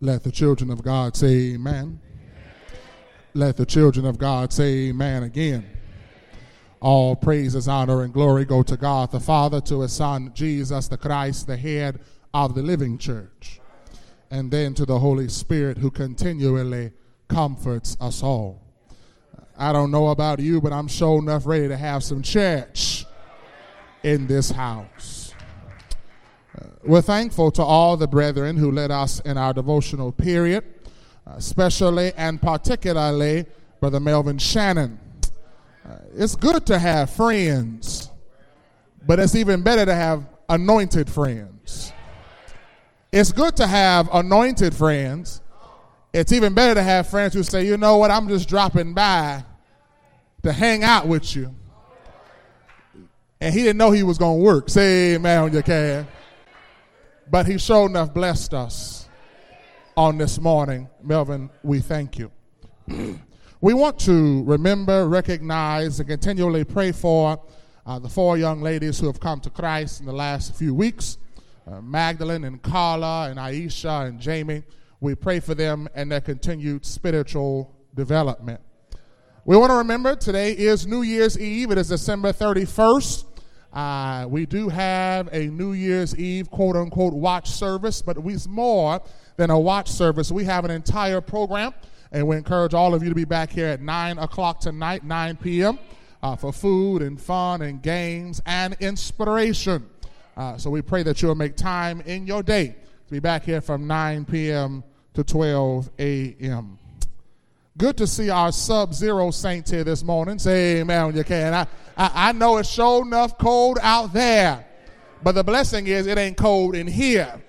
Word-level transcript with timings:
Let 0.00 0.22
the 0.22 0.30
children 0.30 0.70
of 0.70 0.82
God 0.82 1.16
say 1.16 1.54
amen. 1.54 2.00
Let 3.34 3.56
the 3.56 3.66
children 3.66 4.06
of 4.06 4.16
God 4.16 4.52
say 4.52 4.88
amen 4.88 5.24
again. 5.24 5.66
All 6.80 7.16
praises, 7.16 7.66
honor, 7.66 8.02
and 8.02 8.12
glory 8.12 8.44
go 8.44 8.62
to 8.62 8.76
God 8.76 9.10
the 9.10 9.18
Father, 9.18 9.60
to 9.62 9.80
his 9.80 9.92
Son, 9.92 10.30
Jesus 10.34 10.86
the 10.86 10.96
Christ, 10.96 11.48
the 11.48 11.56
head 11.56 12.00
of 12.32 12.54
the 12.54 12.62
living 12.62 12.98
church, 12.98 13.60
and 14.30 14.50
then 14.50 14.74
to 14.74 14.86
the 14.86 15.00
Holy 15.00 15.28
Spirit 15.28 15.78
who 15.78 15.90
continually 15.90 16.92
comforts 17.26 17.96
us 18.00 18.22
all. 18.22 18.62
I 19.56 19.72
don't 19.72 19.90
know 19.90 20.08
about 20.08 20.38
you, 20.38 20.60
but 20.60 20.72
I'm 20.72 20.86
sure 20.86 21.18
enough 21.18 21.44
ready 21.44 21.66
to 21.66 21.76
have 21.76 22.04
some 22.04 22.22
church 22.22 23.04
in 24.04 24.28
this 24.28 24.52
house. 24.52 25.17
Uh, 26.58 26.66
we're 26.84 27.02
thankful 27.02 27.50
to 27.52 27.62
all 27.62 27.96
the 27.96 28.06
brethren 28.06 28.56
who 28.56 28.70
led 28.72 28.90
us 28.90 29.20
in 29.20 29.36
our 29.36 29.52
devotional 29.52 30.10
period, 30.10 30.64
uh, 31.26 31.34
especially 31.36 32.12
and 32.16 32.40
particularly 32.40 33.46
Brother 33.80 34.00
Melvin 34.00 34.38
Shannon. 34.38 34.98
Uh, 35.88 35.96
it's 36.16 36.34
good 36.34 36.66
to 36.66 36.78
have 36.78 37.10
friends, 37.10 38.10
but 39.06 39.18
it's 39.20 39.34
even 39.34 39.62
better 39.62 39.84
to 39.84 39.94
have 39.94 40.26
anointed 40.48 41.08
friends. 41.08 41.92
It's 43.12 43.32
good 43.32 43.56
to 43.56 43.66
have 43.66 44.08
anointed 44.12 44.74
friends. 44.74 45.40
It's 46.12 46.32
even 46.32 46.54
better 46.54 46.74
to 46.74 46.82
have 46.82 47.08
friends 47.08 47.34
who 47.34 47.42
say, 47.42 47.66
you 47.66 47.76
know 47.76 47.98
what, 47.98 48.10
I'm 48.10 48.28
just 48.28 48.48
dropping 48.48 48.94
by 48.94 49.44
to 50.42 50.52
hang 50.52 50.82
out 50.82 51.06
with 51.06 51.36
you. 51.36 51.54
And 53.40 53.54
he 53.54 53.62
didn't 53.62 53.76
know 53.76 53.92
he 53.92 54.02
was 54.02 54.18
going 54.18 54.40
to 54.40 54.44
work. 54.44 54.68
Say 54.68 55.14
amen 55.14 55.44
on 55.44 55.52
your 55.52 55.62
can. 55.62 56.08
But 57.30 57.46
he 57.46 57.58
sure 57.58 57.86
enough 57.86 58.14
blessed 58.14 58.54
us 58.54 59.08
on 59.96 60.18
this 60.18 60.40
morning. 60.40 60.88
Melvin, 61.02 61.50
we 61.62 61.80
thank 61.80 62.18
you. 62.18 62.30
we 63.60 63.74
want 63.74 63.98
to 64.00 64.44
remember, 64.44 65.08
recognize, 65.08 66.00
and 66.00 66.08
continually 66.08 66.64
pray 66.64 66.92
for 66.92 67.42
uh, 67.84 67.98
the 67.98 68.08
four 68.08 68.38
young 68.38 68.62
ladies 68.62 68.98
who 68.98 69.06
have 69.06 69.20
come 69.20 69.40
to 69.40 69.50
Christ 69.50 70.00
in 70.00 70.06
the 70.06 70.12
last 70.12 70.54
few 70.56 70.74
weeks 70.74 71.18
uh, 71.70 71.80
Magdalene 71.82 72.44
and 72.44 72.62
Carla 72.62 73.28
and 73.28 73.38
Aisha 73.38 74.06
and 74.06 74.20
Jamie. 74.20 74.62
We 75.00 75.14
pray 75.14 75.40
for 75.40 75.54
them 75.54 75.88
and 75.94 76.10
their 76.10 76.20
continued 76.20 76.84
spiritual 76.84 77.74
development. 77.94 78.60
We 79.44 79.56
want 79.56 79.70
to 79.70 79.76
remember 79.76 80.16
today 80.16 80.52
is 80.52 80.86
New 80.86 81.02
Year's 81.02 81.38
Eve. 81.38 81.70
It 81.70 81.78
is 81.78 81.88
December 81.88 82.32
31st. 82.32 83.24
Uh, 83.78 84.26
we 84.26 84.44
do 84.44 84.68
have 84.68 85.32
a 85.32 85.46
New 85.46 85.72
Year's 85.72 86.16
Eve 86.16 86.50
quote 86.50 86.74
unquote 86.74 87.14
watch 87.14 87.48
service, 87.48 88.02
but 88.02 88.16
it's 88.18 88.48
more 88.48 89.00
than 89.36 89.50
a 89.50 89.60
watch 89.60 89.88
service. 89.88 90.32
We 90.32 90.42
have 90.46 90.64
an 90.64 90.72
entire 90.72 91.20
program, 91.20 91.72
and 92.10 92.26
we 92.26 92.36
encourage 92.36 92.74
all 92.74 92.92
of 92.92 93.04
you 93.04 93.08
to 93.08 93.14
be 93.14 93.24
back 93.24 93.50
here 93.50 93.68
at 93.68 93.80
9 93.80 94.18
o'clock 94.18 94.58
tonight, 94.58 95.04
9 95.04 95.36
p.m., 95.36 95.78
uh, 96.24 96.34
for 96.34 96.52
food 96.52 97.02
and 97.02 97.20
fun 97.20 97.62
and 97.62 97.80
games 97.80 98.42
and 98.46 98.76
inspiration. 98.80 99.88
Uh, 100.36 100.56
so 100.56 100.70
we 100.70 100.82
pray 100.82 101.04
that 101.04 101.22
you'll 101.22 101.36
make 101.36 101.54
time 101.54 102.00
in 102.00 102.26
your 102.26 102.42
day 102.42 102.74
to 103.06 103.12
be 103.12 103.20
back 103.20 103.44
here 103.44 103.60
from 103.60 103.86
9 103.86 104.24
p.m. 104.24 104.82
to 105.14 105.22
12 105.22 105.88
a.m. 106.00 106.80
Good 107.78 107.96
to 107.98 108.06
see 108.08 108.28
our 108.28 108.50
sub 108.50 108.92
zero 108.92 109.30
saints 109.30 109.70
here 109.70 109.84
this 109.84 110.02
morning. 110.02 110.40
Say 110.40 110.80
amen 110.80 111.06
when 111.06 111.16
you 111.16 111.22
can. 111.22 111.54
I, 111.54 111.60
I, 111.96 112.10
I 112.28 112.32
know 112.32 112.56
it's 112.56 112.68
sure 112.68 113.06
enough 113.06 113.38
cold 113.38 113.78
out 113.80 114.12
there, 114.12 114.66
but 115.22 115.36
the 115.36 115.44
blessing 115.44 115.86
is 115.86 116.08
it 116.08 116.18
ain't 116.18 116.36
cold 116.36 116.74
in 116.74 116.88
here. 116.88 117.40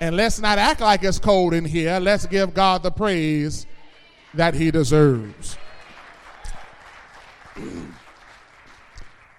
and 0.00 0.16
let's 0.16 0.40
not 0.40 0.58
act 0.58 0.80
like 0.80 1.04
it's 1.04 1.20
cold 1.20 1.54
in 1.54 1.64
here. 1.64 2.00
Let's 2.00 2.26
give 2.26 2.52
God 2.52 2.82
the 2.82 2.90
praise 2.90 3.64
that 4.34 4.54
He 4.54 4.72
deserves. 4.72 5.56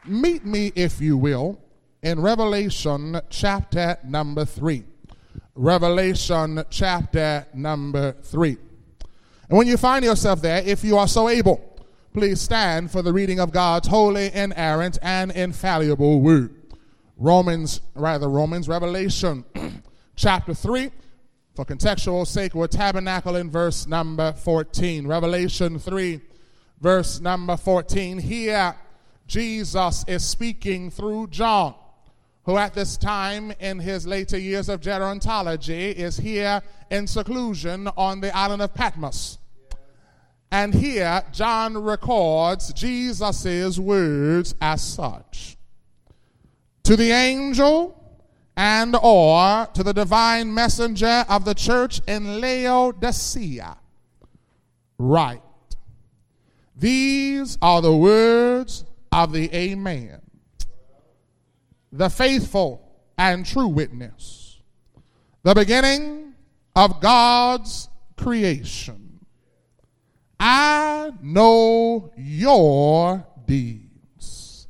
Meet 0.06 0.46
me, 0.46 0.72
if 0.76 1.02
you 1.02 1.18
will, 1.18 1.60
in 2.02 2.22
Revelation 2.22 3.20
chapter 3.30 3.98
number 4.06 4.46
three. 4.46 4.86
Revelation 5.56 6.64
chapter 6.70 7.46
number 7.54 8.14
three. 8.14 8.56
And 9.50 9.58
when 9.58 9.68
you 9.68 9.78
find 9.78 10.04
yourself 10.04 10.42
there, 10.42 10.64
if 10.66 10.84
you 10.84 10.98
are 10.98 11.08
so 11.08 11.30
able, 11.30 11.62
please 12.14 12.42
stand 12.42 12.92
for 12.92 13.02
the 13.02 13.14
reading 13.14 13.40
of 13.40 13.52
God's 13.52 13.88
holy, 13.88 14.34
inerrant, 14.34 14.98
and 15.02 15.32
infallible 15.32 16.22
word. 16.22 16.54
Romans, 17.18 17.82
rather, 17.94 18.28
Romans, 18.28 18.68
Revelation 18.68 19.46
chapter 20.16 20.54
3. 20.54 20.92
For 21.56 21.64
contextual 21.64 22.28
sake, 22.28 22.54
we're 22.54 22.68
tabernacle 22.68 23.38
in 23.38 23.50
verse 23.50 23.88
number 23.88 24.34
14. 24.34 25.08
Revelation 25.08 25.80
3, 25.80 26.20
verse 26.82 27.22
number 27.22 27.56
14. 27.56 28.20
Here, 28.20 28.76
Jesus 29.26 30.04
is 30.06 30.26
speaking 30.26 30.92
through 30.92 31.28
John, 31.28 31.76
who 32.46 32.58
at 32.58 32.74
this 32.74 32.96
time 32.96 33.52
in 33.60 33.80
his 33.80 34.06
later 34.06 34.38
years 34.38 34.70
of 34.70 34.80
gerontology 34.80 35.94
is 35.94 36.18
here 36.18 36.62
in 36.92 37.08
seclusion 37.08 37.88
on 37.98 38.22
the 38.22 38.36
island 38.36 38.62
of 38.62 38.74
Patmos. 38.74 39.40
And 40.52 40.74
here, 40.74 41.24
John 41.34 41.78
records 41.78 42.72
Jesus' 42.72 43.80
words 43.80 44.56
as 44.62 44.82
such. 44.84 45.58
To 46.84 46.96
the 46.96 47.12
angel 47.12 48.00
and 48.56 48.96
or 49.02 49.68
to 49.74 49.84
the 49.84 49.94
divine 49.94 50.54
messenger 50.54 51.26
of 51.28 51.46
the 51.46 51.56
church 51.56 52.00
in 52.08 52.40
Laodicea, 52.40 53.76
write. 54.98 55.42
These 56.78 57.58
are 57.62 57.82
the 57.82 57.96
words 57.96 58.86
of 59.12 59.34
the 59.34 59.54
Amen, 59.54 60.22
the 61.96 62.10
faithful 62.10 62.82
and 63.18 63.46
true 63.46 63.70
witness, 63.70 64.60
the 65.44 65.54
beginning 65.54 66.34
of 66.76 67.00
God's 67.00 67.90
creation. 68.18 69.20
I 70.38 71.14
know 71.22 72.12
your 72.18 73.26
deeds. 73.46 74.68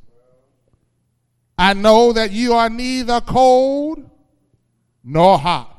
I 1.58 1.74
know 1.74 2.12
that 2.12 2.30
you 2.30 2.52
are 2.52 2.70
neither 2.70 3.20
cold 3.20 4.08
nor 5.02 5.38
hot. 5.38 5.72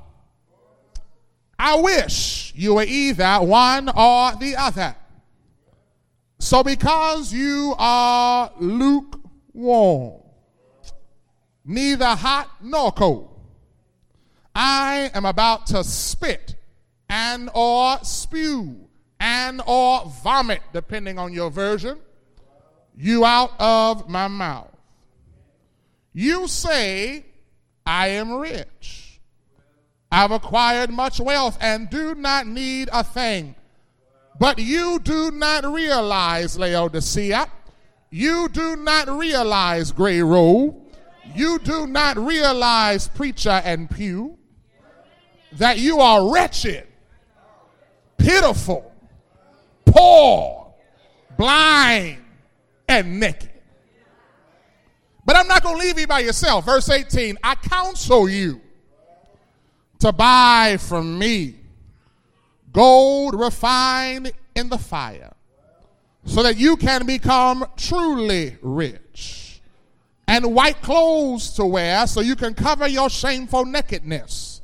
I 1.58 1.80
wish 1.80 2.54
you 2.56 2.76
were 2.76 2.84
either 2.84 3.38
one 3.38 3.88
or 3.90 4.36
the 4.36 4.56
other. 4.58 4.96
So, 6.40 6.64
because 6.64 7.34
you 7.34 7.74
are 7.78 8.52
lukewarm, 8.60 10.22
neither 11.68 12.08
hot 12.08 12.50
nor 12.62 12.92
cold, 12.92 13.30
I 14.56 15.12
am 15.14 15.26
about 15.26 15.68
to 15.68 15.84
spit 15.84 16.56
and 17.10 17.50
or 17.54 18.00
spew 18.04 18.88
and 19.20 19.62
or 19.68 20.12
vomit, 20.24 20.62
depending 20.74 21.20
on 21.20 21.34
your 21.34 21.52
version, 21.52 22.00
you 22.96 23.26
out 23.26 23.52
of 23.60 24.10
my 24.10 24.28
mouth. 24.28 24.72
You 26.14 26.48
say, 26.48 27.26
I 27.86 28.08
am 28.08 28.34
rich. 28.34 29.20
I've 30.12 30.32
acquired 30.32 30.90
much 30.90 31.20
wealth 31.20 31.58
and 31.62 31.90
do 31.90 32.16
not 32.16 32.48
need 32.48 32.90
a 32.92 33.04
thing. 33.04 33.56
But 34.40 34.60
you 34.60 35.00
do 35.00 35.32
not 35.32 35.66
realize, 35.66 36.58
Laodicea, 36.58 37.48
you 38.10 38.50
do 38.50 38.76
not 38.76 39.10
realize, 39.10 39.92
Gray 39.92 40.22
Road, 40.22 40.87
you 41.36 41.60
do 41.60 41.88
not 41.88 42.18
realize, 42.18 43.08
Preacher 43.08 43.62
and 43.64 43.90
Pew, 43.90 44.38
that 45.54 45.80
you 45.80 46.00
are 46.00 46.32
wretched, 46.32 46.88
pitiful, 48.18 48.92
poor, 49.86 50.74
blind, 51.38 52.18
and 52.88 53.20
naked. 53.20 53.52
But 55.26 55.36
I'm 55.36 55.48
not 55.48 55.62
going 55.62 55.80
to 55.80 55.86
leave 55.86 56.00
you 56.00 56.08
by 56.08 56.20
yourself. 56.20 56.66
Verse 56.66 56.90
18 56.90 57.38
I 57.44 57.56
counsel 57.56 58.30
you 58.30 58.62
to 60.00 60.12
buy 60.12 60.78
from 60.80 61.20
me 61.20 61.56
gold 62.72 63.40
refined 63.40 64.32
in 64.56 64.70
the 64.70 64.78
fire, 64.78 65.34
so 66.26 66.44
that 66.44 66.58
you 66.58 66.78
can 66.78 67.06
become 67.06 67.66
truly 67.76 68.56
rich, 68.62 69.02
and 70.28 70.54
white 70.54 70.82
clothes 70.82 71.52
to 71.54 71.66
wear, 71.66 72.06
so 72.06 72.22
you 72.22 72.36
can 72.36 72.54
cover 72.54 72.88
your 72.88 73.10
shameful 73.10 73.66
nakedness, 73.66 74.62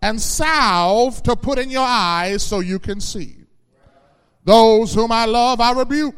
and 0.00 0.20
salve 0.20 1.22
to 1.24 1.36
put 1.36 1.58
in 1.58 1.70
your 1.70 1.86
eyes, 1.86 2.42
so 2.42 2.60
you 2.60 2.78
can 2.78 3.00
see. 3.00 3.36
Those 4.44 4.94
whom 4.94 5.12
I 5.12 5.26
love, 5.26 5.60
I 5.60 5.72
rebuke, 5.72 6.16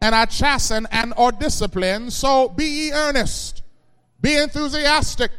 and 0.00 0.14
I 0.14 0.24
chasten 0.24 0.86
and 0.90 1.12
or 1.16 1.30
discipline. 1.30 2.10
So 2.10 2.48
be 2.48 2.64
ye 2.64 2.92
earnest, 2.92 3.62
be 4.20 4.36
enthusiastic, 4.36 5.30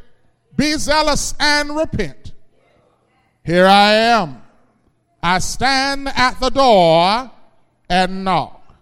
be 0.55 0.73
zealous, 0.73 1.33
and 1.39 1.75
repent. 1.75 2.33
Here 3.43 3.65
I 3.65 3.93
am. 3.93 4.43
I 5.23 5.39
stand 5.39 6.09
at 6.09 6.39
the 6.39 6.49
door 6.49 7.31
and 7.89 8.23
knock. 8.23 8.75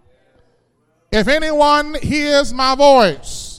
If 1.10 1.28
anyone 1.28 1.94
hears 1.94 2.52
my 2.52 2.74
voice 2.74 3.49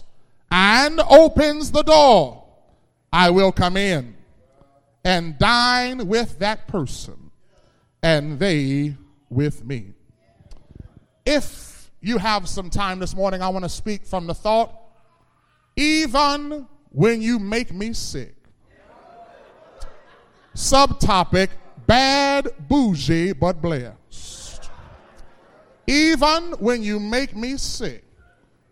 and 0.51 0.99
opens 1.09 1.71
the 1.71 1.81
door, 1.81 2.43
I 3.11 3.29
will 3.29 3.51
come 3.51 3.77
in 3.77 4.15
and 5.03 5.39
dine 5.39 6.07
with 6.07 6.39
that 6.39 6.67
person 6.67 7.31
and 8.03 8.37
they 8.39 8.95
with 9.29 9.63
me. 9.65 9.93
If 11.25 11.89
you 12.01 12.17
have 12.17 12.49
some 12.49 12.69
time 12.69 12.99
this 12.99 13.15
morning, 13.15 13.41
I 13.41 13.49
want 13.49 13.63
to 13.63 13.69
speak 13.69 14.05
from 14.05 14.27
the 14.27 14.33
thought 14.33 14.77
even 15.75 16.67
when 16.89 17.21
you 17.21 17.39
make 17.39 17.73
me 17.73 17.93
sick. 17.93 18.35
Subtopic 20.53 21.49
bad, 21.87 22.49
bougie, 22.67 23.33
but 23.33 23.61
blessed. 23.61 24.69
Even 25.87 26.51
when 26.59 26.83
you 26.83 26.99
make 26.99 27.35
me 27.35 27.57
sick, 27.57 28.03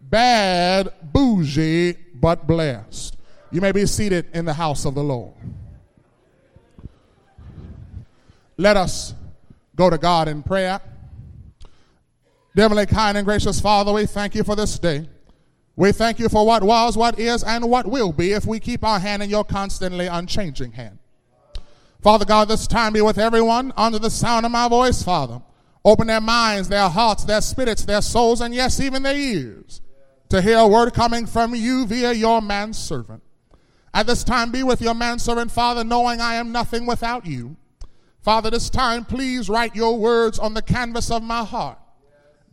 bad, 0.10 0.94
bougie, 1.02 1.96
but 2.16 2.48
blessed. 2.48 3.18
You 3.52 3.62
may 3.62 3.72
be 3.72 3.86
seated 3.86 4.28
in 4.34 4.46
the 4.46 4.54
house 4.54 4.86
of 4.86 4.96
the 4.96 5.04
Lord. 5.04 5.34
Let 8.58 8.78
us 8.78 9.14
go 9.76 9.90
to 9.90 9.98
God 9.98 10.28
in 10.28 10.44
prayer. 10.44 10.82
Heavenly, 12.56 12.88
kind, 12.88 13.18
and 13.18 13.26
gracious 13.26 13.62
Father, 13.62 13.94
we 13.94 14.06
thank 14.06 14.36
you 14.36 14.44
for 14.44 14.54
this 14.54 14.78
day. 14.78 15.08
We 15.78 15.94
thank 15.94 16.20
you 16.20 16.28
for 16.28 16.46
what 16.46 16.62
was, 16.62 16.98
what 16.98 17.18
is, 17.18 17.42
and 17.42 17.70
what 17.70 17.88
will 17.88 18.12
be 18.12 18.34
if 18.34 18.46
we 18.46 18.60
keep 18.60 18.84
our 18.84 19.00
hand 19.00 19.24
in 19.24 19.30
your 19.30 19.46
constantly 19.46 20.08
unchanging 20.08 20.74
hand. 20.74 21.00
Father 22.02 22.26
God, 22.26 22.50
this 22.50 22.68
time 22.68 22.92
be 22.92 23.02
with 23.02 23.18
everyone 23.18 23.72
under 23.78 23.98
the 23.98 24.10
sound 24.10 24.46
of 24.46 24.52
my 24.52 24.68
voice, 24.68 25.02
Father. 25.02 25.42
Open 25.86 26.08
their 26.08 26.20
minds, 26.20 26.68
their 26.68 26.90
hearts, 26.90 27.24
their 27.24 27.40
spirits, 27.40 27.86
their 27.86 28.02
souls, 28.02 28.42
and 28.42 28.54
yes, 28.54 28.82
even 28.82 29.04
their 29.04 29.16
ears 29.16 29.80
to 30.30 30.42
hear 30.42 30.58
a 30.58 30.68
word 30.68 30.94
coming 30.94 31.26
from 31.26 31.56
you 31.56 31.86
via 31.86 32.14
your 32.14 32.42
manservant. 32.42 33.24
At 33.94 34.06
this 34.06 34.24
time, 34.24 34.52
be 34.52 34.62
with 34.64 34.82
your 34.82 34.94
manservant, 34.94 35.52
Father, 35.52 35.84
knowing 35.84 36.22
I 36.22 36.36
am 36.36 36.52
nothing 36.52 36.86
without 36.86 37.26
you. 37.26 37.58
Father, 38.22 38.50
this 38.50 38.70
time, 38.70 39.06
please 39.06 39.50
write 39.50 39.76
your 39.76 39.98
words 39.98 40.38
on 40.38 40.54
the 40.54 40.62
canvas 40.62 41.10
of 41.10 41.24
my 41.24 41.44
heart. 41.44 41.80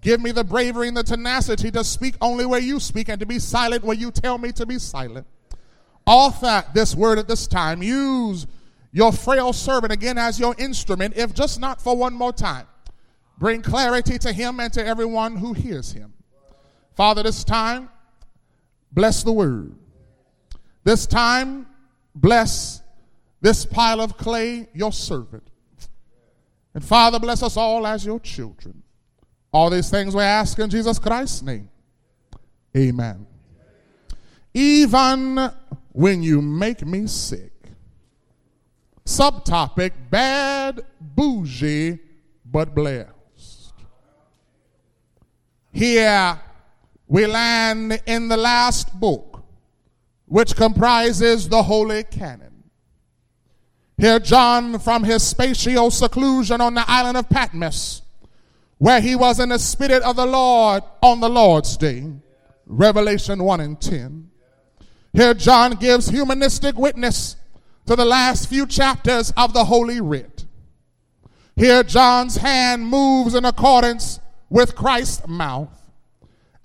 Give 0.00 0.20
me 0.20 0.30
the 0.30 0.44
bravery 0.44 0.88
and 0.88 0.96
the 0.96 1.02
tenacity 1.02 1.70
to 1.72 1.84
speak 1.84 2.14
only 2.20 2.46
where 2.46 2.60
you 2.60 2.80
speak 2.80 3.08
and 3.08 3.20
to 3.20 3.26
be 3.26 3.38
silent 3.38 3.84
where 3.84 3.96
you 3.96 4.10
tell 4.10 4.38
me 4.38 4.52
to 4.52 4.64
be 4.64 4.78
silent. 4.78 5.26
Author 6.06 6.64
this 6.72 6.94
word 6.94 7.18
at 7.18 7.28
this 7.28 7.46
time. 7.46 7.82
Use 7.82 8.46
your 8.92 9.12
frail 9.12 9.52
servant 9.52 9.92
again 9.92 10.16
as 10.16 10.38
your 10.38 10.54
instrument, 10.58 11.16
if 11.16 11.34
just 11.34 11.60
not 11.60 11.82
for 11.82 11.96
one 11.96 12.14
more 12.14 12.32
time. 12.32 12.66
Bring 13.36 13.60
clarity 13.60 14.16
to 14.18 14.32
him 14.32 14.60
and 14.60 14.72
to 14.72 14.86
everyone 14.86 15.36
who 15.36 15.52
hears 15.52 15.92
him. 15.92 16.14
Father, 16.96 17.22
this 17.22 17.44
time, 17.44 17.90
bless 18.90 19.22
the 19.22 19.32
word. 19.32 19.74
This 20.82 21.06
time, 21.06 21.66
bless 22.14 22.80
this 23.42 23.66
pile 23.66 24.00
of 24.00 24.16
clay, 24.16 24.66
your 24.72 24.92
servant. 24.92 25.42
And 26.72 26.82
Father, 26.82 27.18
bless 27.18 27.42
us 27.42 27.56
all 27.58 27.86
as 27.86 28.06
your 28.06 28.18
children. 28.18 28.82
All 29.52 29.68
these 29.68 29.90
things 29.90 30.14
we 30.14 30.22
ask 30.22 30.58
in 30.58 30.70
Jesus 30.70 30.98
Christ's 30.98 31.42
name. 31.42 31.68
Amen. 32.74 33.26
Even 34.54 35.50
when 35.92 36.22
you 36.22 36.40
make 36.40 36.84
me 36.84 37.06
sick. 37.06 37.52
Subtopic 39.04 39.92
bad, 40.10 40.80
bougie, 41.00 41.98
but 42.44 42.74
blessed. 42.74 43.74
Here 45.72 46.40
we 47.08 47.26
land 47.26 48.00
in 48.06 48.28
the 48.28 48.36
last 48.36 48.98
book, 48.98 49.44
which 50.26 50.56
comprises 50.56 51.48
the 51.48 51.62
Holy 51.62 52.04
Canon. 52.04 52.64
Here, 53.98 54.18
John, 54.18 54.78
from 54.78 55.04
his 55.04 55.22
spatial 55.22 55.90
seclusion 55.90 56.60
on 56.60 56.74
the 56.74 56.84
island 56.86 57.16
of 57.16 57.30
Patmos, 57.30 58.02
where 58.78 59.00
he 59.00 59.16
was 59.16 59.40
in 59.40 59.48
the 59.48 59.58
Spirit 59.58 60.02
of 60.02 60.16
the 60.16 60.26
Lord 60.26 60.82
on 61.02 61.20
the 61.20 61.30
Lord's 61.30 61.76
day, 61.76 62.12
Revelation 62.66 63.42
1 63.42 63.60
and 63.60 63.80
10. 63.80 64.30
Here, 65.12 65.32
John 65.32 65.76
gives 65.76 66.08
humanistic 66.10 66.76
witness 66.76 67.36
to 67.86 67.96
the 67.96 68.04
last 68.04 68.48
few 68.48 68.66
chapters 68.66 69.32
of 69.36 69.54
the 69.54 69.64
Holy 69.64 70.00
Writ. 70.00 70.44
Here, 71.54 71.82
John's 71.82 72.36
hand 72.36 72.86
moves 72.86 73.34
in 73.34 73.46
accordance 73.46 74.20
with 74.50 74.74
Christ's 74.74 75.26
mouth, 75.26 75.85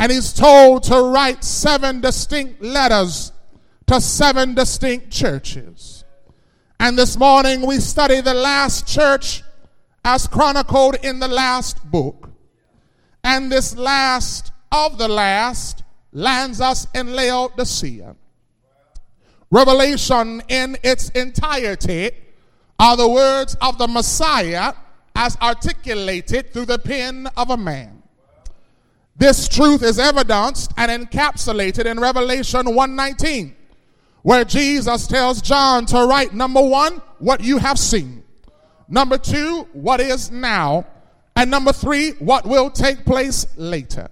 and 0.02 0.12
he's 0.12 0.34
told 0.34 0.82
to 0.82 1.00
write 1.00 1.44
seven 1.44 2.02
distinct 2.02 2.60
letters 2.60 3.32
to 3.86 4.02
seven 4.02 4.56
distinct 4.56 5.12
churches. 5.12 6.04
And 6.80 6.98
this 6.98 7.16
morning 7.16 7.68
we 7.68 7.78
study 7.78 8.20
the 8.20 8.34
last 8.34 8.88
church 8.88 9.44
as 10.04 10.26
chronicled 10.26 10.96
in 11.04 11.20
the 11.20 11.28
last 11.28 11.86
book. 11.92 12.32
And 13.24 13.52
this 13.52 13.78
last 13.78 14.52
of 14.72 14.98
the 14.98 15.08
last 15.08 15.84
lands 16.12 16.62
us 16.62 16.88
in 16.96 17.14
Laodicea. 17.14 18.16
Revelation 19.52 20.42
in 20.48 20.78
its 20.82 21.10
entirety 21.10 22.10
are 22.80 22.98
the 22.98 23.08
words 23.08 23.56
of 23.62 23.78
the 23.78 23.88
Messiah 23.88 24.74
as 25.16 25.38
articulated 25.40 26.52
through 26.52 26.66
the 26.66 26.80
pen 26.80 27.30
of 27.38 27.52
a 27.52 27.58
man. 27.58 28.01
This 29.22 29.48
truth 29.48 29.84
is 29.84 30.00
evidenced 30.00 30.74
and 30.78 30.90
encapsulated 30.90 31.86
in 31.86 32.00
Revelation 32.00 32.74
119 32.74 33.56
where 34.24 34.44
Jesus 34.44 35.06
tells 35.06 35.44
John 35.44 35.86
to 35.86 36.08
write 36.08 36.34
number 36.34 36.60
one, 36.60 37.04
what 37.20 37.44
you 37.44 37.60
have 37.60 37.78
seen, 37.78 38.24
number 38.88 39.20
two, 39.20 39.68
what 39.74 40.02
is 40.02 40.32
now, 40.32 40.88
and 41.36 41.52
number 41.52 41.72
three, 41.72 42.14
what 42.14 42.48
will 42.48 42.72
take 42.72 43.06
place 43.06 43.46
later. 43.58 44.10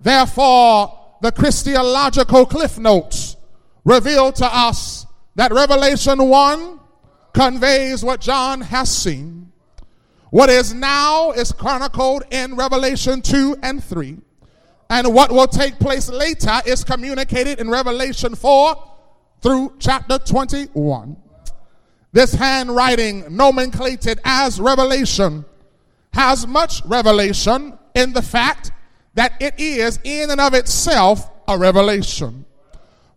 Therefore, 0.00 1.18
the 1.20 1.30
Christological 1.30 2.46
cliff 2.46 2.78
notes 2.78 3.36
reveal 3.84 4.32
to 4.32 4.46
us 4.46 5.04
that 5.34 5.52
Revelation 5.52 6.30
1 6.30 6.80
conveys 7.34 8.02
what 8.02 8.22
John 8.22 8.62
has 8.62 8.90
seen. 8.96 9.51
What 10.32 10.48
is 10.48 10.72
now 10.72 11.32
is 11.32 11.52
chronicled 11.52 12.22
in 12.30 12.56
Revelation 12.56 13.20
2 13.20 13.58
and 13.62 13.84
3. 13.84 14.16
And 14.88 15.12
what 15.12 15.30
will 15.30 15.46
take 15.46 15.78
place 15.78 16.08
later 16.08 16.58
is 16.64 16.84
communicated 16.84 17.60
in 17.60 17.68
Revelation 17.68 18.34
4 18.34 18.74
through 19.42 19.74
chapter 19.78 20.16
21. 20.16 21.18
This 22.12 22.32
handwriting, 22.32 23.26
nomenclated 23.36 24.20
as 24.24 24.58
revelation, 24.58 25.44
has 26.14 26.46
much 26.46 26.82
revelation 26.86 27.78
in 27.94 28.14
the 28.14 28.22
fact 28.22 28.72
that 29.12 29.34
it 29.38 29.60
is 29.60 29.98
in 30.02 30.30
and 30.30 30.40
of 30.40 30.54
itself 30.54 31.30
a 31.46 31.58
revelation. 31.58 32.46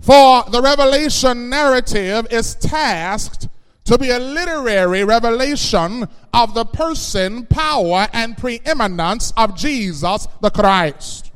For 0.01 0.43
the 0.49 0.61
revelation 0.61 1.47
narrative 1.47 2.27
is 2.29 2.55
tasked 2.55 3.47
to 3.85 3.97
be 3.97 4.09
a 4.09 4.19
literary 4.19 5.03
revelation 5.03 6.07
of 6.33 6.53
the 6.53 6.65
person, 6.65 7.45
power, 7.45 8.07
and 8.13 8.37
preeminence 8.37 9.31
of 9.37 9.55
Jesus 9.55 10.27
the 10.41 10.49
Christ. 10.49 11.31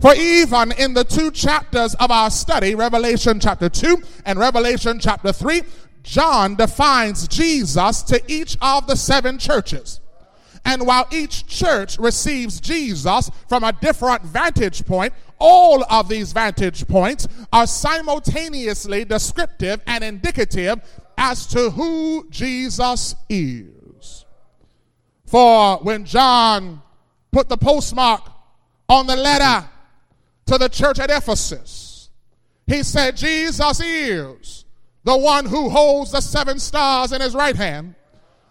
For 0.00 0.14
even 0.14 0.72
in 0.72 0.94
the 0.94 1.04
two 1.04 1.30
chapters 1.30 1.94
of 1.94 2.10
our 2.10 2.30
study, 2.30 2.74
Revelation 2.74 3.38
chapter 3.38 3.68
2 3.68 4.02
and 4.26 4.38
Revelation 4.38 4.98
chapter 4.98 5.32
3, 5.32 5.62
John 6.02 6.56
defines 6.56 7.28
Jesus 7.28 8.02
to 8.02 8.20
each 8.26 8.58
of 8.60 8.88
the 8.88 8.96
seven 8.96 9.38
churches. 9.38 10.00
And 10.64 10.86
while 10.86 11.06
each 11.12 11.46
church 11.46 11.98
receives 11.98 12.60
Jesus 12.60 13.30
from 13.48 13.62
a 13.62 13.72
different 13.72 14.22
vantage 14.22 14.84
point, 14.86 15.12
all 15.38 15.84
of 15.90 16.08
these 16.08 16.32
vantage 16.32 16.86
points 16.86 17.26
are 17.52 17.66
simultaneously 17.66 19.04
descriptive 19.04 19.80
and 19.86 20.04
indicative 20.04 20.80
as 21.22 21.46
to 21.46 21.70
who 21.70 22.26
Jesus 22.30 23.14
is. 23.28 24.24
For 25.26 25.76
when 25.78 26.04
John 26.04 26.82
put 27.30 27.48
the 27.48 27.56
postmark 27.56 28.28
on 28.88 29.06
the 29.06 29.14
letter 29.14 29.68
to 30.46 30.58
the 30.58 30.68
church 30.68 30.98
at 30.98 31.10
Ephesus. 31.10 32.10
He 32.66 32.82
said, 32.82 33.16
Jesus 33.16 33.80
is 33.80 34.64
the 35.04 35.16
one 35.16 35.46
who 35.46 35.70
holds 35.70 36.10
the 36.10 36.20
seven 36.20 36.58
stars 36.58 37.12
in 37.12 37.20
his 37.20 37.36
right 37.36 37.56
hand 37.56 37.94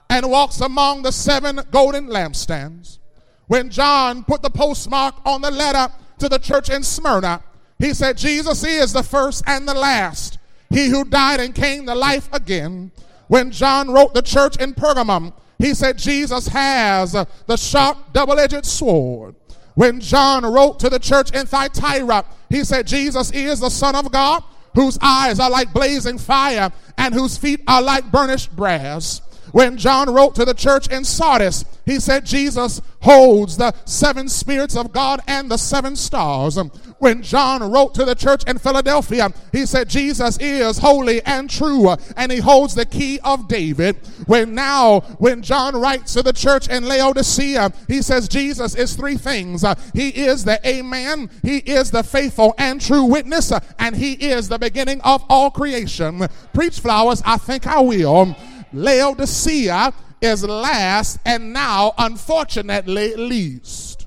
and 0.09 0.31
walks 0.31 0.61
among 0.61 1.01
the 1.01 1.11
seven 1.11 1.59
golden 1.71 2.07
lampstands. 2.07 2.99
When 3.47 3.69
John 3.69 4.23
put 4.23 4.41
the 4.41 4.49
postmark 4.49 5.15
on 5.25 5.41
the 5.41 5.51
letter 5.51 5.93
to 6.19 6.29
the 6.29 6.39
church 6.39 6.69
in 6.69 6.83
Smyrna, 6.83 7.43
he 7.79 7.93
said, 7.93 8.17
Jesus 8.17 8.63
is 8.63 8.93
the 8.93 9.03
first 9.03 9.43
and 9.45 9.67
the 9.67 9.73
last, 9.73 10.37
he 10.71 10.87
who 10.87 11.03
died 11.03 11.39
and 11.39 11.53
came 11.53 11.85
to 11.85 11.95
life 11.95 12.29
again. 12.33 12.91
When 13.27 13.51
John 13.51 13.91
wrote 13.91 14.13
the 14.13 14.21
church 14.21 14.57
in 14.57 14.73
Pergamum, 14.73 15.33
he 15.57 15.73
said 15.73 15.97
Jesus 15.97 16.47
has 16.47 17.11
the 17.11 17.57
sharp 17.57 18.13
double 18.13 18.39
edged 18.39 18.65
sword. 18.65 19.35
When 19.75 19.99
John 19.99 20.45
wrote 20.45 20.79
to 20.79 20.89
the 20.89 20.99
church 20.99 21.31
in 21.31 21.45
Thyatira, 21.45 22.25
he 22.49 22.63
said 22.63 22.87
Jesus 22.87 23.31
is 23.31 23.59
the 23.59 23.69
Son 23.69 23.95
of 23.95 24.11
God 24.11 24.43
whose 24.75 24.97
eyes 25.01 25.39
are 25.39 25.49
like 25.49 25.73
blazing 25.73 26.17
fire 26.17 26.71
and 26.97 27.13
whose 27.13 27.37
feet 27.37 27.61
are 27.67 27.81
like 27.81 28.11
burnished 28.11 28.55
brass. 28.55 29.21
When 29.51 29.77
John 29.77 30.13
wrote 30.13 30.35
to 30.35 30.45
the 30.45 30.53
church 30.53 30.87
in 30.87 31.03
Sardis, 31.03 31.65
he 31.85 31.99
said 31.99 32.25
Jesus 32.25 32.81
holds 33.01 33.57
the 33.57 33.73
seven 33.85 34.29
spirits 34.29 34.77
of 34.77 34.93
God 34.93 35.19
and 35.27 35.51
the 35.51 35.57
seven 35.57 35.95
stars. 35.97 36.57
When 37.01 37.23
John 37.23 37.63
wrote 37.71 37.95
to 37.95 38.05
the 38.05 38.13
church 38.13 38.43
in 38.45 38.59
Philadelphia, 38.59 39.33
he 39.51 39.65
said 39.65 39.89
Jesus 39.89 40.37
is 40.37 40.77
holy 40.77 41.19
and 41.23 41.49
true 41.49 41.95
and 42.15 42.31
he 42.31 42.37
holds 42.37 42.75
the 42.75 42.85
key 42.85 43.19
of 43.23 43.47
David. 43.47 43.95
When 44.27 44.53
now, 44.53 44.99
when 45.17 45.41
John 45.41 45.75
writes 45.75 46.13
to 46.13 46.21
the 46.21 46.31
church 46.31 46.67
in 46.67 46.85
Laodicea, 46.85 47.73
he 47.87 48.03
says 48.03 48.27
Jesus 48.27 48.75
is 48.75 48.95
three 48.95 49.17
things. 49.17 49.65
He 49.95 50.09
is 50.09 50.43
the 50.43 50.61
Amen, 50.63 51.31
he 51.41 51.57
is 51.57 51.89
the 51.89 52.03
faithful 52.03 52.53
and 52.59 52.79
true 52.79 53.05
witness, 53.05 53.51
and 53.79 53.95
he 53.95 54.13
is 54.13 54.47
the 54.47 54.59
beginning 54.59 55.01
of 55.01 55.23
all 55.27 55.49
creation. 55.49 56.27
Preach 56.53 56.81
flowers, 56.81 57.23
I 57.25 57.37
think 57.37 57.65
I 57.65 57.79
will. 57.79 58.35
Laodicea 58.73 59.91
is 60.21 60.43
last 60.43 61.17
and 61.25 61.51
now, 61.51 61.95
unfortunately, 61.97 63.15
least. 63.15 64.05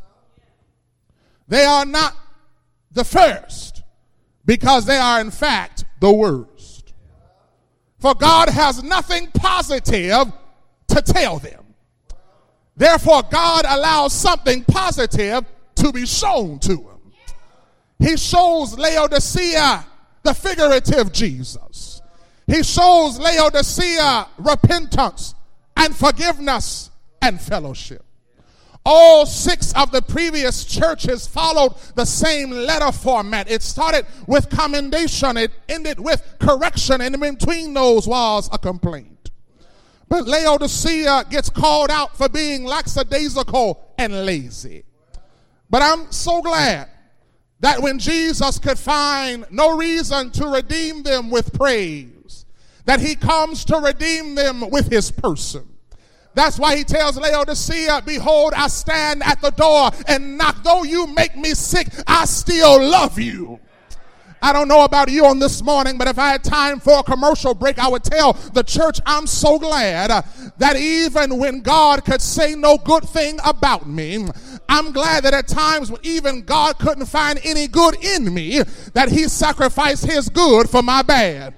They 1.48 1.64
are 1.64 1.84
not 1.84 2.14
the 2.94 3.04
first 3.04 3.82
because 4.46 4.86
they 4.86 4.96
are, 4.96 5.20
in 5.20 5.30
fact, 5.30 5.84
the 6.00 6.12
worst. 6.12 6.94
For 7.98 8.14
God 8.14 8.48
has 8.48 8.82
nothing 8.82 9.28
positive 9.32 10.32
to 10.88 11.02
tell 11.02 11.38
them. 11.38 11.64
Therefore, 12.76 13.22
God 13.30 13.64
allows 13.68 14.12
something 14.12 14.64
positive 14.64 15.44
to 15.76 15.92
be 15.92 16.06
shown 16.06 16.58
to 16.60 16.76
them. 16.76 17.12
He 17.98 18.16
shows 18.16 18.76
Laodicea 18.76 19.86
the 20.22 20.34
figurative 20.34 21.12
Jesus. 21.12 22.02
He 22.46 22.62
shows 22.62 23.18
Laodicea 23.18 24.28
repentance 24.38 25.34
and 25.76 25.94
forgiveness 25.94 26.90
and 27.22 27.40
fellowship. 27.40 28.04
All 28.86 29.24
six 29.24 29.72
of 29.74 29.92
the 29.92 30.02
previous 30.02 30.64
churches 30.64 31.26
followed 31.26 31.74
the 31.94 32.04
same 32.04 32.50
letter 32.50 32.92
format. 32.92 33.50
It 33.50 33.62
started 33.62 34.06
with 34.26 34.50
commendation, 34.50 35.38
it 35.38 35.52
ended 35.68 35.98
with 35.98 36.22
correction, 36.38 37.00
and 37.00 37.14
in 37.14 37.20
between 37.20 37.72
those 37.72 38.06
was 38.06 38.50
a 38.52 38.58
complaint. 38.58 39.30
But 40.08 40.26
Laodicea 40.26 41.24
gets 41.30 41.48
called 41.48 41.90
out 41.90 42.16
for 42.16 42.28
being 42.28 42.64
lackadaisical 42.64 43.94
and 43.96 44.26
lazy. 44.26 44.84
But 45.70 45.80
I'm 45.80 46.12
so 46.12 46.42
glad 46.42 46.88
that 47.60 47.80
when 47.80 47.98
Jesus 47.98 48.58
could 48.58 48.78
find 48.78 49.46
no 49.50 49.76
reason 49.76 50.30
to 50.32 50.46
redeem 50.48 51.02
them 51.02 51.30
with 51.30 51.54
praise, 51.54 52.44
that 52.84 53.00
he 53.00 53.14
comes 53.14 53.64
to 53.64 53.78
redeem 53.78 54.34
them 54.34 54.68
with 54.68 54.90
his 54.90 55.10
person. 55.10 55.73
That's 56.34 56.58
why 56.58 56.76
he 56.76 56.84
tells 56.84 57.16
Laodicea, 57.16 58.02
Behold, 58.04 58.54
I 58.54 58.68
stand 58.68 59.22
at 59.22 59.40
the 59.40 59.50
door 59.50 59.90
and 60.06 60.36
knock. 60.36 60.62
Though 60.64 60.82
you 60.82 61.06
make 61.06 61.36
me 61.36 61.54
sick, 61.54 61.88
I 62.06 62.24
still 62.24 62.82
love 62.82 63.18
you. 63.18 63.60
I 64.44 64.52
don't 64.52 64.68
know 64.68 64.84
about 64.84 65.10
you 65.10 65.24
on 65.24 65.38
this 65.38 65.62
morning, 65.62 65.96
but 65.96 66.06
if 66.06 66.18
I 66.18 66.28
had 66.28 66.44
time 66.44 66.78
for 66.78 66.98
a 66.98 67.02
commercial 67.02 67.54
break, 67.54 67.78
I 67.78 67.88
would 67.88 68.04
tell 68.04 68.34
the 68.34 68.62
church 68.62 69.00
I'm 69.06 69.26
so 69.26 69.58
glad 69.58 70.10
uh, 70.10 70.20
that 70.58 70.76
even 70.76 71.38
when 71.38 71.62
God 71.62 72.04
could 72.04 72.20
say 72.20 72.54
no 72.54 72.76
good 72.76 73.04
thing 73.04 73.38
about 73.42 73.88
me, 73.88 74.26
I'm 74.68 74.92
glad 74.92 75.24
that 75.24 75.32
at 75.32 75.48
times 75.48 75.90
when 75.90 76.02
even 76.02 76.42
God 76.42 76.78
couldn't 76.78 77.06
find 77.06 77.40
any 77.42 77.68
good 77.68 77.96
in 78.04 78.34
me, 78.34 78.60
that 78.92 79.08
He 79.08 79.28
sacrificed 79.28 80.04
His 80.04 80.28
good 80.28 80.68
for 80.68 80.82
my 80.82 81.00
bad. 81.00 81.54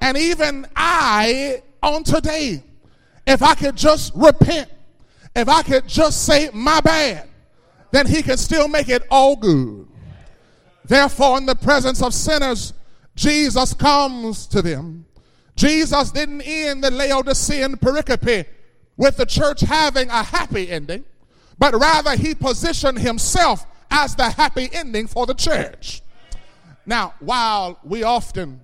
And 0.00 0.16
even 0.16 0.68
I, 0.76 1.62
on 1.82 2.04
today, 2.04 2.62
if 3.26 3.42
I 3.42 3.54
could 3.54 3.76
just 3.76 4.12
repent, 4.14 4.70
if 5.34 5.48
I 5.48 5.62
could 5.62 5.88
just 5.88 6.24
say 6.26 6.50
my 6.52 6.80
bad, 6.80 7.28
then 7.90 8.06
he 8.06 8.22
can 8.22 8.36
still 8.36 8.68
make 8.68 8.88
it 8.88 9.02
all 9.10 9.36
good. 9.36 9.86
Therefore, 10.84 11.38
in 11.38 11.46
the 11.46 11.54
presence 11.54 12.02
of 12.02 12.12
sinners, 12.12 12.72
Jesus 13.14 13.74
comes 13.74 14.46
to 14.48 14.62
them. 14.62 15.06
Jesus 15.54 16.10
didn't 16.10 16.42
end 16.42 16.82
the 16.82 16.90
Laodicean 16.90 17.76
pericope 17.76 18.46
with 18.96 19.16
the 19.16 19.26
church 19.26 19.60
having 19.60 20.08
a 20.08 20.22
happy 20.22 20.70
ending, 20.70 21.04
but 21.58 21.74
rather 21.78 22.16
he 22.16 22.34
positioned 22.34 22.98
himself 22.98 23.66
as 23.90 24.16
the 24.16 24.30
happy 24.30 24.68
ending 24.72 25.06
for 25.06 25.26
the 25.26 25.34
church. 25.34 26.02
Now, 26.86 27.14
while 27.20 27.78
we 27.84 28.02
often 28.02 28.60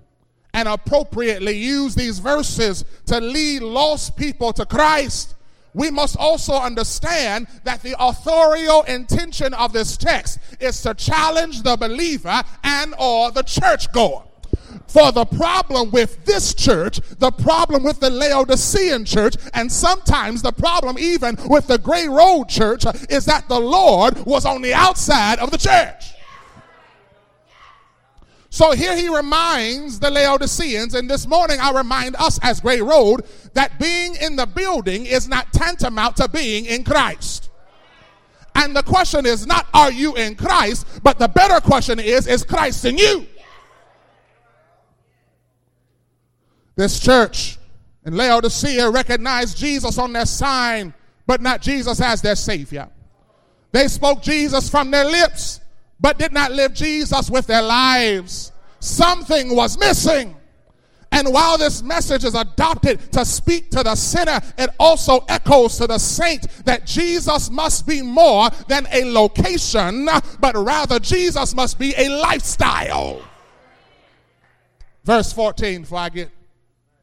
and 0.59 0.67
appropriately 0.67 1.57
use 1.57 1.95
these 1.95 2.19
verses 2.19 2.85
to 3.07 3.21
lead 3.21 3.63
lost 3.63 4.17
people 4.17 4.53
to 4.53 4.67
Christ, 4.67 5.37
we 5.73 5.89
must 5.89 6.17
also 6.17 6.55
understand 6.55 7.47
that 7.63 7.81
the 7.85 7.95
authorial 8.01 8.83
intention 8.83 9.55
of 9.55 9.73
this 9.73 9.97
text 9.97 10.41
is 10.59 10.83
to 10.83 10.95
challenge 10.95 11.63
the 11.63 11.77
believer 11.77 12.43
and 12.65 12.93
or 12.99 13.31
the 13.31 13.43
churchgoer. 13.43 14.25
For 14.89 15.13
the 15.13 15.27
problem 15.27 15.93
with 15.93 16.25
this 16.25 16.55
church, 16.55 16.99
the 17.21 17.31
problem 17.31 17.85
with 17.85 18.01
the 18.01 18.11
Laodicean 18.11 19.05
church, 19.05 19.37
and 19.55 19.71
sometimes 19.71 20.43
the 20.43 20.51
problem 20.51 20.99
even 20.99 21.37
with 21.49 21.69
the 21.69 21.79
Gray 21.79 22.09
Road 22.09 22.49
church 22.49 22.85
is 23.09 23.27
that 23.27 23.49
the 23.49 23.61
Lord 23.61 24.27
was 24.27 24.45
on 24.45 24.63
the 24.63 24.75
outside 24.75 25.39
of 25.39 25.53
the 25.53 25.59
church. 25.59 26.18
So 28.59 28.73
here 28.73 28.97
he 28.97 29.09
reminds 29.09 30.01
the 30.01 30.11
Laodiceans, 30.11 30.97
and 30.97 31.09
this 31.09 31.29
morning 31.29 31.59
I 31.61 31.71
remind 31.71 32.17
us 32.17 32.41
as 32.43 32.59
Gray 32.59 32.81
Road 32.81 33.25
that 33.55 33.79
being 33.79 34.17
in 34.17 34.35
the 34.35 34.47
building 34.47 35.07
is 35.07 35.29
not 35.29 35.53
tantamount 35.53 36.17
to 36.17 36.27
being 36.29 36.65
in 36.65 36.83
Christ. 36.83 37.51
And 38.57 38.75
the 38.75 38.83
question 38.83 39.27
is 39.27 39.47
not, 39.47 39.69
are 39.73 39.93
you 39.93 40.17
in 40.17 40.35
Christ? 40.35 40.89
But 41.05 41.21
the 41.21 41.29
better 41.29 41.61
question 41.61 42.01
is, 42.01 42.27
is 42.27 42.43
Christ 42.43 42.85
in 42.85 42.99
you? 42.99 43.29
This 46.75 46.99
church 46.99 47.59
in 48.05 48.17
Laodicea 48.17 48.91
recognized 48.91 49.57
Jesus 49.57 49.99
on 49.99 50.13
their 50.13 50.27
sign, 50.27 50.93
but 51.29 51.41
not 51.41 51.63
Jesus 51.63 52.01
as 52.01 52.23
their 52.23 52.35
Savior. 52.35 52.89
They 53.71 53.87
spoke 53.87 54.21
Jesus 54.21 54.69
from 54.69 54.91
their 54.91 55.05
lips, 55.05 55.61
but 56.01 56.19
did 56.19 56.33
not 56.33 56.53
live 56.53 56.75
Jesus 56.75 57.31
with 57.31 57.47
their 57.47 57.63
lives. 57.63 58.53
Something 58.81 59.55
was 59.55 59.79
missing. 59.79 60.37
And 61.11 61.33
while 61.33 61.57
this 61.57 61.83
message 61.83 62.25
is 62.25 62.35
adopted 62.35 63.13
to 63.13 63.25
speak 63.25 63.71
to 63.71 63.83
the 63.83 63.95
sinner, 63.95 64.41
it 64.59 64.71
also 64.79 65.25
echoes 65.29 65.79
to 65.79 65.87
the 65.87 65.99
saint 65.99 66.47
that 66.65 66.87
Jesus 66.87 67.51
must 67.51 67.87
be 67.87 68.03
more 68.03 68.51
than 68.69 68.87
a 68.93 69.05
location, 69.11 70.09
but 70.39 70.55
rather 70.55 70.99
Jesus 70.99 71.55
must 71.55 71.79
be 71.79 71.95
a 71.97 72.09
lifestyle. 72.09 73.23
Verse 75.03 75.33
14, 75.33 75.81
before 75.81 75.99
I 75.99 76.09
get 76.11 76.31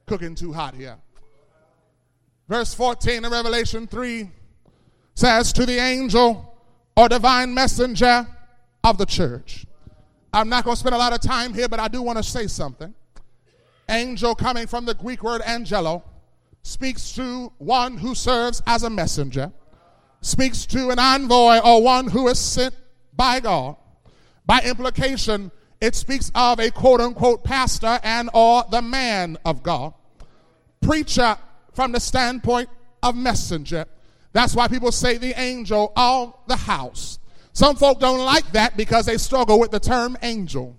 cooking 0.06 0.36
too 0.36 0.54
hot 0.54 0.76
here. 0.76 0.98
Verse 2.48 2.76
14 2.76 3.26
of 3.26 3.32
Revelation 3.32 3.88
3 3.88 4.30
says, 5.16 5.52
To 5.54 5.66
the 5.66 5.80
angel 5.80 6.56
or 6.96 7.10
divine 7.10 7.54
messenger 7.54 8.28
of 8.86 9.00
the 9.00 9.06
church. 9.06 9.66
I'm 10.32 10.48
not 10.48 10.64
going 10.64 10.76
to 10.76 10.80
spend 10.80 10.94
a 10.94 11.00
lot 11.00 11.12
of 11.12 11.20
time 11.20 11.56
here, 11.56 11.68
but 11.68 11.80
I 11.80 11.88
do 11.88 12.04
want 12.04 12.20
to 12.20 12.24
say 12.24 12.46
something. 12.46 12.94
Angel, 13.90 14.36
coming 14.36 14.68
from 14.68 14.86
the 14.86 14.94
Greek 14.94 15.24
word 15.24 15.42
angelo, 15.42 16.04
speaks 16.62 17.12
to 17.14 17.52
one 17.58 17.98
who 17.98 18.14
serves 18.14 18.62
as 18.68 18.84
a 18.84 18.90
messenger, 18.90 19.52
speaks 20.22 20.68
to 20.68 20.92
an 20.92 21.00
envoy 21.00 21.60
or 21.60 21.82
one 21.82 22.08
who 22.08 22.28
is 22.28 22.38
sent 22.38 22.76
by 23.16 23.40
God. 23.40 23.76
By 24.46 24.62
implication, 24.62 25.52
it 25.82 25.96
speaks 25.96 26.32
of 26.36 26.60
a 26.60 26.70
quote 26.70 27.02
unquote 27.02 27.44
pastor 27.44 28.00
and 28.04 28.30
or 28.34 28.66
the 28.70 28.84
man 28.84 29.38
of 29.46 29.64
God. 29.64 29.96
Preacher 30.82 31.38
from 31.74 31.92
the 31.92 32.00
standpoint 32.00 32.70
of 33.02 33.16
messenger. 33.16 33.86
That's 34.32 34.56
why 34.56 34.68
people 34.68 34.92
say 34.92 35.18
the 35.18 35.40
angel 35.40 35.92
of 35.96 36.36
the 36.48 36.56
house. 36.56 37.18
Some 37.56 37.78
folk 37.78 38.02
don't 38.02 38.20
like 38.20 38.52
that 38.52 38.76
because 38.76 39.06
they 39.06 39.18
struggle 39.18 39.62
with 39.62 39.72
the 39.72 39.80
term 39.80 40.18
angel. 40.22 40.76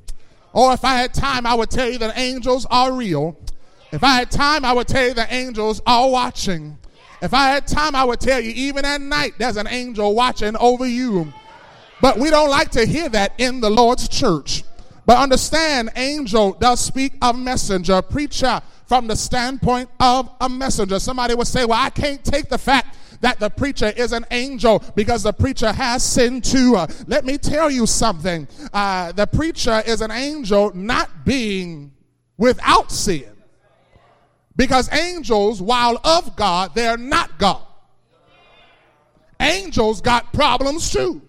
Or 0.53 0.75
if 0.75 0.85
I 0.85 0.97
had 0.97 1.15
time, 1.15 1.47
I 1.47 1.55
would 1.55 1.71
tell 1.71 1.89
you 1.89 1.97
that 1.97 2.19
angels 2.19 2.67
are 2.71 2.93
real. 2.93 3.35
If 3.93 4.05
I 4.05 4.17
had 4.17 4.31
time, 4.31 4.63
I 4.63 4.75
would 4.75 4.87
tell 4.87 5.07
you 5.09 5.15
that 5.15 5.33
angels 5.33 5.81
are 5.87 6.11
watching. 6.11 6.77
If 7.23 7.33
I 7.33 7.49
had 7.49 7.67
time, 7.67 7.95
I 7.95 8.05
would 8.05 8.21
tell 8.21 8.39
you 8.39 8.51
even 8.51 8.85
at 8.85 9.01
night 9.01 9.33
there's 9.39 9.57
an 9.57 9.67
angel 9.67 10.15
watching 10.15 10.55
over 10.59 10.87
you. 10.87 11.33
But 12.03 12.19
we 12.19 12.29
don't 12.29 12.51
like 12.51 12.73
to 12.73 12.85
hear 12.85 13.09
that 13.09 13.33
in 13.39 13.63
the 13.63 13.71
Lord's 13.71 14.07
church. 14.07 14.63
But 15.07 15.17
understand, 15.17 15.93
angel 15.97 16.53
does 16.53 16.81
speak 16.81 17.15
of 17.23 17.39
messenger, 17.39 18.03
preacher 18.03 18.61
from 18.87 19.07
the 19.07 19.17
standpoint 19.17 19.91
of 20.01 20.31
a 20.41 20.49
messenger. 20.49 20.99
Somebody 20.99 21.35
would 21.35 21.47
say, 21.47 21.65
Well, 21.65 21.79
I 21.81 21.91
can't 21.91 22.25
take 22.25 22.49
the 22.49 22.59
fact 22.59 22.97
that 23.21 23.41
the 23.41 23.51
preacher 23.51 23.93
is 23.97 24.13
an 24.13 24.25
angel 24.31 24.83
because 24.95 25.23
the 25.23 25.33
preacher 25.33 25.73
has 25.73 26.03
sin 26.03 26.41
too. 26.41 26.77
Uh, 26.77 26.87
let 27.07 27.25
me 27.25 27.39
tell 27.39 27.71
you 27.71 27.87
something. 27.87 28.47
Uh, 28.73 29.13
the 29.13 29.27
preacher 29.27 29.83
is 29.87 30.01
an 30.01 30.11
angel 30.11 30.75
not 30.75 31.25
being 31.25 31.93
without 32.37 32.93
sin. 32.93 33.31
Because 34.55 34.91
angels, 34.93 35.61
while 35.61 36.01
of 36.03 36.35
God, 36.35 36.75
they're 36.75 36.97
not 36.97 37.39
God. 37.39 37.63
Angels 39.39 40.01
got 40.01 40.33
problems 40.33 40.91
too. 40.91 41.21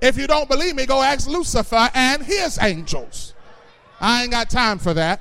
If 0.00 0.18
you 0.18 0.26
don't 0.26 0.48
believe 0.48 0.74
me, 0.74 0.84
go 0.84 1.00
ask 1.00 1.28
Lucifer 1.28 1.88
and 1.94 2.22
his 2.22 2.58
angels. 2.60 3.34
I 4.00 4.22
ain't 4.22 4.32
got 4.32 4.50
time 4.50 4.78
for 4.80 4.92
that. 4.94 5.20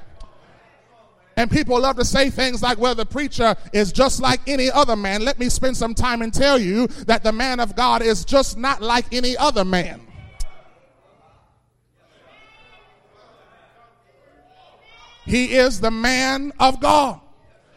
And 1.37 1.49
people 1.49 1.79
love 1.79 1.95
to 1.95 2.05
say 2.05 2.29
things 2.29 2.61
like, 2.61 2.77
well, 2.77 2.93
the 2.93 3.05
preacher 3.05 3.55
is 3.73 3.91
just 3.91 4.21
like 4.21 4.41
any 4.47 4.69
other 4.69 4.95
man. 4.95 5.23
Let 5.23 5.39
me 5.39 5.49
spend 5.49 5.77
some 5.77 5.95
time 5.95 6.21
and 6.21 6.33
tell 6.33 6.59
you 6.59 6.87
that 7.07 7.23
the 7.23 7.31
man 7.31 7.59
of 7.59 7.75
God 7.75 8.01
is 8.01 8.25
just 8.25 8.57
not 8.57 8.81
like 8.81 9.05
any 9.11 9.37
other 9.37 9.63
man. 9.63 10.01
He 15.25 15.53
is 15.53 15.79
the 15.79 15.91
man 15.91 16.51
of 16.59 16.81
God. 16.81 17.21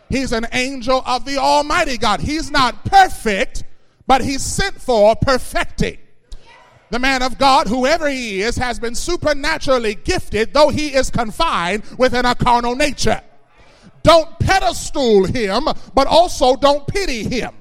He's 0.09 0.33
an 0.33 0.47
angel 0.53 1.03
of 1.07 1.25
the 1.25 1.39
Almighty 1.39 1.99
God. 1.99 2.21
He's 2.21 2.51
not 2.51 2.85
perfect, 2.85 3.65
but 4.07 4.23
he's 4.23 4.43
sent 4.43 4.81
for 4.81 5.15
perfecting. 5.17 5.99
The 6.91 6.99
man 6.99 7.23
of 7.23 7.39
God, 7.39 7.67
whoever 7.67 8.09
he 8.09 8.43
is, 8.43 8.57
has 8.57 8.79
been 8.79 8.95
supernaturally 8.95 9.95
gifted, 9.95 10.53
though 10.53 10.69
he 10.69 10.95
is 10.95 11.11
confined 11.11 11.83
within 11.99 12.25
a 12.25 12.35
carnal 12.35 12.77
nature. 12.77 13.23
Don't 14.05 14.39
pedestal 14.39 15.25
him, 15.25 15.65
but 15.95 16.07
also 16.07 16.55
don't 16.57 16.87
pity 16.87 17.25
him. 17.25 17.55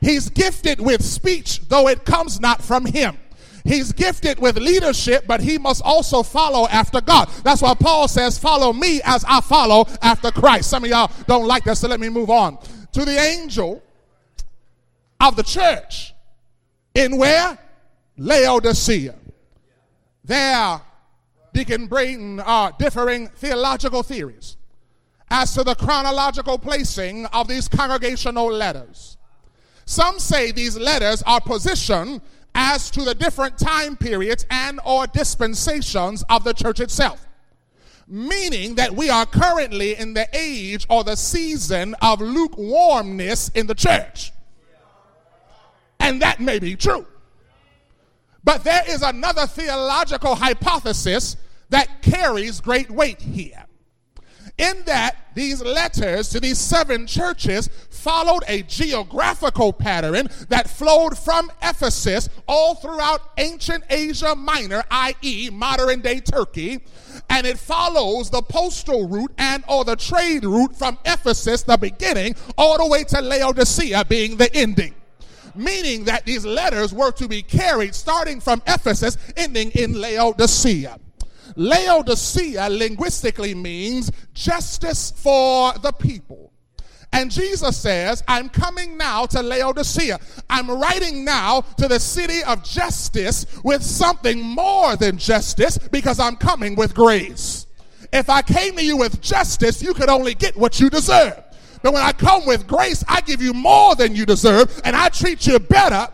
He's 0.00 0.28
gifted 0.28 0.78
with 0.80 1.02
speech, 1.02 1.66
though 1.68 1.88
it 1.88 2.04
comes 2.04 2.38
not 2.38 2.62
from 2.62 2.84
him. 2.84 3.16
He's 3.64 3.92
gifted 3.92 4.38
with 4.38 4.58
leadership, 4.58 5.26
but 5.26 5.40
he 5.40 5.56
must 5.56 5.80
also 5.82 6.22
follow 6.22 6.68
after 6.68 7.00
God. 7.00 7.30
That's 7.42 7.62
why 7.62 7.72
Paul 7.72 8.08
says, 8.08 8.38
Follow 8.38 8.74
me 8.74 9.00
as 9.04 9.24
I 9.26 9.40
follow 9.40 9.86
after 10.02 10.30
Christ. 10.30 10.68
Some 10.68 10.84
of 10.84 10.90
y'all 10.90 11.10
don't 11.26 11.46
like 11.46 11.64
that, 11.64 11.78
so 11.78 11.88
let 11.88 11.98
me 11.98 12.10
move 12.10 12.28
on. 12.28 12.58
To 12.92 13.06
the 13.06 13.18
angel 13.18 13.82
of 15.18 15.34
the 15.36 15.42
church 15.42 16.12
in 16.94 17.16
where? 17.16 17.58
Laodicea. 18.18 19.14
There, 20.24 20.80
Deacon 21.54 21.86
Brayton 21.86 22.40
are 22.40 22.72
differing 22.78 23.28
theological 23.28 24.02
theories 24.02 24.58
as 25.30 25.54
to 25.54 25.64
the 25.64 25.74
chronological 25.74 26.58
placing 26.58 27.26
of 27.26 27.48
these 27.48 27.68
congregational 27.68 28.52
letters. 28.52 29.16
Some 29.86 30.18
say 30.18 30.52
these 30.52 30.76
letters 30.76 31.22
are 31.26 31.40
positioned 31.40 32.20
as 32.54 32.90
to 32.92 33.02
the 33.02 33.14
different 33.14 33.58
time 33.58 33.96
periods 33.96 34.46
and 34.50 34.80
or 34.86 35.06
dispensations 35.06 36.24
of 36.30 36.44
the 36.44 36.52
church 36.52 36.80
itself 36.80 37.26
meaning 38.06 38.74
that 38.74 38.94
we 38.94 39.10
are 39.10 39.26
currently 39.26 39.96
in 39.96 40.14
the 40.14 40.28
age 40.32 40.86
or 40.88 41.04
the 41.04 41.16
season 41.16 41.94
of 42.02 42.20
lukewarmness 42.20 43.48
in 43.50 43.66
the 43.66 43.74
church. 43.74 44.32
And 46.00 46.20
that 46.20 46.40
may 46.40 46.58
be 46.58 46.76
true. 46.76 47.06
But 48.42 48.62
there 48.62 48.82
is 48.86 49.02
another 49.02 49.46
theological 49.46 50.34
hypothesis 50.34 51.36
that 51.70 52.02
carries 52.02 52.60
great 52.60 52.90
weight 52.90 53.20
here 53.20 53.64
in 54.58 54.84
that 54.84 55.16
these 55.34 55.62
letters 55.62 56.28
to 56.28 56.40
these 56.40 56.58
seven 56.58 57.06
churches 57.06 57.68
followed 57.90 58.44
a 58.46 58.62
geographical 58.62 59.72
pattern 59.72 60.28
that 60.48 60.70
flowed 60.70 61.18
from 61.18 61.50
Ephesus 61.62 62.28
all 62.46 62.76
throughout 62.76 63.20
ancient 63.38 63.82
Asia 63.90 64.36
Minor, 64.36 64.84
i.e., 64.90 65.50
modern 65.50 66.00
day 66.00 66.20
Turkey, 66.20 66.80
and 67.30 67.46
it 67.46 67.58
follows 67.58 68.30
the 68.30 68.42
postal 68.42 69.08
route 69.08 69.32
and 69.38 69.64
or 69.68 69.84
the 69.84 69.96
trade 69.96 70.44
route 70.44 70.76
from 70.76 70.98
Ephesus, 71.04 71.62
the 71.62 71.76
beginning, 71.76 72.36
all 72.56 72.78
the 72.78 72.86
way 72.86 73.02
to 73.04 73.20
Laodicea 73.20 74.04
being 74.04 74.36
the 74.36 74.54
ending 74.54 74.94
meaning 75.56 76.02
that 76.02 76.24
these 76.24 76.44
letters 76.44 76.92
were 76.92 77.12
to 77.12 77.28
be 77.28 77.40
carried 77.40 77.94
starting 77.94 78.40
from 78.40 78.60
Ephesus, 78.66 79.16
ending 79.36 79.70
in 79.76 80.00
Laodicea. 80.00 80.98
Laodicea 81.56 82.68
linguistically 82.68 83.54
means 83.54 84.10
justice 84.32 85.12
for 85.16 85.72
the 85.74 85.92
people. 85.92 86.52
And 87.12 87.30
Jesus 87.30 87.76
says, 87.76 88.24
I'm 88.26 88.48
coming 88.48 88.96
now 88.96 89.24
to 89.26 89.40
Laodicea. 89.40 90.18
I'm 90.50 90.68
writing 90.68 91.24
now 91.24 91.60
to 91.78 91.86
the 91.86 92.00
city 92.00 92.42
of 92.42 92.64
justice 92.64 93.46
with 93.62 93.84
something 93.84 94.42
more 94.42 94.96
than 94.96 95.16
justice 95.16 95.78
because 95.78 96.18
I'm 96.18 96.34
coming 96.34 96.74
with 96.74 96.92
grace. 96.92 97.68
If 98.12 98.28
I 98.28 98.42
came 98.42 98.74
to 98.76 98.84
you 98.84 98.96
with 98.96 99.20
justice, 99.20 99.80
you 99.80 99.94
could 99.94 100.08
only 100.08 100.34
get 100.34 100.56
what 100.56 100.80
you 100.80 100.90
deserve. 100.90 101.40
But 101.82 101.92
when 101.92 102.02
I 102.02 102.10
come 102.10 102.46
with 102.46 102.66
grace, 102.66 103.04
I 103.08 103.20
give 103.20 103.40
you 103.40 103.52
more 103.52 103.94
than 103.94 104.16
you 104.16 104.26
deserve 104.26 104.80
and 104.84 104.96
I 104.96 105.08
treat 105.08 105.46
you 105.46 105.60
better. 105.60 106.08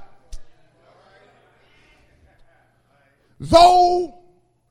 Though 3.38 4.19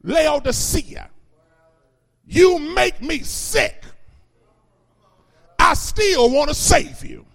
Laodicea, 0.03 1.09
you 2.25 2.59
make 2.59 3.01
me 3.01 3.19
sick. 3.19 3.83
I 5.57 5.73
still 5.73 6.31
want 6.31 6.49
to 6.49 6.55
save 6.55 7.03
you. 7.03 7.25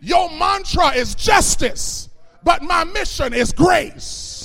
Your 0.00 0.30
mantra 0.30 0.88
is 0.88 1.14
justice, 1.14 2.08
but 2.42 2.62
my 2.62 2.84
mission 2.84 3.32
is 3.32 3.52
grace. 3.52 4.40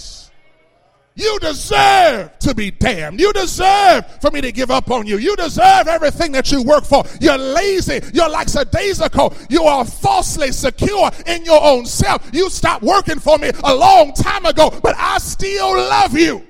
You 1.17 1.39
deserve 1.39 2.37
to 2.39 2.53
be 2.53 2.71
damned. 2.71 3.21
You 3.21 3.31
deserve 3.31 4.05
for 4.19 4.31
me 4.31 4.41
to 4.41 4.51
give 4.51 4.69
up 4.69 4.91
on 4.91 5.07
you. 5.07 5.17
You 5.17 5.37
deserve 5.37 5.87
everything 5.87 6.33
that 6.33 6.51
you 6.51 6.61
work 6.61 6.83
for. 6.83 7.05
You're 7.21 7.37
lazy. 7.37 8.01
You're 8.13 8.29
like 8.29 8.47
Sadaisical. 8.47 9.49
You 9.49 9.63
are 9.63 9.85
falsely 9.85 10.51
secure 10.51 11.09
in 11.25 11.45
your 11.45 11.63
own 11.63 11.85
self. 11.85 12.29
You 12.33 12.49
stopped 12.49 12.83
working 12.83 13.19
for 13.19 13.37
me 13.37 13.51
a 13.63 13.73
long 13.73 14.11
time 14.11 14.45
ago, 14.45 14.77
but 14.83 14.93
I 14.97 15.19
still 15.19 15.73
love 15.73 16.17
you. 16.17 16.45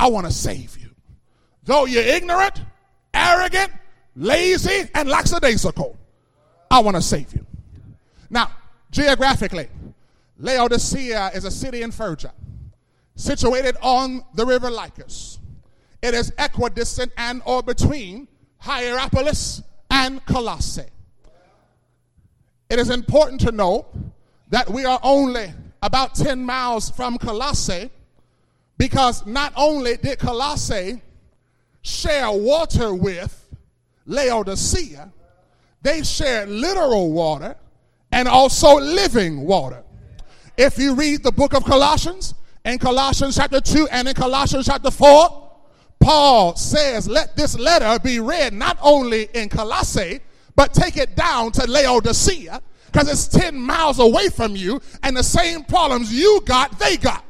I 0.00 0.06
want 0.06 0.26
to 0.26 0.32
save 0.32 0.78
you. 0.78 0.88
Though 1.64 1.84
you're 1.84 2.02
ignorant, 2.02 2.62
arrogant, 3.12 3.70
lazy, 4.16 4.88
and 4.94 5.06
lackadaisical, 5.10 5.94
I 6.70 6.78
want 6.80 6.96
to 6.96 7.02
save 7.02 7.34
you. 7.34 7.44
Now, 8.30 8.50
geographically, 8.90 9.68
Laodicea 10.38 11.32
is 11.34 11.44
a 11.44 11.50
city 11.50 11.82
in 11.82 11.90
Phrygia, 11.90 12.32
situated 13.14 13.76
on 13.82 14.24
the 14.32 14.46
river 14.46 14.70
Lycus. 14.70 15.38
It 16.00 16.14
is 16.14 16.32
equidistant 16.38 17.12
and 17.18 17.42
or 17.44 17.62
between 17.62 18.26
Hierapolis 18.56 19.62
and 19.90 20.24
Colossae. 20.24 20.88
It 22.70 22.78
is 22.78 22.88
important 22.88 23.42
to 23.42 23.52
note 23.52 23.86
that 24.48 24.70
we 24.70 24.86
are 24.86 25.00
only 25.02 25.52
about 25.82 26.14
10 26.14 26.42
miles 26.42 26.88
from 26.88 27.18
Colossae 27.18 27.90
because 28.80 29.26
not 29.26 29.52
only 29.56 29.98
did 29.98 30.18
Colossae 30.18 31.02
share 31.82 32.30
water 32.30 32.94
with 32.94 33.54
Laodicea, 34.06 35.12
they 35.82 36.02
shared 36.02 36.48
literal 36.48 37.12
water 37.12 37.56
and 38.10 38.26
also 38.26 38.76
living 38.76 39.42
water. 39.42 39.84
If 40.56 40.78
you 40.78 40.94
read 40.94 41.22
the 41.22 41.30
book 41.30 41.52
of 41.52 41.62
Colossians, 41.62 42.32
in 42.64 42.78
Colossians 42.78 43.36
chapter 43.36 43.60
2 43.60 43.88
and 43.92 44.08
in 44.08 44.14
Colossians 44.14 44.64
chapter 44.64 44.90
4, 44.90 45.50
Paul 46.00 46.56
says, 46.56 47.06
Let 47.06 47.36
this 47.36 47.58
letter 47.58 47.98
be 48.02 48.18
read 48.18 48.54
not 48.54 48.78
only 48.80 49.28
in 49.34 49.50
Colossae, 49.50 50.20
but 50.56 50.72
take 50.72 50.96
it 50.96 51.16
down 51.16 51.52
to 51.52 51.66
Laodicea 51.70 52.62
because 52.86 53.10
it's 53.10 53.28
10 53.28 53.60
miles 53.60 53.98
away 53.98 54.30
from 54.30 54.56
you, 54.56 54.80
and 55.02 55.14
the 55.14 55.22
same 55.22 55.64
problems 55.64 56.10
you 56.10 56.40
got, 56.46 56.78
they 56.78 56.96
got. 56.96 57.26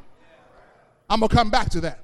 I'm 1.10 1.18
going 1.20 1.28
to 1.28 1.36
come 1.36 1.50
back 1.50 1.68
to 1.70 1.80
that. 1.82 1.98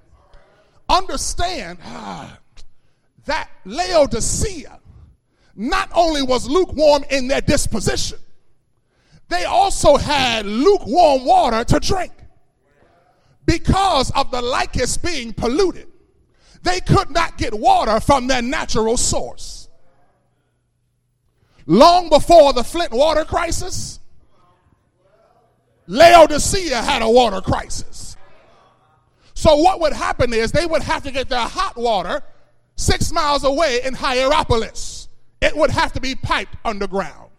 Understand 0.89 1.79
ah, 1.85 2.39
that 3.25 3.49
Laodicea 3.65 4.81
not 5.55 5.91
only 5.95 6.23
was 6.23 6.49
lukewarm 6.49 7.05
in 7.11 7.29
their 7.29 7.41
disposition, 7.41 8.19
they 9.29 9.45
also 9.45 9.97
had 9.97 10.45
lukewarm 10.45 11.25
water 11.25 11.65
to 11.65 11.81
drink. 11.81 12.13
Because 13.47 14.11
of 14.11 14.31
the 14.33 14.43
Lycus 14.43 14.97
being 14.97 15.33
polluted, 15.33 15.87
they 16.63 16.81
could 16.81 17.11
not 17.11 17.39
get 17.39 17.55
water 17.55 18.01
from 18.01 18.27
their 18.27 18.43
natural 18.43 18.97
source. 18.97 19.69
Long 21.67 22.09
before 22.09 22.53
the 22.53 22.65
Flint 22.65 22.93
water 22.93 23.25
crisis, 23.25 24.01
Laodicea 25.87 26.83
had 26.83 27.03
a 27.03 27.11
water 27.11 27.41
crisis. 27.41 28.06
So 29.37 29.55
what 29.57 29.81
would 29.81 29.93
happen 29.93 30.33
is 30.33 30.51
they 30.51 30.65
would 30.65 30.81
have 30.81 31.03
to 31.03 31.11
get 31.11 31.29
their 31.29 31.47
hot 31.47 31.77
water 31.77 32.23
six 32.77 33.13
miles 33.13 33.45
away 33.45 33.81
in 33.85 33.93
Hierapolis, 33.93 35.09
it 35.43 35.55
would 35.55 35.71
have 35.71 35.93
to 35.93 36.01
be 36.01 36.15
piped 36.15 36.57
underground. 36.65 37.31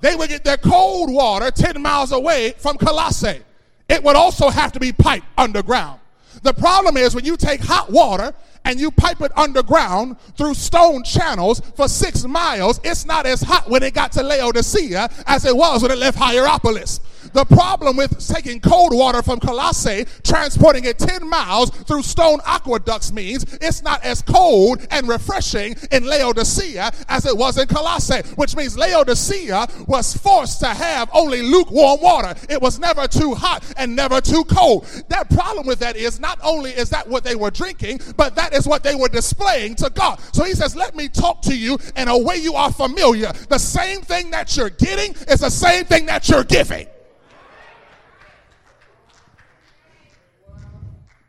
They 0.00 0.14
would 0.14 0.28
get 0.28 0.44
their 0.44 0.56
cold 0.56 1.12
water 1.12 1.50
10 1.50 1.82
miles 1.82 2.12
away 2.12 2.54
from 2.58 2.78
Colossae. 2.78 3.42
It 3.88 4.04
would 4.04 4.14
also 4.14 4.50
have 4.50 4.70
to 4.72 4.80
be 4.80 4.92
piped 4.92 5.26
underground. 5.36 5.98
The 6.42 6.54
problem 6.54 6.96
is 6.96 7.12
when 7.12 7.24
you 7.24 7.36
take 7.36 7.60
hot 7.60 7.90
water 7.90 8.32
and 8.64 8.78
you 8.78 8.92
pipe 8.92 9.20
it 9.20 9.36
underground 9.36 10.20
through 10.36 10.54
stone 10.54 11.02
channels 11.02 11.60
for 11.74 11.88
six 11.88 12.24
miles, 12.24 12.80
it's 12.84 13.04
not 13.04 13.26
as 13.26 13.42
hot 13.42 13.68
when 13.68 13.82
it 13.82 13.94
got 13.94 14.12
to 14.12 14.22
Laodicea 14.22 15.10
as 15.26 15.44
it 15.44 15.56
was 15.56 15.82
when 15.82 15.90
it 15.90 15.98
left 15.98 16.18
Hierapolis. 16.18 17.00
The 17.32 17.44
problem 17.46 17.96
with 17.96 18.26
taking 18.28 18.60
cold 18.60 18.94
water 18.94 19.22
from 19.22 19.40
Colossae, 19.40 20.06
transporting 20.22 20.84
it 20.84 20.98
10 20.98 21.28
miles 21.28 21.70
through 21.70 22.02
stone 22.02 22.40
aqueducts 22.46 23.12
means 23.12 23.44
it's 23.60 23.82
not 23.82 24.04
as 24.04 24.22
cold 24.22 24.86
and 24.90 25.08
refreshing 25.08 25.74
in 25.90 26.04
Laodicea 26.04 26.92
as 27.08 27.26
it 27.26 27.36
was 27.36 27.58
in 27.58 27.66
Colossae, 27.68 28.26
which 28.36 28.54
means 28.56 28.76
Laodicea 28.76 29.66
was 29.86 30.16
forced 30.16 30.60
to 30.60 30.68
have 30.68 31.08
only 31.12 31.42
lukewarm 31.42 32.00
water. 32.00 32.34
It 32.48 32.60
was 32.60 32.78
never 32.78 33.08
too 33.08 33.34
hot 33.34 33.64
and 33.76 33.96
never 33.96 34.20
too 34.20 34.44
cold. 34.44 34.84
That 35.08 35.30
problem 35.30 35.66
with 35.66 35.78
that 35.80 35.96
is 35.96 36.20
not 36.20 36.38
only 36.42 36.70
is 36.70 36.90
that 36.90 37.08
what 37.08 37.24
they 37.24 37.34
were 37.34 37.50
drinking, 37.50 38.00
but 38.16 38.34
that 38.36 38.52
is 38.52 38.66
what 38.66 38.82
they 38.82 38.94
were 38.94 39.08
displaying 39.08 39.74
to 39.76 39.90
God. 39.90 40.20
So 40.32 40.44
he 40.44 40.52
says, 40.52 40.76
Let 40.76 40.94
me 40.94 41.08
talk 41.08 41.42
to 41.42 41.56
you 41.56 41.78
in 41.96 42.08
a 42.08 42.18
way 42.18 42.36
you 42.36 42.54
are 42.54 42.72
familiar. 42.72 43.32
The 43.48 43.58
same 43.58 44.00
thing 44.02 44.30
that 44.30 44.56
you're 44.56 44.70
getting 44.70 45.12
is 45.28 45.40
the 45.40 45.50
same 45.50 45.84
thing 45.84 46.06
that 46.06 46.28
you're 46.28 46.44
giving. 46.44 46.86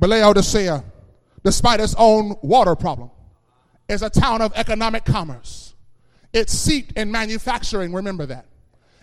But 0.03 0.09
Laodicea, 0.09 0.73
uh, 0.73 0.81
despite 1.45 1.79
its 1.79 1.95
own 1.97 2.35
water 2.41 2.75
problem, 2.75 3.09
is 3.87 4.01
a 4.01 4.09
town 4.09 4.41
of 4.41 4.51
economic 4.53 5.05
commerce. 5.05 5.75
It's 6.33 6.51
seeped 6.51 6.97
in 6.97 7.09
manufacturing, 7.09 7.93
remember 7.93 8.25
that. 8.25 8.45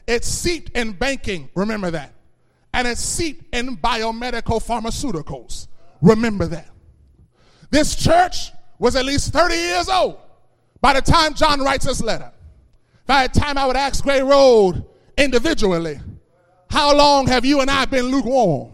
It's 0.07 0.29
seeped 0.29 0.77
in 0.77 0.93
banking, 0.93 1.49
remember 1.55 1.91
that. 1.93 2.13
And 2.75 2.87
it's 2.87 3.01
seeped 3.01 3.55
in 3.55 3.79
biomedical 3.79 4.63
pharmaceuticals, 4.63 5.69
remember 6.03 6.45
that. 6.49 6.69
This 7.71 7.97
church 7.97 8.51
was 8.79 8.95
at 8.95 9.07
least 9.07 9.33
30 9.33 9.55
years 9.55 9.89
old 9.89 10.19
by 10.83 10.93
the 10.93 11.01
time 11.01 11.33
John 11.33 11.61
writes 11.61 11.87
this 11.87 12.03
letter. 12.03 12.31
By 13.07 13.27
the 13.27 13.41
time 13.41 13.57
I 13.57 13.65
would 13.65 13.77
ask 13.77 14.05
Gray 14.05 14.21
Road 14.21 14.85
individually, 15.17 15.99
how 16.69 16.95
long 16.95 17.27
have 17.29 17.47
you 17.47 17.63
and 17.63 17.71
I 17.71 17.87
been 17.87 18.05
lukewarm? 18.05 18.73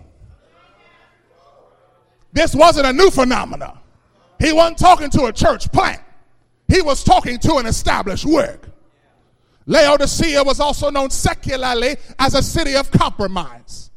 This 2.36 2.54
wasn't 2.54 2.86
a 2.86 2.92
new 2.92 3.10
phenomenon. 3.10 3.78
He 4.38 4.52
wasn't 4.52 4.76
talking 4.76 5.08
to 5.12 5.24
a 5.24 5.32
church 5.32 5.72
plant. 5.72 6.02
He 6.68 6.82
was 6.82 7.02
talking 7.02 7.38
to 7.38 7.54
an 7.54 7.64
established 7.64 8.26
work. 8.26 8.68
Laodicea 9.64 10.44
was 10.44 10.60
also 10.60 10.90
known 10.90 11.08
secularly 11.08 11.96
as 12.18 12.34
a 12.34 12.42
city 12.42 12.76
of 12.76 12.90
compromise. 12.90 13.90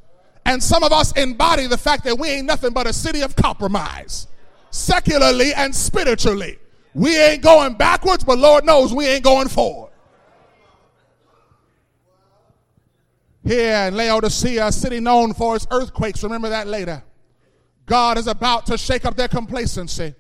And 0.46 0.64
some 0.64 0.84
of 0.84 0.94
us 0.94 1.12
embody 1.18 1.68
the 1.68 1.78
fact 1.78 2.06
that 2.06 2.18
we 2.18 2.30
ain't 2.30 2.46
nothing 2.46 2.72
but 2.72 2.88
a 2.88 2.94
city 2.94 3.24
of 3.24 3.36
compromise, 3.36 4.28
secularly 4.72 5.54
and 5.54 5.76
spiritually. 5.76 6.60
We 6.94 7.20
ain't 7.20 7.42
going 7.42 7.74
backwards, 7.74 8.24
but 8.24 8.38
Lord 8.38 8.64
knows 8.64 8.94
we 8.94 9.06
ain't 9.06 9.24
going 9.26 9.50
forward. 9.50 9.92
Here 13.44 13.88
in 13.88 13.98
Laodicea, 13.98 14.68
a 14.68 14.72
city 14.72 15.02
known 15.02 15.34
for 15.34 15.58
its 15.58 15.68
earthquakes, 15.72 16.24
remember 16.24 16.48
that 16.48 16.68
later. 16.68 17.04
God 17.90 18.20
is 18.20 18.28
about 18.28 18.68
to 18.68 18.78
shake 18.78 19.04
up 19.04 19.18
their 19.18 19.28
complacency, 19.28 20.14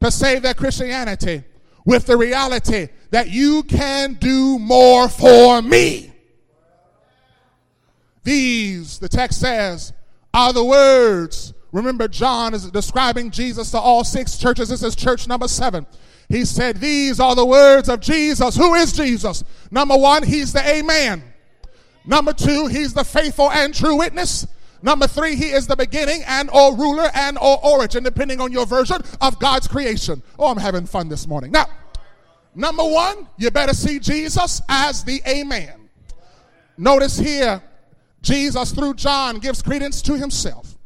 to 0.00 0.10
save 0.10 0.42
their 0.42 0.54
Christianity 0.54 1.42
with 1.86 2.06
the 2.06 2.16
reality 2.16 2.88
that 3.10 3.30
you 3.30 3.62
can 3.62 4.14
do 4.14 4.58
more 4.58 5.08
for 5.08 5.62
me. 5.62 6.12
These, 8.22 8.98
the 8.98 9.08
text 9.08 9.40
says, 9.40 9.92
are 10.34 10.52
the 10.52 10.64
words. 10.64 11.54
Remember, 11.72 12.08
John 12.08 12.54
is 12.54 12.70
describing 12.70 13.30
Jesus 13.30 13.70
to 13.70 13.78
all 13.78 14.04
six 14.04 14.36
churches. 14.36 14.68
This 14.68 14.82
is 14.82 14.94
church 14.94 15.26
number 15.26 15.48
seven. 15.48 15.86
He 16.28 16.44
said, 16.44 16.76
These 16.76 17.20
are 17.20 17.34
the 17.34 17.44
words 17.44 17.88
of 17.88 18.00
Jesus. 18.00 18.56
Who 18.56 18.74
is 18.74 18.92
Jesus? 18.92 19.44
Number 19.70 19.96
one, 19.96 20.22
he's 20.22 20.52
the 20.52 20.66
Amen. 20.66 21.22
Number 22.06 22.32
two, 22.32 22.66
he's 22.66 22.94
the 22.94 23.04
faithful 23.04 23.50
and 23.50 23.74
true 23.74 23.96
witness. 23.96 24.46
Number 24.84 25.06
three, 25.06 25.34
he 25.34 25.46
is 25.46 25.66
the 25.66 25.76
beginning 25.76 26.22
and 26.26 26.50
or 26.50 26.76
ruler 26.76 27.08
and 27.14 27.38
or 27.38 27.58
origin, 27.64 28.04
depending 28.04 28.38
on 28.38 28.52
your 28.52 28.66
version 28.66 28.98
of 29.22 29.38
God's 29.38 29.66
creation. 29.66 30.22
Oh, 30.38 30.48
I'm 30.48 30.58
having 30.58 30.84
fun 30.84 31.08
this 31.08 31.26
morning. 31.26 31.52
Now, 31.52 31.64
number 32.54 32.84
one, 32.84 33.26
you 33.38 33.50
better 33.50 33.72
see 33.72 33.98
Jesus 33.98 34.60
as 34.68 35.02
the 35.02 35.22
Amen. 35.26 35.88
Notice 36.76 37.18
here, 37.18 37.62
Jesus 38.20 38.72
through 38.72 38.92
John 38.94 39.38
gives 39.38 39.62
credence 39.62 40.02
to 40.02 40.18
himself. 40.18 40.76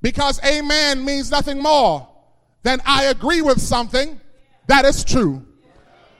Because 0.00 0.42
Amen 0.42 1.04
means 1.04 1.30
nothing 1.30 1.60
more 1.60 2.08
than 2.62 2.80
I 2.86 3.04
agree 3.04 3.42
with 3.42 3.60
something 3.60 4.18
that 4.68 4.86
is 4.86 5.04
true. 5.04 5.44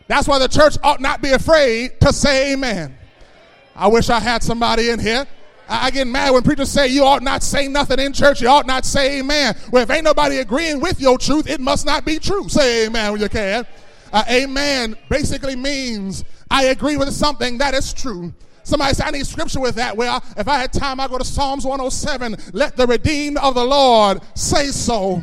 That's 0.09 0.29
why 0.29 0.39
the 0.39 0.49
church 0.49 0.77
ought 0.83 1.01
not 1.01 1.23
be 1.23 1.31
afraid 1.31 1.99
to 2.03 2.13
say 2.13 2.53
Amen. 2.53 2.99
I 3.75 3.89
wish 3.89 4.11
I 4.11 4.21
had 4.21 4.43
somebody 4.43 4.91
in 4.91 5.01
here 5.01 5.27
I 5.69 5.91
get 5.91 6.07
mad 6.07 6.33
when 6.33 6.43
preachers 6.43 6.71
say 6.71 6.89
you 6.89 7.05
ought 7.05 7.23
not 7.23 7.43
say 7.43 7.69
nothing 7.69 7.99
in 7.99 8.13
church. 8.13 8.41
You 8.43 8.49
ought 8.49 8.67
not 8.67 8.85
say 8.85 9.19
amen. 9.19 9.57
Well, 9.71 9.83
if 9.83 9.91
ain't 9.91 10.05
nobody 10.05 10.39
agreeing 10.39 10.81
with 10.81 11.01
your 11.01 11.19
truth, 11.19 11.49
it 11.49 11.61
must 11.61 11.87
not 11.87 12.05
be 12.05 12.19
true. 12.19 12.49
Say 12.49 12.87
amen 12.87 13.13
when 13.13 13.21
you 13.21 13.29
can. 13.29 13.67
Uh, 14.13 14.23
amen 14.31 14.97
basically 15.09 15.57
means 15.57 16.25
I 16.51 16.67
agree 16.67 16.97
with 16.97 17.13
something 17.13 17.59
that 17.59 17.75
is 17.75 17.93
true. 17.93 18.33
Somebody 18.63 18.95
say, 18.95 19.05
I 19.05 19.11
need 19.11 19.27
scripture 19.27 19.61
with 19.61 19.75
that. 19.75 19.97
Well, 19.97 20.23
if 20.37 20.49
I 20.49 20.59
had 20.59 20.73
time, 20.73 20.99
I'd 21.01 21.11
go 21.11 21.19
to 21.19 21.25
Psalms 21.25 21.67
107. 21.67 22.37
Let 22.53 22.77
the 22.77 22.87
redeemed 22.87 23.37
of 23.39 23.55
the 23.55 23.65
Lord 23.65 24.21
say 24.35 24.69
so. 24.69 25.23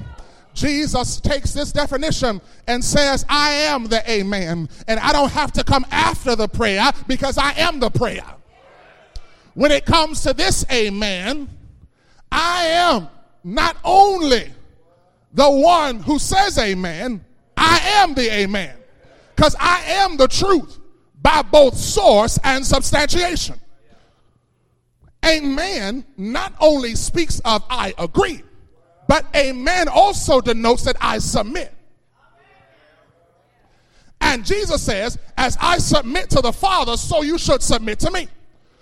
Jesus 0.53 1.19
takes 1.19 1.53
this 1.53 1.71
definition 1.71 2.41
and 2.67 2.83
says, 2.83 3.25
I 3.29 3.51
am 3.51 3.85
the 3.85 4.09
amen. 4.09 4.69
And 4.87 4.99
I 4.99 5.13
don't 5.13 5.31
have 5.31 5.51
to 5.53 5.63
come 5.63 5.85
after 5.91 6.35
the 6.35 6.47
prayer 6.47 6.91
because 7.07 7.37
I 7.37 7.53
am 7.53 7.79
the 7.79 7.89
prayer 7.89 8.25
when 9.53 9.71
it 9.71 9.85
comes 9.85 10.21
to 10.21 10.33
this 10.33 10.65
amen, 10.71 11.49
I 12.31 12.65
am 12.65 13.09
not 13.43 13.77
only 13.83 14.51
the 15.33 15.49
one 15.49 15.99
who 15.99 16.19
says 16.19 16.57
amen, 16.57 17.23
I 17.57 17.79
am 17.97 18.13
the 18.13 18.31
amen. 18.33 18.75
Because 19.35 19.55
I 19.59 19.81
am 19.85 20.17
the 20.17 20.27
truth 20.27 20.79
by 21.21 21.41
both 21.41 21.75
source 21.75 22.39
and 22.43 22.65
substantiation. 22.65 23.55
Amen 25.25 26.05
not 26.17 26.53
only 26.59 26.95
speaks 26.95 27.39
of 27.41 27.63
I 27.69 27.93
agree, 27.97 28.41
but 29.07 29.25
amen 29.35 29.87
also 29.87 30.41
denotes 30.41 30.83
that 30.83 30.95
I 30.99 31.19
submit. 31.19 31.73
And 34.19 34.45
Jesus 34.45 34.81
says, 34.81 35.17
as 35.37 35.57
I 35.59 35.77
submit 35.79 36.29
to 36.31 36.41
the 36.41 36.53
Father, 36.53 36.95
so 36.95 37.21
you 37.21 37.37
should 37.37 37.61
submit 37.61 37.99
to 37.99 38.11
me 38.11 38.27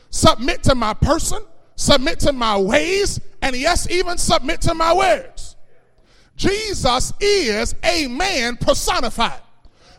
submit 0.10 0.64
to 0.64 0.76
my 0.76 0.94
person, 0.94 1.42
submit 1.76 2.20
to 2.22 2.34
my 2.34 2.58
ways, 2.58 3.20
and 3.42 3.56
yes, 3.56 3.90
even 3.90 4.18
submit 4.18 4.62
to 4.62 4.74
my 4.74 4.94
words. 4.94 5.56
Jesus 6.36 7.14
is 7.20 7.76
a 7.84 8.08
man 8.08 8.56
personified. 8.58 9.42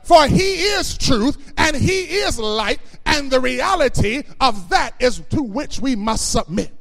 For 0.03 0.27
he 0.27 0.55
is 0.55 0.97
truth 0.99 1.53
and 1.57 1.77
he 1.77 2.01
is 2.01 2.39
light, 2.39 2.81
and 3.07 3.31
the 3.31 3.39
reality 3.39 4.23
of 4.41 4.71
that 4.71 4.95
is 4.99 5.23
to 5.31 5.43
which 5.43 5.79
we 5.79 5.95
must 5.95 6.33
submit. 6.33 6.73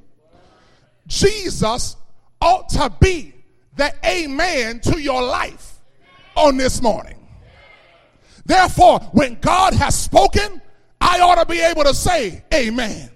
Jesus 1.07 1.95
ought 2.41 2.69
to 2.69 2.91
be 2.99 3.33
the 3.75 3.93
amen 4.05 4.79
to 4.81 4.99
your 4.99 5.21
life 5.21 5.79
on 6.35 6.57
this 6.57 6.81
morning. 6.81 7.27
Therefore, 8.45 8.99
when 9.11 9.35
God 9.35 9.73
has 9.73 9.95
spoken, 9.95 10.61
I 10.99 11.19
ought 11.19 11.35
to 11.35 11.45
be 11.45 11.61
able 11.61 11.83
to 11.83 11.93
say 11.93 12.43
amen. 12.53 13.11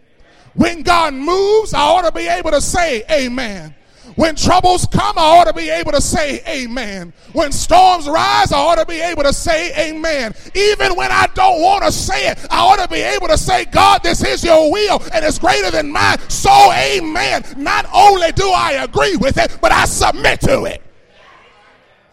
When 0.55 0.83
God 0.83 1.13
moves, 1.13 1.73
I 1.73 1.81
ought 1.81 2.03
to 2.03 2.11
be 2.11 2.27
able 2.27 2.51
to 2.51 2.61
say 2.61 3.03
amen. 3.09 3.75
When 4.15 4.35
troubles 4.35 4.85
come, 4.85 5.17
I 5.17 5.21
ought 5.21 5.45
to 5.45 5.53
be 5.53 5.69
able 5.69 5.91
to 5.91 6.01
say 6.01 6.41
amen. 6.47 7.13
When 7.31 7.51
storms 7.51 8.07
rise, 8.07 8.51
I 8.51 8.59
ought 8.59 8.75
to 8.75 8.85
be 8.85 9.01
able 9.01 9.23
to 9.23 9.33
say 9.33 9.89
amen. 9.89 10.35
Even 10.53 10.95
when 10.95 11.11
I 11.11 11.27
don't 11.33 11.61
want 11.61 11.83
to 11.83 11.91
say 11.91 12.27
it, 12.27 12.45
I 12.51 12.59
ought 12.59 12.79
to 12.79 12.87
be 12.87 13.01
able 13.01 13.27
to 13.29 13.37
say, 13.37 13.65
God, 13.65 14.03
this 14.03 14.23
is 14.23 14.43
your 14.43 14.71
will 14.71 15.01
and 15.13 15.25
it's 15.25 15.39
greater 15.39 15.71
than 15.71 15.91
mine. 15.91 16.19
So, 16.29 16.51
amen. 16.73 17.43
Not 17.57 17.87
only 17.93 18.31
do 18.33 18.49
I 18.49 18.83
agree 18.83 19.15
with 19.15 19.37
it, 19.37 19.57
but 19.61 19.71
I 19.71 19.85
submit 19.85 20.41
to 20.41 20.65
it. 20.65 20.83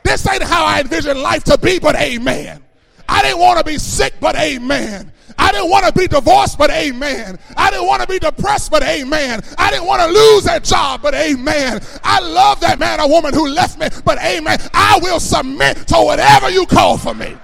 This 0.03 0.27
ain't 0.27 0.43
how 0.43 0.65
I 0.65 0.81
envision 0.81 1.21
life 1.21 1.45
to 1.45 1.59
be, 1.59 1.79
but 1.79 1.97
amen. 1.97 2.65
I 3.09 3.23
didn't 3.23 3.41
want 3.41 3.59
to 3.59 3.65
be 3.65 3.77
sick, 3.77 4.15
but 4.21 4.37
amen. 4.37 5.13
I 5.39 5.53
didn't 5.53 5.71
want 5.71 5.87
to 5.87 5.93
be 5.93 6.07
divorced, 6.07 6.59
but 6.59 6.71
amen. 6.71 7.39
I 7.57 7.71
didn't 7.71 7.87
want 7.87 8.03
to 8.03 8.09
be 8.09 8.19
depressed, 8.19 8.71
but 8.71 8.83
amen. 8.83 9.43
I 9.59 9.71
didn't 9.71 9.87
want 9.87 10.03
to 10.03 10.09
lose 10.09 10.45
that 10.45 10.65
job, 10.65 11.03
but 11.03 11.15
amen. 11.15 11.81
I 12.05 12.21
love 12.21 12.61
that 12.61 12.79
man 12.79 13.01
or 13.01 13.09
woman 13.09 13.35
who 13.35 13.49
left 13.49 13.79
me, 13.79 13.89
but 14.05 14.19
amen. 14.19 14.59
I 14.73 14.99
will 15.03 15.21
submit 15.21 15.77
to 15.89 15.97
whatever 15.97 16.51
you 16.51 16.67
call 16.67 16.99
for 16.99 17.15
me. 17.15 17.37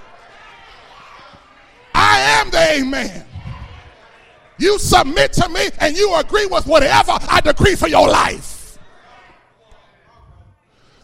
I 1.93 2.19
am 2.39 2.51
the 2.51 2.73
amen. 2.73 3.25
You 4.59 4.79
submit 4.79 5.33
to 5.33 5.49
me 5.49 5.69
and 5.79 5.95
you 5.95 6.15
agree 6.15 6.45
with 6.45 6.65
whatever 6.65 7.17
I 7.29 7.41
decree 7.41 7.75
for 7.75 7.87
your 7.87 8.07
life. 8.07 8.77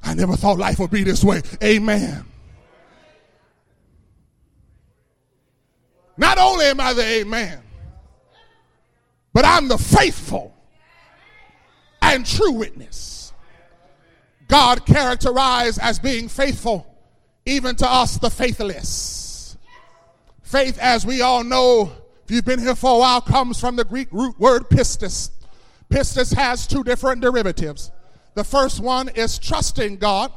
I 0.04 0.14
never 0.14 0.36
thought 0.36 0.58
life 0.58 0.80
would 0.80 0.92
be 0.92 1.04
this 1.04 1.24
way. 1.24 1.42
Amen. 1.64 2.26
Not 6.18 6.38
only 6.38 6.66
am 6.66 6.80
I 6.80 6.94
the 6.94 7.04
amen, 7.04 7.62
but 9.34 9.46
I'm 9.46 9.68
the 9.68 9.78
faithful 9.78 10.54
and 12.02 12.26
true 12.26 12.52
witness. 12.52 13.34
God 14.48 14.86
characterized 14.86 15.80
as 15.82 15.98
being 15.98 16.28
faithful 16.28 16.88
even 17.46 17.76
to 17.78 17.90
us, 17.90 18.18
the 18.18 18.30
faithless. 18.30 19.58
Faith, 20.44 20.78
as 20.80 21.06
we 21.06 21.22
all 21.22 21.44
know, 21.44 21.92
if 22.24 22.32
you've 22.32 22.46
been 22.46 22.60
here 22.60 22.76
for 22.76 22.96
a 22.96 23.00
while, 23.00 23.22
comes 23.22 23.60
from 23.60 23.76
the 23.76 23.84
Greek 23.84 24.08
root 24.12 24.40
word 24.40 24.70
pistis. 24.70 25.32
Pistis 25.90 26.34
has 26.34 26.68
two 26.68 26.84
different 26.84 27.22
derivatives. 27.22 27.92
The 28.36 28.44
first 28.44 28.80
one 28.80 29.10
is 29.10 29.38
trusting 29.40 29.98
God, 29.98 30.32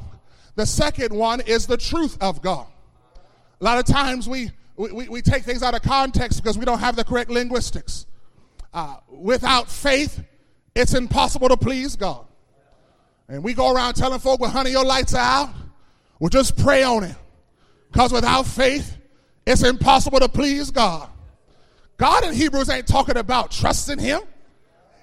the 0.54 0.66
second 0.66 1.14
one 1.14 1.40
is 1.42 1.66
the 1.66 1.76
truth 1.76 2.16
of 2.20 2.42
God. 2.42 2.66
A 3.60 3.64
lot 3.64 3.78
of 3.78 3.84
times 3.84 4.28
we, 4.28 4.50
we, 4.76 5.08
we 5.08 5.22
take 5.22 5.42
things 5.42 5.62
out 5.62 5.74
of 5.74 5.82
context 5.82 6.42
because 6.42 6.58
we 6.58 6.64
don't 6.64 6.78
have 6.78 6.96
the 6.96 7.04
correct 7.04 7.30
linguistics. 7.30 8.06
Uh, 8.72 8.96
without 9.08 9.70
faith, 9.70 10.22
it's 10.74 10.94
impossible 10.94 11.48
to 11.48 11.56
please 11.56 11.96
God. 11.96 12.26
And 13.28 13.42
we 13.42 13.54
go 13.54 13.72
around 13.72 13.94
telling 13.94 14.18
folk, 14.18 14.40
well, 14.40 14.50
honey, 14.50 14.70
your 14.70 14.84
lights 14.84 15.14
are 15.14 15.18
out. 15.18 15.54
Well, 16.18 16.28
just 16.28 16.56
pray 16.56 16.82
on 16.82 17.04
it. 17.04 17.16
Because 17.90 18.12
without 18.12 18.44
faith, 18.46 18.96
it's 19.46 19.62
impossible 19.62 20.20
to 20.20 20.28
please 20.28 20.70
God. 20.70 21.08
God 21.96 22.24
in 22.24 22.34
Hebrews 22.34 22.68
ain't 22.68 22.86
talking 22.86 23.16
about 23.16 23.50
trusting 23.50 23.98
Him, 23.98 24.20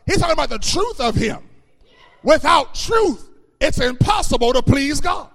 He's 0.05 0.17
talking 0.17 0.33
about 0.33 0.49
the 0.49 0.59
truth 0.59 0.99
of 0.99 1.15
Him. 1.15 1.39
Without 2.23 2.75
truth, 2.75 3.27
it's 3.59 3.79
impossible 3.79 4.53
to 4.53 4.62
please 4.62 5.01
God. 5.01 5.29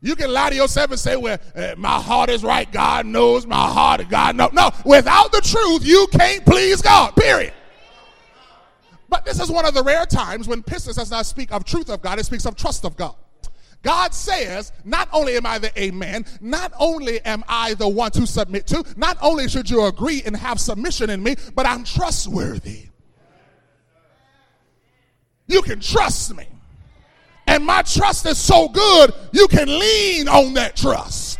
You 0.00 0.14
can 0.14 0.32
lie 0.32 0.50
to 0.50 0.56
yourself 0.56 0.90
and 0.90 1.00
say, 1.00 1.16
Well, 1.16 1.38
uh, 1.56 1.74
my 1.76 2.00
heart 2.00 2.30
is 2.30 2.44
right. 2.44 2.70
God 2.70 3.06
knows 3.06 3.46
my 3.46 3.56
heart. 3.56 4.08
God 4.08 4.36
knows. 4.36 4.52
No, 4.52 4.70
without 4.84 5.32
the 5.32 5.40
truth, 5.40 5.84
you 5.84 6.06
can't 6.12 6.44
please 6.44 6.80
God, 6.80 7.16
period. 7.16 7.52
But 9.08 9.24
this 9.24 9.40
is 9.40 9.50
one 9.50 9.66
of 9.66 9.74
the 9.74 9.82
rare 9.82 10.06
times 10.06 10.46
when 10.46 10.62
pistis 10.62 10.96
does 10.96 11.10
not 11.10 11.26
speak 11.26 11.50
of 11.52 11.64
truth 11.64 11.88
of 11.88 12.02
God, 12.02 12.18
it 12.18 12.26
speaks 12.26 12.46
of 12.46 12.56
trust 12.56 12.84
of 12.84 12.96
God. 12.96 13.16
God 13.82 14.12
says, 14.12 14.72
not 14.84 15.08
only 15.12 15.36
am 15.36 15.46
I 15.46 15.58
the 15.58 15.80
amen, 15.80 16.26
not 16.40 16.72
only 16.78 17.20
am 17.24 17.44
I 17.48 17.74
the 17.74 17.88
one 17.88 18.10
to 18.12 18.26
submit 18.26 18.66
to, 18.68 18.84
not 18.96 19.16
only 19.22 19.48
should 19.48 19.70
you 19.70 19.84
agree 19.86 20.22
and 20.26 20.36
have 20.36 20.60
submission 20.60 21.10
in 21.10 21.22
me, 21.22 21.36
but 21.54 21.64
I'm 21.64 21.84
trustworthy. 21.84 22.88
You 25.46 25.62
can 25.62 25.80
trust 25.80 26.36
me. 26.36 26.46
And 27.48 27.64
my 27.64 27.80
trust 27.80 28.26
is 28.26 28.36
so 28.36 28.68
good, 28.68 29.14
you 29.32 29.48
can 29.48 29.66
lean 29.66 30.28
on 30.28 30.52
that 30.54 30.76
trust. 30.76 31.38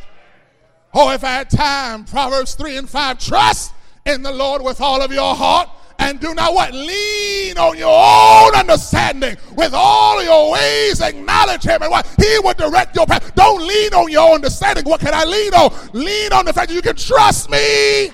Oh, 0.95 1.13
if 1.13 1.23
I 1.23 1.29
had 1.29 1.51
time, 1.51 2.05
Proverbs 2.07 2.55
3 2.55 2.79
and 2.79 2.89
5, 2.89 3.19
trust 3.19 3.75
in 4.07 4.23
the 4.23 4.33
Lord 4.33 4.63
with 4.63 4.81
all 4.81 5.03
of 5.03 5.13
your 5.13 5.35
heart 5.37 5.69
and 5.99 6.19
do 6.19 6.33
not 6.33 6.55
what? 6.55 6.73
Lean 6.73 7.59
on 7.59 7.77
your 7.77 7.93
own 7.93 8.55
understanding. 8.55 9.37
With 9.55 9.75
all 9.75 10.23
your 10.25 10.53
ways, 10.53 11.03
acknowledge 11.03 11.65
him 11.65 11.83
and 11.83 11.91
what? 11.91 12.07
He 12.17 12.39
will 12.39 12.55
direct 12.55 12.97
your 12.97 13.05
path. 13.05 13.35
Don't 13.35 13.67
lean 13.67 13.93
on 13.93 14.11
your 14.11 14.35
understanding. 14.35 14.85
What 14.85 15.01
can 15.01 15.13
I 15.13 15.25
lean 15.25 15.53
on? 15.53 15.91
Lean 15.93 16.33
on 16.33 16.47
the 16.47 16.55
fact 16.55 16.69
that 16.69 16.75
you 16.75 16.83
can 16.83 16.97
trust 16.97 17.51
me. 17.51 18.11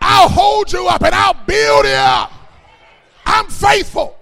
I'll 0.00 0.28
hold 0.28 0.72
you 0.72 0.86
up 0.86 1.02
and 1.02 1.14
I'll 1.14 1.34
build 1.34 1.84
you 1.84 1.90
up. 1.90 2.32
I'm 3.26 3.48
faithful 3.48 4.16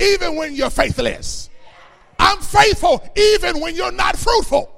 even 0.00 0.36
when 0.36 0.54
you're 0.54 0.70
faithless. 0.70 1.50
I'm 2.18 2.40
faithful 2.40 3.06
even 3.16 3.60
when 3.60 3.74
you're 3.74 3.92
not 3.92 4.16
fruitful. 4.16 4.72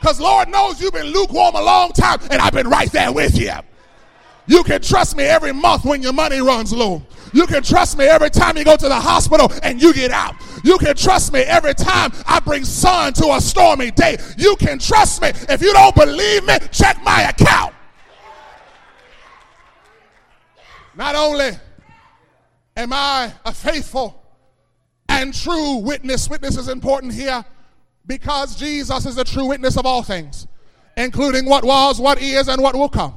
Because 0.00 0.20
Lord 0.20 0.48
knows 0.48 0.80
you've 0.80 0.92
been 0.92 1.06
lukewarm 1.06 1.54
a 1.54 1.62
long 1.62 1.92
time 1.92 2.20
and 2.30 2.40
I've 2.40 2.52
been 2.52 2.68
right 2.68 2.90
there 2.92 3.12
with 3.12 3.38
you. 3.38 3.52
You 4.46 4.62
can 4.62 4.80
trust 4.80 5.16
me 5.16 5.24
every 5.24 5.52
month 5.52 5.84
when 5.84 6.02
your 6.02 6.12
money 6.12 6.40
runs 6.40 6.72
low. 6.72 7.02
You 7.32 7.46
can 7.46 7.62
trust 7.62 7.98
me 7.98 8.04
every 8.04 8.30
time 8.30 8.56
you 8.56 8.64
go 8.64 8.76
to 8.76 8.88
the 8.88 9.00
hospital 9.00 9.50
and 9.62 9.82
you 9.82 9.92
get 9.92 10.12
out. 10.12 10.36
You 10.62 10.78
can 10.78 10.94
trust 10.94 11.32
me 11.32 11.40
every 11.40 11.74
time 11.74 12.12
I 12.26 12.38
bring 12.40 12.64
sun 12.64 13.12
to 13.14 13.34
a 13.34 13.40
stormy 13.40 13.90
day. 13.90 14.16
You 14.38 14.54
can 14.56 14.78
trust 14.78 15.20
me. 15.20 15.28
If 15.48 15.62
you 15.62 15.72
don't 15.72 15.94
believe 15.94 16.46
me, 16.46 16.58
check 16.70 17.02
my 17.02 17.22
account. 17.22 17.74
Not 20.94 21.14
only 21.14 21.50
am 22.76 22.92
I 22.92 23.32
a 23.44 23.52
faithful 23.52 24.22
and 25.16 25.32
true 25.32 25.76
witness, 25.76 26.28
witness 26.28 26.58
is 26.58 26.68
important 26.68 27.14
here 27.14 27.44
because 28.06 28.54
Jesus 28.54 29.06
is 29.06 29.14
the 29.14 29.24
true 29.24 29.46
witness 29.46 29.78
of 29.78 29.86
all 29.86 30.02
things, 30.02 30.46
including 30.96 31.46
what 31.46 31.64
was, 31.64 31.98
what 31.98 32.20
is, 32.20 32.48
and 32.48 32.62
what 32.62 32.76
will 32.76 32.90
come. 32.90 33.14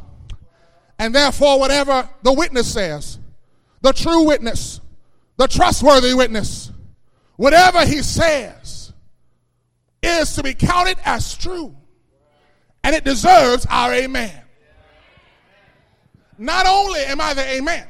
And 0.98 1.14
therefore, 1.14 1.60
whatever 1.60 2.10
the 2.24 2.32
witness 2.32 2.72
says, 2.72 3.20
the 3.82 3.92
true 3.92 4.24
witness, 4.24 4.80
the 5.38 5.48
trustworthy 5.48 6.14
witness, 6.14 6.72
whatever 7.36 7.86
he 7.86 8.02
says 8.02 8.94
is 10.02 10.34
to 10.36 10.44
be 10.44 10.54
counted 10.54 10.98
as 11.04 11.38
true. 11.38 11.76
And 12.82 12.96
it 12.96 13.04
deserves 13.04 13.66
our 13.70 13.94
amen. 13.94 14.42
Not 16.38 16.66
only 16.66 17.02
am 17.02 17.20
I 17.20 17.34
the 17.34 17.46
amen, 17.46 17.86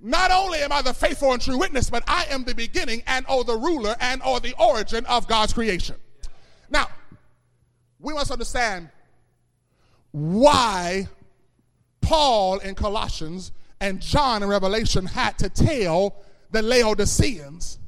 not 0.00 0.30
only 0.30 0.58
am 0.60 0.72
I 0.72 0.82
the 0.82 0.94
faithful 0.94 1.32
and 1.32 1.42
true 1.42 1.58
witness, 1.58 1.90
but 1.90 2.04
I 2.06 2.26
am 2.30 2.44
the 2.44 2.54
beginning 2.54 3.02
and 3.06 3.26
or 3.28 3.44
the 3.44 3.56
ruler 3.56 3.96
and 4.00 4.22
or 4.22 4.40
the 4.40 4.54
origin 4.58 5.04
of 5.06 5.26
God's 5.26 5.52
creation. 5.52 5.96
Now, 6.70 6.88
we 7.98 8.14
must 8.14 8.30
understand 8.30 8.90
why 10.12 11.08
Paul 12.00 12.58
in 12.58 12.74
Colossians 12.74 13.52
and 13.80 14.00
John 14.00 14.42
in 14.42 14.48
Revelation 14.48 15.06
had 15.06 15.38
to 15.38 15.48
tell 15.48 16.16
the 16.50 16.62
Laodiceans 16.62 17.78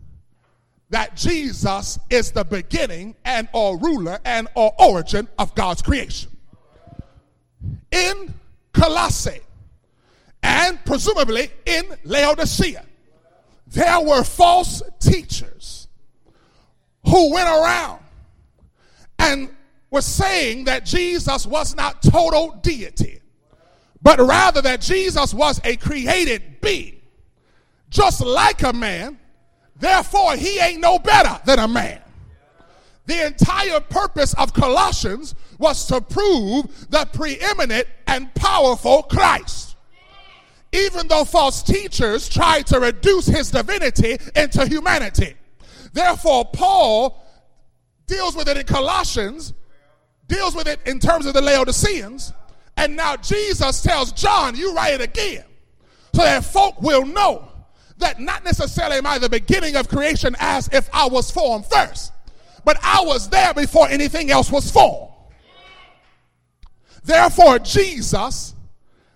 that 0.90 1.16
Jesus 1.16 1.98
is 2.10 2.32
the 2.32 2.44
beginning 2.44 3.14
and 3.24 3.48
or 3.52 3.78
ruler 3.78 4.18
and 4.24 4.48
or 4.54 4.72
origin 4.78 5.28
of 5.38 5.54
God's 5.54 5.82
creation. 5.82 6.30
In 7.92 8.34
Colossae 8.72 9.40
and 10.42 10.82
presumably 10.84 11.50
in 11.66 11.84
Laodicea, 12.04 12.84
there 13.66 14.00
were 14.00 14.24
false 14.24 14.82
teachers 14.98 15.88
who 17.06 17.32
went 17.32 17.48
around 17.48 18.00
and 19.18 19.50
were 19.90 20.02
saying 20.02 20.64
that 20.64 20.84
Jesus 20.84 21.46
was 21.46 21.74
not 21.76 22.02
total 22.02 22.58
deity 22.62 23.20
but 24.02 24.18
rather 24.18 24.62
that 24.62 24.80
Jesus 24.80 25.34
was 25.34 25.60
a 25.64 25.76
created 25.76 26.60
being, 26.60 27.00
just 27.90 28.20
like 28.20 28.62
a 28.62 28.72
man. 28.72 29.18
Therefore, 29.76 30.36
he 30.36 30.58
ain't 30.58 30.80
no 30.80 30.98
better 30.98 31.40
than 31.44 31.58
a 31.58 31.68
man. 31.68 32.00
The 33.06 33.26
entire 33.26 33.80
purpose 33.80 34.34
of 34.34 34.54
Colossians 34.54 35.34
was 35.58 35.86
to 35.86 36.00
prove 36.00 36.90
the 36.90 37.06
preeminent 37.12 37.86
and 38.06 38.32
powerful 38.34 39.02
Christ. 39.02 39.69
Even 40.72 41.08
though 41.08 41.24
false 41.24 41.62
teachers 41.62 42.28
tried 42.28 42.66
to 42.68 42.78
reduce 42.78 43.26
his 43.26 43.50
divinity 43.50 44.18
into 44.36 44.66
humanity. 44.66 45.34
Therefore, 45.92 46.44
Paul 46.52 47.24
deals 48.06 48.36
with 48.36 48.48
it 48.48 48.56
in 48.56 48.66
Colossians, 48.66 49.52
deals 50.28 50.54
with 50.54 50.68
it 50.68 50.80
in 50.86 51.00
terms 51.00 51.26
of 51.26 51.34
the 51.34 51.40
Laodiceans, 51.40 52.32
and 52.76 52.96
now 52.96 53.16
Jesus 53.16 53.82
tells 53.82 54.12
John, 54.12 54.56
you 54.56 54.74
write 54.74 54.94
it 54.94 55.00
again. 55.00 55.44
So 56.14 56.22
that 56.22 56.44
folk 56.44 56.80
will 56.80 57.04
know 57.04 57.50
that 57.98 58.18
not 58.20 58.44
necessarily 58.44 58.96
am 58.96 59.06
I 59.06 59.18
the 59.18 59.28
beginning 59.28 59.76
of 59.76 59.88
creation 59.88 60.34
as 60.40 60.68
if 60.72 60.88
I 60.92 61.06
was 61.06 61.30
formed 61.30 61.66
first, 61.66 62.12
but 62.64 62.78
I 62.82 63.02
was 63.04 63.28
there 63.28 63.54
before 63.54 63.88
anything 63.88 64.30
else 64.30 64.50
was 64.50 64.70
formed. 64.70 65.12
Therefore, 67.04 67.58
Jesus 67.58 68.54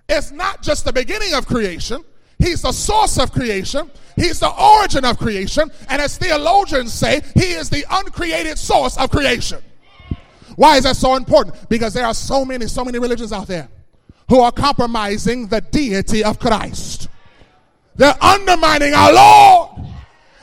is 0.08 0.32
not 0.32 0.62
just 0.62 0.84
the 0.84 0.92
beginning 0.92 1.34
of 1.34 1.46
creation, 1.46 2.04
He's 2.38 2.62
the 2.62 2.72
source 2.72 3.18
of 3.18 3.32
creation. 3.32 3.90
He's 4.16 4.40
the 4.40 4.50
origin 4.50 5.04
of 5.04 5.18
creation. 5.18 5.70
And 5.88 6.02
as 6.02 6.18
theologians 6.18 6.92
say, 6.92 7.22
He 7.34 7.52
is 7.52 7.70
the 7.70 7.84
uncreated 7.90 8.58
source 8.58 8.96
of 8.96 9.10
creation. 9.10 9.62
Why 10.56 10.76
is 10.76 10.84
that 10.84 10.96
so 10.96 11.16
important? 11.16 11.68
Because 11.68 11.94
there 11.94 12.06
are 12.06 12.14
so 12.14 12.44
many, 12.44 12.66
so 12.66 12.84
many 12.84 12.98
religions 12.98 13.32
out 13.32 13.48
there 13.48 13.68
who 14.28 14.40
are 14.40 14.52
compromising 14.52 15.48
the 15.48 15.60
deity 15.60 16.24
of 16.24 16.38
Christ. 16.38 17.08
They're 17.96 18.22
undermining 18.22 18.94
our 18.94 19.12
Lord. 19.12 19.70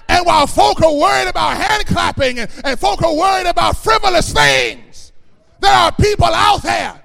And 0.07 0.25
while 0.25 0.47
folk 0.47 0.81
are 0.81 0.93
worried 0.93 1.29
about 1.29 1.55
hand 1.55 1.85
clapping 1.85 2.39
and, 2.39 2.51
and 2.65 2.79
folk 2.79 3.01
are 3.01 3.15
worried 3.15 3.47
about 3.47 3.77
frivolous 3.77 4.33
things, 4.33 5.13
there 5.61 5.71
are 5.71 5.91
people 5.93 6.25
out 6.25 6.61
there 6.63 7.01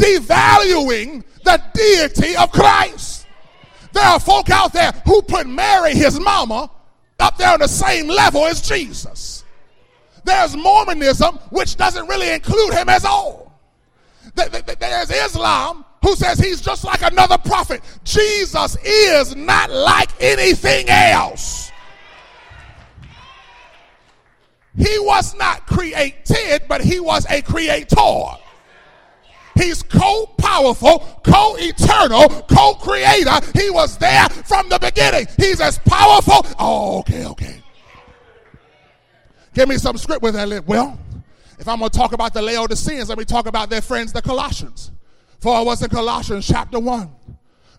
devaluing 0.00 1.22
the 1.46 1.62
deity 1.72 2.36
of 2.36 2.52
Christ. 2.52 3.26
There 3.92 4.04
are 4.04 4.20
folk 4.20 4.50
out 4.50 4.74
there 4.74 4.92
who 5.06 5.22
put 5.22 5.46
Mary, 5.46 5.94
his 5.94 6.20
mama, 6.20 6.70
up 7.18 7.38
there 7.38 7.52
on 7.52 7.60
the 7.60 7.68
same 7.68 8.08
level 8.08 8.44
as 8.44 8.60
Jesus. 8.60 9.44
There's 10.24 10.56
Mormonism, 10.56 11.36
which 11.50 11.76
doesn't 11.76 12.06
really 12.08 12.30
include 12.30 12.74
him 12.74 12.88
as 12.88 13.04
all. 13.04 13.58
There's 14.34 15.10
Islam, 15.10 15.84
who 16.02 16.14
says 16.14 16.38
he's 16.38 16.60
just 16.60 16.84
like 16.84 17.00
another 17.02 17.38
prophet. 17.38 17.80
Jesus 18.04 18.76
is 18.84 19.34
not 19.34 19.70
like 19.70 20.10
anything 20.20 20.90
else. 20.90 21.70
He 24.76 24.98
was 24.98 25.34
not 25.36 25.66
created, 25.66 26.64
but 26.68 26.82
he 26.82 27.00
was 27.00 27.24
a 27.30 27.40
creator. 27.40 28.36
He's 29.56 29.82
co 29.82 30.26
powerful, 30.38 30.98
co 31.24 31.56
eternal, 31.58 32.28
co 32.42 32.74
creator. 32.74 33.40
He 33.54 33.70
was 33.70 33.96
there 33.98 34.28
from 34.28 34.68
the 34.68 34.78
beginning. 34.78 35.26
He's 35.36 35.60
as 35.60 35.78
powerful. 35.78 36.46
Oh, 36.58 37.00
okay, 37.00 37.26
okay. 37.26 37.62
Give 39.54 39.68
me 39.68 39.78
some 39.78 39.96
script 39.96 40.22
with 40.22 40.34
that. 40.34 40.66
Well, 40.66 40.98
if 41.58 41.66
I'm 41.66 41.78
going 41.78 41.90
to 41.90 41.98
talk 41.98 42.12
about 42.12 42.34
the 42.34 42.42
Laodiceans, 42.42 43.08
let 43.08 43.16
me 43.16 43.24
talk 43.24 43.46
about 43.46 43.70
their 43.70 43.80
friends, 43.80 44.12
the 44.12 44.20
Colossians. 44.20 44.92
For 45.40 45.58
it 45.60 45.64
was 45.64 45.82
in 45.82 45.88
Colossians 45.88 46.46
chapter 46.46 46.78
1, 46.78 47.10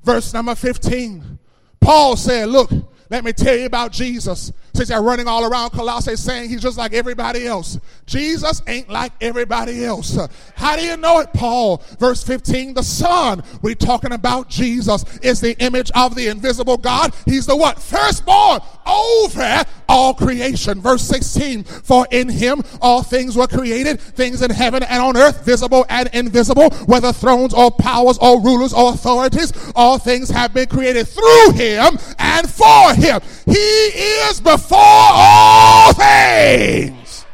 verse 0.04 0.34
number 0.34 0.56
15. 0.56 1.40
Paul 1.80 2.16
said, 2.16 2.50
Look, 2.50 2.72
let 3.10 3.24
me 3.24 3.32
tell 3.32 3.56
you 3.56 3.66
about 3.66 3.92
Jesus. 3.92 4.52
Since 4.74 4.90
they're 4.90 5.02
running 5.02 5.28
all 5.28 5.44
around 5.50 5.72
Colossae 5.72 6.16
saying 6.16 6.50
he's 6.50 6.62
just 6.62 6.78
like 6.78 6.94
everybody 6.94 7.48
else. 7.48 7.80
Jesus 8.06 8.62
ain't 8.68 8.90
like 8.90 9.12
everybody 9.22 9.86
else. 9.86 10.18
How 10.56 10.76
do 10.76 10.84
you 10.84 10.98
know 10.98 11.20
it, 11.20 11.34
Paul? 11.34 11.82
Verse 12.00 12.24
15, 12.24 12.76
the 12.76 12.84
Son. 12.84 13.44
We're 13.62 13.76
talking 13.76 14.12
about 14.12 14.50
Jesus 14.50 15.04
is 15.20 15.42
the 15.42 15.58
image 15.64 15.90
of 15.96 16.16
the 16.16 16.28
invisible 16.28 16.78
God. 16.78 17.14
He's 17.26 17.46
the 17.46 17.56
what? 17.56 17.80
Firstborn 17.82 18.60
over 18.86 19.64
all 19.90 20.14
creation. 20.14 20.82
Verse 20.82 21.02
16, 21.04 21.64
for 21.64 22.08
in 22.12 22.30
him 22.30 22.62
all 22.82 23.04
things 23.04 23.36
were 23.36 23.48
created, 23.48 24.00
things 24.00 24.42
in 24.42 24.52
heaven 24.52 24.84
and 24.84 25.02
on 25.02 25.18
earth, 25.18 25.46
visible 25.46 25.86
and 25.90 26.10
invisible, 26.14 26.70
whether 26.86 27.12
thrones 27.12 27.54
or 27.54 27.72
powers 27.72 28.18
or 28.20 28.42
rulers 28.42 28.74
or 28.74 28.94
authorities, 28.94 29.54
all 29.76 29.98
things 29.98 30.30
have 30.30 30.54
been 30.54 30.68
created 30.68 31.08
through 31.08 31.52
him 31.54 31.98
and 32.20 32.50
for 32.50 32.94
him. 32.98 33.22
He 33.46 33.54
is 33.54 34.42
before 34.42 34.78
all 34.80 35.94
things. 35.94 37.26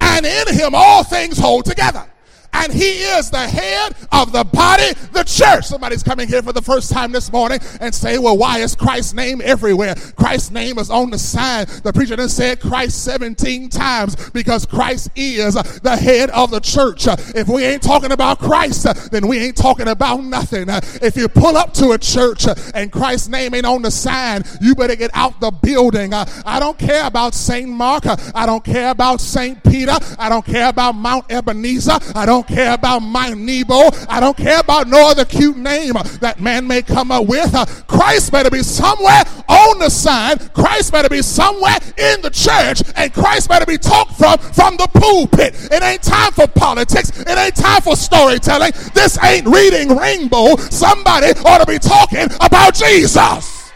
And 0.00 0.26
in 0.26 0.54
him 0.54 0.74
all 0.74 1.04
things 1.04 1.38
hold 1.38 1.64
together 1.64 2.11
and 2.52 2.72
he 2.72 3.02
is 3.02 3.30
the 3.30 3.38
head 3.38 3.94
of 4.12 4.32
the 4.32 4.44
body, 4.44 4.92
the 5.12 5.24
church. 5.24 5.66
Somebody's 5.66 6.02
coming 6.02 6.28
here 6.28 6.42
for 6.42 6.52
the 6.52 6.62
first 6.62 6.90
time 6.92 7.12
this 7.12 7.32
morning 7.32 7.58
and 7.80 7.94
say, 7.94 8.18
well, 8.18 8.36
why 8.36 8.58
is 8.58 8.74
Christ's 8.74 9.14
name 9.14 9.40
everywhere? 9.44 9.94
Christ's 10.16 10.50
name 10.50 10.78
is 10.78 10.90
on 10.90 11.10
the 11.10 11.18
sign. 11.18 11.66
The 11.82 11.92
preacher 11.92 12.16
then 12.16 12.28
said 12.28 12.60
Christ 12.60 13.04
17 13.04 13.68
times 13.68 14.30
because 14.30 14.66
Christ 14.66 15.10
is 15.16 15.54
the 15.54 15.96
head 15.96 16.30
of 16.30 16.50
the 16.50 16.60
church. 16.60 17.06
If 17.34 17.48
we 17.48 17.64
ain't 17.64 17.82
talking 17.82 18.12
about 18.12 18.38
Christ, 18.38 19.10
then 19.10 19.26
we 19.26 19.38
ain't 19.38 19.56
talking 19.56 19.88
about 19.88 20.22
nothing. 20.22 20.66
If 20.68 21.16
you 21.16 21.28
pull 21.28 21.56
up 21.56 21.74
to 21.74 21.92
a 21.92 21.98
church 21.98 22.46
and 22.74 22.92
Christ's 22.92 23.28
name 23.28 23.54
ain't 23.54 23.66
on 23.66 23.82
the 23.82 23.90
sign, 23.90 24.42
you 24.60 24.74
better 24.74 24.96
get 24.96 25.10
out 25.14 25.40
the 25.40 25.50
building. 25.50 26.14
I 26.14 26.58
don't 26.60 26.78
care 26.78 27.06
about 27.06 27.34
St. 27.34 27.68
Mark. 27.68 28.04
I 28.06 28.46
don't 28.46 28.64
care 28.64 28.90
about 28.90 29.20
St. 29.20 29.62
Peter. 29.64 29.96
I 30.18 30.28
don't 30.28 30.44
care 30.44 30.68
about 30.68 30.94
Mount 30.94 31.30
Ebenezer. 31.30 31.98
I 32.14 32.26
don't 32.26 32.41
don't 32.42 32.56
care 32.56 32.74
about 32.74 33.00
Mount 33.00 33.38
Nebo. 33.38 33.90
I 34.08 34.18
don't 34.18 34.36
care 34.36 34.58
about 34.58 34.88
no 34.88 35.10
other 35.10 35.24
cute 35.24 35.56
name 35.56 35.92
that 36.20 36.40
man 36.40 36.66
may 36.66 36.82
come 36.82 37.12
up 37.12 37.26
with. 37.26 37.54
Uh, 37.54 37.64
Christ 37.86 38.32
better 38.32 38.50
be 38.50 38.62
somewhere 38.62 39.22
on 39.48 39.78
the 39.78 39.88
sign. 39.88 40.38
Christ 40.48 40.92
better 40.92 41.08
be 41.08 41.22
somewhere 41.22 41.76
in 41.96 42.20
the 42.22 42.30
church. 42.30 42.82
And 42.96 43.12
Christ 43.12 43.48
better 43.48 43.66
be 43.66 43.78
talked 43.78 44.16
from 44.16 44.38
from 44.38 44.76
the 44.76 44.88
pulpit. 44.92 45.54
It 45.70 45.82
ain't 45.82 46.02
time 46.02 46.32
for 46.32 46.48
politics. 46.48 47.10
It 47.20 47.38
ain't 47.38 47.54
time 47.54 47.80
for 47.80 47.94
storytelling. 47.94 48.72
This 48.94 49.22
ain't 49.22 49.46
reading 49.46 49.96
rainbow. 49.96 50.56
Somebody 50.56 51.28
ought 51.44 51.58
to 51.58 51.66
be 51.66 51.78
talking 51.78 52.26
about 52.40 52.74
Jesus. 52.74 53.70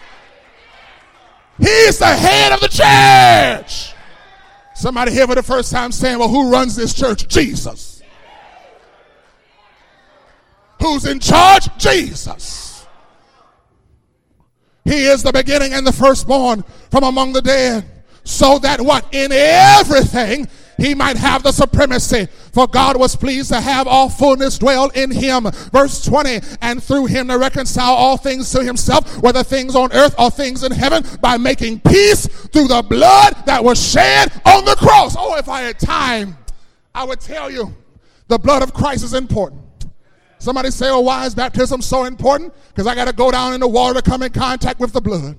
He's 1.59 1.99
the 1.99 2.07
head 2.07 2.53
of 2.53 2.61
the 2.61 2.69
church. 2.69 3.95
Somebody 4.75 5.13
here 5.13 5.27
for 5.27 5.35
the 5.37 5.43
first 5.43 5.71
time 5.71 5.93
saying, 5.93 6.19
Well, 6.19 6.29
who 6.29 6.51
runs 6.51 6.75
this 6.75 6.93
church? 6.93 7.29
Jesus. 7.29 7.96
Who's 10.87 11.05
in 11.05 11.19
charge? 11.19 11.69
Jesus. 11.79 12.87
He 14.85 15.07
is 15.07 15.25
the 15.25 15.33
beginning 15.33 15.73
and 15.73 15.85
the 15.85 15.93
firstborn 15.93 16.63
from 16.93 17.03
among 17.03 17.33
the 17.33 17.43
dead. 17.43 17.85
So 18.23 18.61
that 18.61 18.81
what? 18.81 19.05
In 19.13 19.33
everything 19.33 20.47
he 20.79 20.95
might 20.95 21.17
have 21.17 21.43
the 21.43 21.51
supremacy. 21.51 22.29
For 22.53 22.69
God 22.69 22.97
was 22.99 23.17
pleased 23.17 23.49
to 23.49 23.61
have 23.61 23.89
all 23.89 24.09
fullness 24.09 24.59
dwell 24.59 24.91
in 24.91 25.11
him. 25.11 25.51
Verse 25.73 26.05
20, 26.05 26.41
and 26.63 26.81
through 26.81 27.07
him 27.07 27.27
to 27.29 27.39
reconcile 27.39 27.95
all 27.95 28.17
things 28.17 28.53
to 28.53 28.63
himself, 28.63 29.21
whether 29.21 29.43
things 29.43 29.75
on 29.75 29.93
earth 29.93 30.15
or 30.21 30.31
things 30.31 30.63
in 30.63 30.71
heaven, 30.71 31.03
by 31.21 31.37
making 31.37 31.81
peace 31.81 32.29
through 32.29 32.69
the 32.69 32.83
blood 32.83 33.35
that 33.47 33.65
was 33.65 33.85
shed 33.85 34.31
on 34.45 34.65
the 34.65 34.77
cross. 34.77 35.17
Oh, 35.19 35.37
if 35.37 35.49
I 35.49 35.63
had 35.63 35.81
time, 35.81 36.39
I 36.95 37.03
would 37.03 37.21
tell 37.21 37.51
you 37.51 37.75
the 38.29 38.39
blood 38.39 38.63
of 38.63 38.73
Christ 38.73 39.03
is 39.03 39.15
important. 39.15 39.66
Somebody 40.39 40.71
say, 40.71 40.89
oh, 40.91 41.01
why 41.01 41.27
is 41.27 41.35
baptism 41.35 41.83
so 41.83 42.05
important? 42.05 42.55
Because 42.69 42.87
I 42.87 42.95
got 42.95 43.07
to 43.07 43.13
go 43.13 43.31
down 43.31 43.55
in 43.55 43.61
the 43.61 43.69
water 43.69 44.01
to 44.01 44.11
come 44.11 44.23
in 44.23 44.33
contact 44.33 44.81
with 44.81 44.93
the 44.93 45.01
blood. 45.01 45.39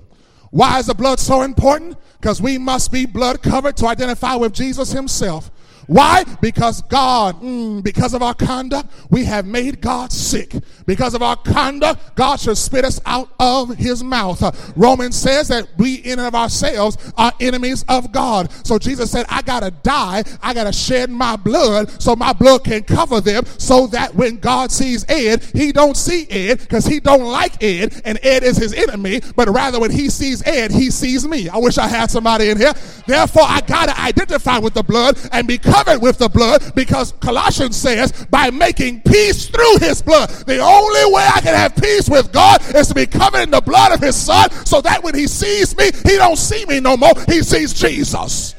Why 0.50 0.78
is 0.78 0.86
the 0.86 0.94
blood 0.94 1.20
so 1.20 1.42
important? 1.42 1.96
Because 2.20 2.42
we 2.42 2.58
must 2.58 2.90
be 2.90 3.06
blood 3.06 3.42
covered 3.42 3.76
to 3.78 3.86
identify 3.86 4.34
with 4.34 4.52
Jesus 4.52 4.90
himself. 4.90 5.50
Why? 5.88 6.22
Because 6.42 6.82
God, 6.82 7.40
mm, 7.40 7.82
because 7.82 8.12
of 8.12 8.22
our 8.22 8.34
conduct, 8.34 8.92
we 9.08 9.24
have 9.24 9.46
made 9.46 9.80
God 9.80 10.12
sick. 10.12 10.54
Because 10.84 11.14
of 11.14 11.22
our 11.22 11.36
conduct, 11.36 12.14
God 12.14 12.38
should 12.38 12.58
spit 12.58 12.84
us 12.84 13.00
out 13.06 13.30
of 13.40 13.74
his 13.74 14.04
mouth. 14.04 14.42
Uh, 14.42 14.52
Romans 14.76 15.16
says 15.16 15.48
that 15.48 15.66
we 15.78 15.94
in 15.96 16.18
and 16.18 16.28
of 16.28 16.34
ourselves 16.34 16.98
are 17.16 17.32
enemies 17.40 17.86
of 17.88 18.12
God. 18.12 18.52
So 18.66 18.78
Jesus 18.78 19.10
said, 19.10 19.24
I 19.30 19.40
gotta 19.40 19.70
die, 19.70 20.24
I 20.42 20.52
gotta 20.52 20.74
shed 20.74 21.08
my 21.08 21.36
blood 21.36 21.90
so 22.02 22.14
my 22.14 22.34
blood 22.34 22.64
can 22.64 22.82
cover 22.82 23.22
them 23.22 23.46
so 23.56 23.86
that 23.86 24.14
when 24.14 24.36
God 24.36 24.70
sees 24.70 25.06
Ed, 25.08 25.42
he 25.54 25.72
don't 25.72 25.96
see 25.96 26.26
Ed 26.28 26.60
because 26.60 26.84
he 26.84 27.00
don't 27.00 27.24
like 27.24 27.62
Ed 27.62 28.02
and 28.04 28.18
Ed 28.22 28.42
is 28.42 28.58
his 28.58 28.74
enemy, 28.74 29.22
but 29.36 29.48
rather 29.48 29.80
when 29.80 29.90
he 29.90 30.10
sees 30.10 30.46
Ed, 30.46 30.70
he 30.70 30.90
sees 30.90 31.26
me. 31.26 31.48
I 31.48 31.56
wish 31.56 31.78
I 31.78 31.88
had 31.88 32.10
somebody 32.10 32.50
in 32.50 32.58
here. 32.58 32.74
Therefore, 33.06 33.44
I 33.46 33.62
gotta 33.62 33.98
identify 33.98 34.58
with 34.58 34.74
the 34.74 34.82
blood 34.82 35.18
and 35.32 35.48
because 35.48 35.77
covered 35.84 36.02
with 36.02 36.18
the 36.18 36.28
blood 36.28 36.72
because 36.74 37.12
Colossians 37.20 37.76
says 37.76 38.26
by 38.30 38.50
making 38.50 39.00
peace 39.02 39.48
through 39.48 39.78
his 39.78 40.02
blood. 40.02 40.28
The 40.28 40.58
only 40.58 41.14
way 41.14 41.28
I 41.32 41.40
can 41.40 41.54
have 41.54 41.76
peace 41.76 42.08
with 42.08 42.32
God 42.32 42.62
is 42.74 42.88
to 42.88 42.94
be 42.94 43.06
covered 43.06 43.42
in 43.42 43.50
the 43.50 43.60
blood 43.60 43.92
of 43.92 44.00
his 44.00 44.16
son 44.16 44.50
so 44.66 44.80
that 44.80 45.02
when 45.02 45.14
he 45.14 45.26
sees 45.26 45.76
me, 45.76 45.90
he 46.04 46.16
don't 46.16 46.36
see 46.36 46.64
me 46.66 46.80
no 46.80 46.96
more. 46.96 47.12
He 47.26 47.42
sees 47.42 47.72
Jesus. 47.72 48.54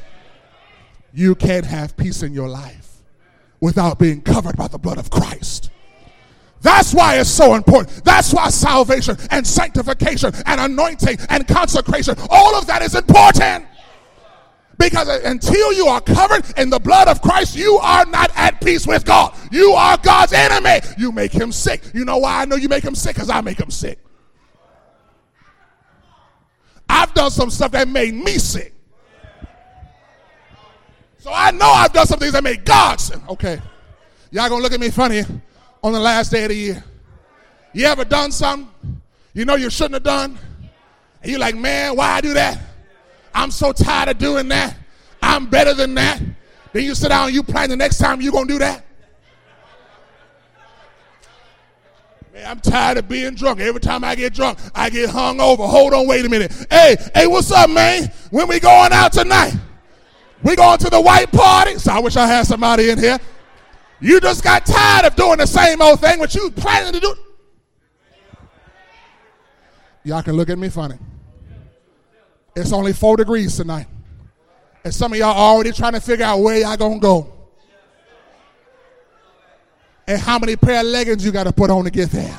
You 1.12 1.34
can't 1.34 1.66
have 1.66 1.96
peace 1.96 2.22
in 2.22 2.32
your 2.32 2.48
life 2.48 3.02
without 3.60 3.98
being 3.98 4.22
covered 4.22 4.56
by 4.56 4.68
the 4.68 4.78
blood 4.78 4.98
of 4.98 5.10
Christ. 5.10 5.70
That's 6.62 6.92
why 6.92 7.18
it's 7.18 7.30
so 7.30 7.54
important. 7.54 8.04
That's 8.04 8.32
why 8.34 8.50
salvation 8.50 9.16
and 9.30 9.46
sanctification 9.46 10.32
and 10.46 10.60
anointing 10.60 11.18
and 11.30 11.48
consecration, 11.48 12.14
all 12.28 12.54
of 12.54 12.66
that 12.66 12.82
is 12.82 12.94
important. 12.94 13.66
Because 14.80 15.08
until 15.08 15.72
you 15.74 15.86
are 15.88 16.00
covered 16.00 16.42
in 16.58 16.70
the 16.70 16.80
blood 16.80 17.06
of 17.06 17.20
Christ, 17.20 17.54
you 17.54 17.76
are 17.76 18.06
not 18.06 18.32
at 18.34 18.60
peace 18.62 18.86
with 18.86 19.04
God. 19.04 19.36
You 19.52 19.72
are 19.72 19.98
God's 19.98 20.32
enemy. 20.32 20.80
You 20.96 21.12
make 21.12 21.32
him 21.32 21.52
sick. 21.52 21.82
You 21.92 22.06
know 22.06 22.16
why 22.16 22.40
I 22.40 22.44
know 22.46 22.56
you 22.56 22.68
make 22.68 22.82
him 22.82 22.94
sick? 22.94 23.14
Because 23.14 23.28
I 23.28 23.42
make 23.42 23.60
him 23.60 23.70
sick. 23.70 23.98
I've 26.88 27.12
done 27.12 27.30
some 27.30 27.50
stuff 27.50 27.72
that 27.72 27.88
made 27.88 28.14
me 28.14 28.38
sick. 28.38 28.74
So 31.18 31.30
I 31.30 31.50
know 31.50 31.70
I've 31.70 31.92
done 31.92 32.06
some 32.06 32.18
things 32.18 32.32
that 32.32 32.42
made 32.42 32.64
God 32.64 32.98
sick. 32.98 33.20
Okay. 33.28 33.60
Y'all 34.30 34.48
gonna 34.48 34.62
look 34.62 34.72
at 34.72 34.80
me 34.80 34.88
funny 34.90 35.22
on 35.82 35.92
the 35.92 36.00
last 36.00 36.32
day 36.32 36.44
of 36.44 36.48
the 36.48 36.56
year. 36.56 36.84
You 37.74 37.84
ever 37.84 38.04
done 38.04 38.32
something 38.32 38.68
you 39.34 39.44
know 39.44 39.56
you 39.56 39.68
shouldn't 39.68 39.94
have 39.94 40.02
done? 40.02 40.38
And 41.22 41.30
you're 41.30 41.38
like, 41.38 41.54
man, 41.54 41.96
why 41.96 42.12
I 42.12 42.20
do 42.22 42.32
that? 42.34 42.58
I'm 43.34 43.50
so 43.50 43.72
tired 43.72 44.08
of 44.08 44.18
doing 44.18 44.48
that. 44.48 44.76
I'm 45.22 45.46
better 45.46 45.74
than 45.74 45.94
that. 45.94 46.20
Then 46.72 46.84
you 46.84 46.94
sit 46.94 47.08
down 47.08 47.26
and 47.26 47.34
you 47.34 47.42
plan 47.42 47.68
the 47.68 47.76
next 47.76 47.98
time 47.98 48.20
you're 48.20 48.32
going 48.32 48.46
to 48.46 48.54
do 48.54 48.58
that. 48.60 48.84
Man, 52.32 52.46
I'm 52.46 52.60
tired 52.60 52.98
of 52.98 53.08
being 53.08 53.34
drunk. 53.34 53.60
Every 53.60 53.80
time 53.80 54.04
I 54.04 54.14
get 54.14 54.32
drunk, 54.34 54.58
I 54.74 54.88
get 54.88 55.10
hung 55.10 55.40
over. 55.40 55.64
Hold 55.66 55.94
on, 55.94 56.06
wait 56.06 56.24
a 56.24 56.28
minute. 56.28 56.52
Hey, 56.70 56.96
hey, 57.14 57.26
what's 57.26 57.50
up, 57.50 57.70
man? 57.70 58.12
When 58.30 58.46
we 58.46 58.60
going 58.60 58.92
out 58.92 59.12
tonight? 59.12 59.54
We 60.42 60.56
going 60.56 60.78
to 60.78 60.90
the 60.90 61.00
white 61.00 61.30
party? 61.32 61.78
So 61.78 61.92
I 61.92 61.98
wish 61.98 62.16
I 62.16 62.26
had 62.26 62.46
somebody 62.46 62.90
in 62.90 62.98
here. 62.98 63.18
You 64.00 64.20
just 64.20 64.42
got 64.42 64.64
tired 64.64 65.06
of 65.06 65.16
doing 65.16 65.38
the 65.38 65.46
same 65.46 65.82
old 65.82 66.00
thing, 66.00 66.18
what 66.18 66.34
you 66.34 66.50
planning 66.50 66.92
to 66.94 67.00
do. 67.00 67.14
Y'all 70.04 70.22
can 70.22 70.34
look 70.34 70.48
at 70.48 70.58
me 70.58 70.70
funny. 70.70 70.96
It's 72.56 72.72
only 72.72 72.92
four 72.92 73.16
degrees 73.16 73.56
tonight. 73.56 73.86
And 74.84 74.94
some 74.94 75.12
of 75.12 75.18
y'all 75.18 75.36
already 75.36 75.72
trying 75.72 75.92
to 75.92 76.00
figure 76.00 76.24
out 76.24 76.38
where 76.38 76.58
y'all 76.58 76.76
gonna 76.76 76.98
go. 76.98 77.32
And 80.06 80.20
how 80.20 80.38
many 80.38 80.56
pair 80.56 80.80
of 80.80 80.86
leggings 80.86 81.24
you 81.24 81.30
gotta 81.30 81.52
put 81.52 81.70
on 81.70 81.84
to 81.84 81.90
get 81.90 82.10
there. 82.10 82.36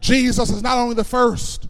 Jesus 0.00 0.50
is 0.50 0.62
not 0.62 0.78
only 0.78 0.94
the 0.94 1.04
first, 1.04 1.68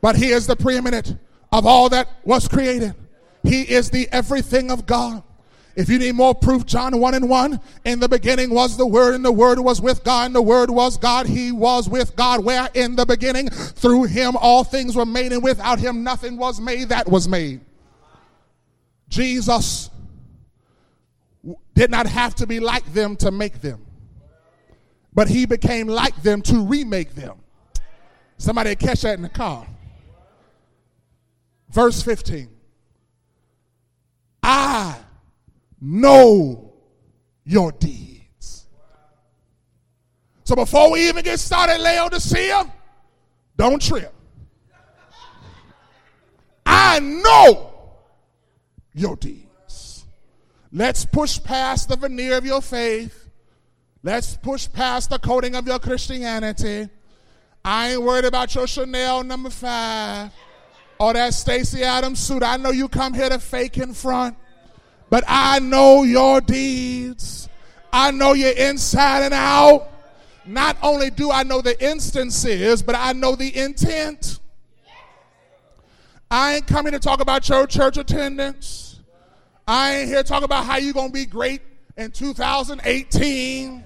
but 0.00 0.16
he 0.16 0.30
is 0.30 0.46
the 0.46 0.56
preeminent 0.56 1.16
of 1.50 1.66
all 1.66 1.88
that 1.88 2.08
was 2.24 2.46
created. 2.46 2.94
He 3.42 3.62
is 3.62 3.90
the 3.90 4.08
everything 4.12 4.70
of 4.70 4.86
God. 4.86 5.22
If 5.74 5.88
you 5.88 5.98
need 5.98 6.14
more 6.14 6.34
proof, 6.34 6.66
John 6.66 6.98
1 6.98 7.14
and 7.14 7.28
1, 7.28 7.60
in 7.84 8.00
the 8.00 8.08
beginning 8.08 8.50
was 8.50 8.76
the 8.76 8.86
Word, 8.86 9.14
and 9.14 9.24
the 9.24 9.32
Word 9.32 9.58
was 9.58 9.80
with 9.80 10.04
God, 10.04 10.26
and 10.26 10.34
the 10.34 10.42
Word 10.42 10.70
was 10.70 10.98
God. 10.98 11.26
He 11.26 11.50
was 11.50 11.88
with 11.88 12.14
God, 12.14 12.44
where 12.44 12.68
in 12.74 12.94
the 12.96 13.06
beginning, 13.06 13.48
through 13.48 14.04
Him, 14.04 14.36
all 14.36 14.64
things 14.64 14.94
were 14.94 15.06
made, 15.06 15.32
and 15.32 15.42
without 15.42 15.78
Him, 15.78 16.02
nothing 16.02 16.36
was 16.36 16.60
made 16.60 16.90
that 16.90 17.08
was 17.08 17.26
made. 17.26 17.60
Jesus 19.08 19.90
did 21.74 21.90
not 21.90 22.06
have 22.06 22.34
to 22.36 22.46
be 22.46 22.60
like 22.60 22.84
them 22.92 23.16
to 23.16 23.30
make 23.30 23.60
them, 23.62 23.84
but 25.14 25.28
He 25.28 25.46
became 25.46 25.86
like 25.86 26.22
them 26.22 26.42
to 26.42 26.66
remake 26.66 27.14
them. 27.14 27.38
Somebody 28.36 28.76
catch 28.76 29.02
that 29.02 29.14
in 29.14 29.22
the 29.22 29.28
car. 29.28 29.66
Verse 31.70 32.02
15. 32.02 32.48
I 34.42 34.96
know 35.82 36.72
your 37.44 37.72
deeds. 37.72 38.66
So 40.44 40.54
before 40.54 40.90
we 40.90 41.08
even 41.08 41.24
get 41.24 41.38
started, 41.38 41.78
Laodicea, 41.78 42.72
don't 43.56 43.82
trip. 43.82 44.14
I 46.64 47.00
know 47.00 47.72
your 48.94 49.16
deeds. 49.16 50.06
Let's 50.72 51.04
push 51.04 51.42
past 51.42 51.90
the 51.90 51.96
veneer 51.96 52.38
of 52.38 52.46
your 52.46 52.62
faith. 52.62 53.28
Let's 54.02 54.36
push 54.36 54.72
past 54.72 55.10
the 55.10 55.18
coating 55.18 55.54
of 55.54 55.66
your 55.66 55.78
Christianity 55.78 56.88
I 57.64 57.92
ain't 57.92 58.02
worried 58.02 58.24
about 58.24 58.54
your 58.54 58.66
Chanel 58.66 59.22
number 59.22 59.50
five 59.50 60.32
or 60.98 61.12
that 61.12 61.32
Stacy 61.32 61.82
Adams 61.82 62.18
suit. 62.18 62.42
I 62.42 62.56
know 62.56 62.70
you 62.70 62.88
come 62.88 63.14
here 63.14 63.28
to 63.28 63.38
fake 63.38 63.78
in 63.78 63.94
front, 63.94 64.36
but 65.12 65.24
I 65.28 65.58
know 65.58 66.04
your 66.04 66.40
deeds. 66.40 67.50
I 67.92 68.12
know 68.12 68.32
you 68.32 68.48
inside 68.48 69.24
and 69.24 69.34
out. 69.34 69.90
Not 70.46 70.78
only 70.82 71.10
do 71.10 71.30
I 71.30 71.42
know 71.42 71.60
the 71.60 71.78
instances, 71.86 72.82
but 72.82 72.94
I 72.94 73.12
know 73.12 73.36
the 73.36 73.54
intent. 73.54 74.40
I 76.30 76.54
ain't 76.54 76.66
coming 76.66 76.92
to 76.92 76.98
talk 76.98 77.20
about 77.20 77.46
your 77.46 77.66
church 77.66 77.98
attendance. 77.98 79.00
I 79.68 79.96
ain't 79.96 80.08
here 80.08 80.22
to 80.22 80.24
talk 80.26 80.44
about 80.44 80.64
how 80.64 80.78
you're 80.78 80.94
going 80.94 81.08
to 81.08 81.12
be 81.12 81.26
great 81.26 81.60
in 81.98 82.10
2018. 82.10 83.84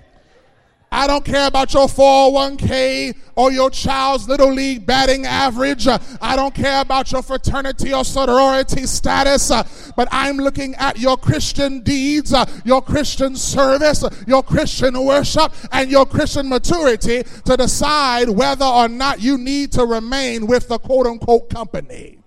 I 0.96 1.06
don't 1.06 1.26
care 1.26 1.46
about 1.46 1.74
your 1.74 1.88
401k 1.88 3.14
or 3.34 3.52
your 3.52 3.68
child's 3.68 4.30
little 4.30 4.50
league 4.50 4.86
batting 4.86 5.26
average. 5.26 5.86
I 5.86 6.36
don't 6.36 6.54
care 6.54 6.80
about 6.80 7.12
your 7.12 7.20
fraternity 7.20 7.92
or 7.92 8.02
sorority 8.02 8.86
status. 8.86 9.52
But 9.94 10.08
I'm 10.10 10.38
looking 10.38 10.74
at 10.76 10.98
your 10.98 11.18
Christian 11.18 11.80
deeds, 11.80 12.34
your 12.64 12.80
Christian 12.80 13.36
service, 13.36 14.04
your 14.26 14.42
Christian 14.42 15.04
worship, 15.04 15.52
and 15.70 15.90
your 15.90 16.06
Christian 16.06 16.48
maturity 16.48 17.24
to 17.44 17.56
decide 17.58 18.30
whether 18.30 18.64
or 18.64 18.88
not 18.88 19.20
you 19.20 19.36
need 19.36 19.72
to 19.72 19.84
remain 19.84 20.46
with 20.46 20.68
the 20.68 20.78
quote 20.78 21.06
unquote 21.06 21.50
company. 21.50 22.20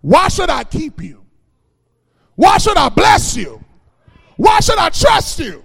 Why 0.00 0.28
should 0.28 0.48
I 0.48 0.64
keep 0.64 1.02
you? 1.02 1.26
Why 2.36 2.56
should 2.56 2.78
I 2.78 2.88
bless 2.88 3.36
you? 3.36 3.62
Why 4.36 4.60
should 4.60 4.78
I 4.78 4.88
trust 4.88 5.40
you? 5.40 5.63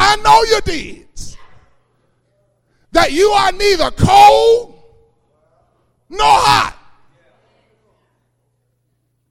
I 0.00 0.16
know 0.16 0.42
your 0.44 0.62
deeds. 0.62 1.36
That 2.92 3.12
you 3.12 3.28
are 3.28 3.52
neither 3.52 3.90
cold 3.90 4.82
nor 6.08 6.26
hot. 6.26 6.76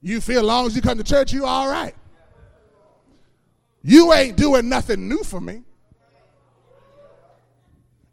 You 0.00 0.20
feel 0.20 0.38
as 0.38 0.46
long 0.46 0.66
as 0.66 0.76
you 0.76 0.80
come 0.80 0.96
to 0.96 1.04
church, 1.04 1.32
you 1.32 1.44
all 1.44 1.68
right. 1.68 1.94
You 3.82 4.12
ain't 4.12 4.36
doing 4.36 4.68
nothing 4.68 5.08
new 5.08 5.24
for 5.24 5.40
me. 5.40 5.62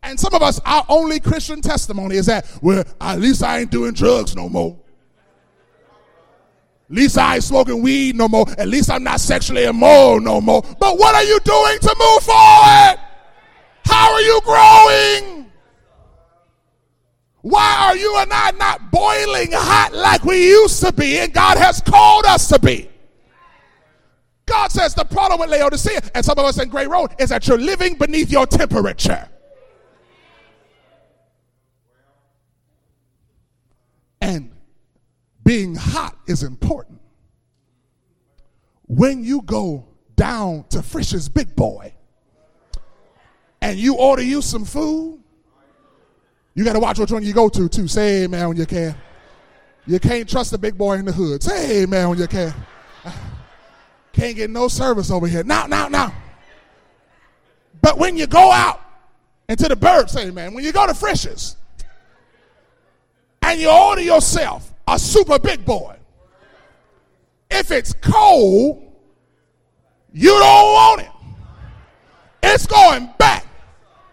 And 0.01 0.19
some 0.19 0.33
of 0.33 0.41
us, 0.41 0.59
our 0.65 0.85
only 0.89 1.19
Christian 1.19 1.61
testimony 1.61 2.15
is 2.15 2.25
that, 2.25 2.49
well, 2.61 2.83
at 2.99 3.19
least 3.19 3.43
I 3.43 3.59
ain't 3.59 3.71
doing 3.71 3.93
drugs 3.93 4.35
no 4.35 4.49
more. 4.49 4.77
At 6.89 6.95
least 6.95 7.17
I 7.17 7.35
ain't 7.35 7.43
smoking 7.43 7.81
weed 7.81 8.15
no 8.15 8.29
more. 8.29 8.45
At 8.57 8.69
least 8.69 8.89
I'm 8.89 9.03
not 9.03 9.19
sexually 9.19 9.65
immoral 9.65 10.21
no 10.21 10.39
more. 10.39 10.61
But 10.79 10.97
what 10.97 11.15
are 11.15 11.23
you 11.23 11.39
doing 11.41 11.79
to 11.79 11.95
move 11.99 12.23
forward? 12.23 12.97
How 13.85 14.13
are 14.13 14.21
you 14.21 14.39
growing? 14.43 15.51
Why 17.41 17.77
are 17.87 17.95
you 17.95 18.17
and 18.17 18.31
I 18.31 18.51
not 18.51 18.91
boiling 18.91 19.51
hot 19.51 19.93
like 19.93 20.23
we 20.23 20.47
used 20.47 20.81
to 20.83 20.93
be 20.93 21.19
and 21.19 21.33
God 21.33 21.57
has 21.57 21.81
called 21.81 22.25
us 22.25 22.47
to 22.49 22.59
be? 22.59 22.89
God 24.45 24.71
says 24.71 24.93
the 24.93 25.03
problem 25.03 25.41
with 25.41 25.49
Laodicea 25.49 25.99
and 26.15 26.23
some 26.23 26.39
of 26.39 26.45
us 26.45 26.57
in 26.57 26.69
Gray 26.69 26.87
Road 26.87 27.11
is 27.19 27.29
that 27.29 27.47
you're 27.47 27.57
living 27.57 27.95
beneath 27.95 28.31
your 28.31 28.47
temperature. 28.47 29.27
And 34.21 34.51
being 35.47 35.75
hot 35.75 36.13
is 36.27 36.43
important. 36.43 36.99
When 38.85 39.23
you 39.23 39.41
go 39.43 39.87
down 40.17 40.65
to 40.71 40.81
Frisch's 40.81 41.29
Big 41.29 41.55
Boy 41.55 41.93
and 43.61 43.79
you 43.79 43.95
order 43.95 44.21
you 44.21 44.41
some 44.41 44.65
food, 44.65 45.23
you 46.53 46.65
got 46.65 46.73
to 46.73 46.81
watch 46.81 46.99
which 46.99 47.13
one 47.13 47.23
you 47.23 47.31
go 47.31 47.47
to, 47.47 47.69
too. 47.69 47.87
Say 47.87 48.23
amen 48.23 48.49
when 48.49 48.57
you 48.57 48.65
can. 48.65 48.93
You 49.85 50.01
can't 50.01 50.27
trust 50.27 50.51
the 50.51 50.57
big 50.57 50.77
boy 50.77 50.95
in 50.95 51.05
the 51.05 51.13
hood. 51.13 51.41
Say 51.41 51.83
amen 51.83 52.09
when 52.09 52.19
you 52.19 52.27
can. 52.27 52.53
Can't 54.11 54.35
get 54.35 54.49
no 54.49 54.67
service 54.67 55.11
over 55.11 55.27
here. 55.27 55.43
Now, 55.43 55.65
now, 55.65 55.87
now. 55.87 56.11
But 57.81 57.97
when 57.97 58.17
you 58.17 58.27
go 58.27 58.51
out 58.51 58.81
into 59.47 59.69
the 59.69 59.75
birds, 59.77 60.11
say 60.11 60.29
man, 60.31 60.53
when 60.53 60.65
you 60.65 60.73
go 60.73 60.87
to 60.87 60.93
Frisch's 60.93 61.55
and 63.43 63.61
you 63.61 63.69
order 63.69 64.01
yourself 64.01 64.73
a 64.87 64.97
super 64.97 65.37
big 65.37 65.65
boy. 65.65 65.95
If 67.51 67.71
it's 67.71 67.93
cold, 67.93 68.83
you 70.13 70.29
don't 70.29 70.41
want 70.73 71.01
it. 71.01 71.11
It's 72.43 72.65
going 72.65 73.09
back. 73.19 73.45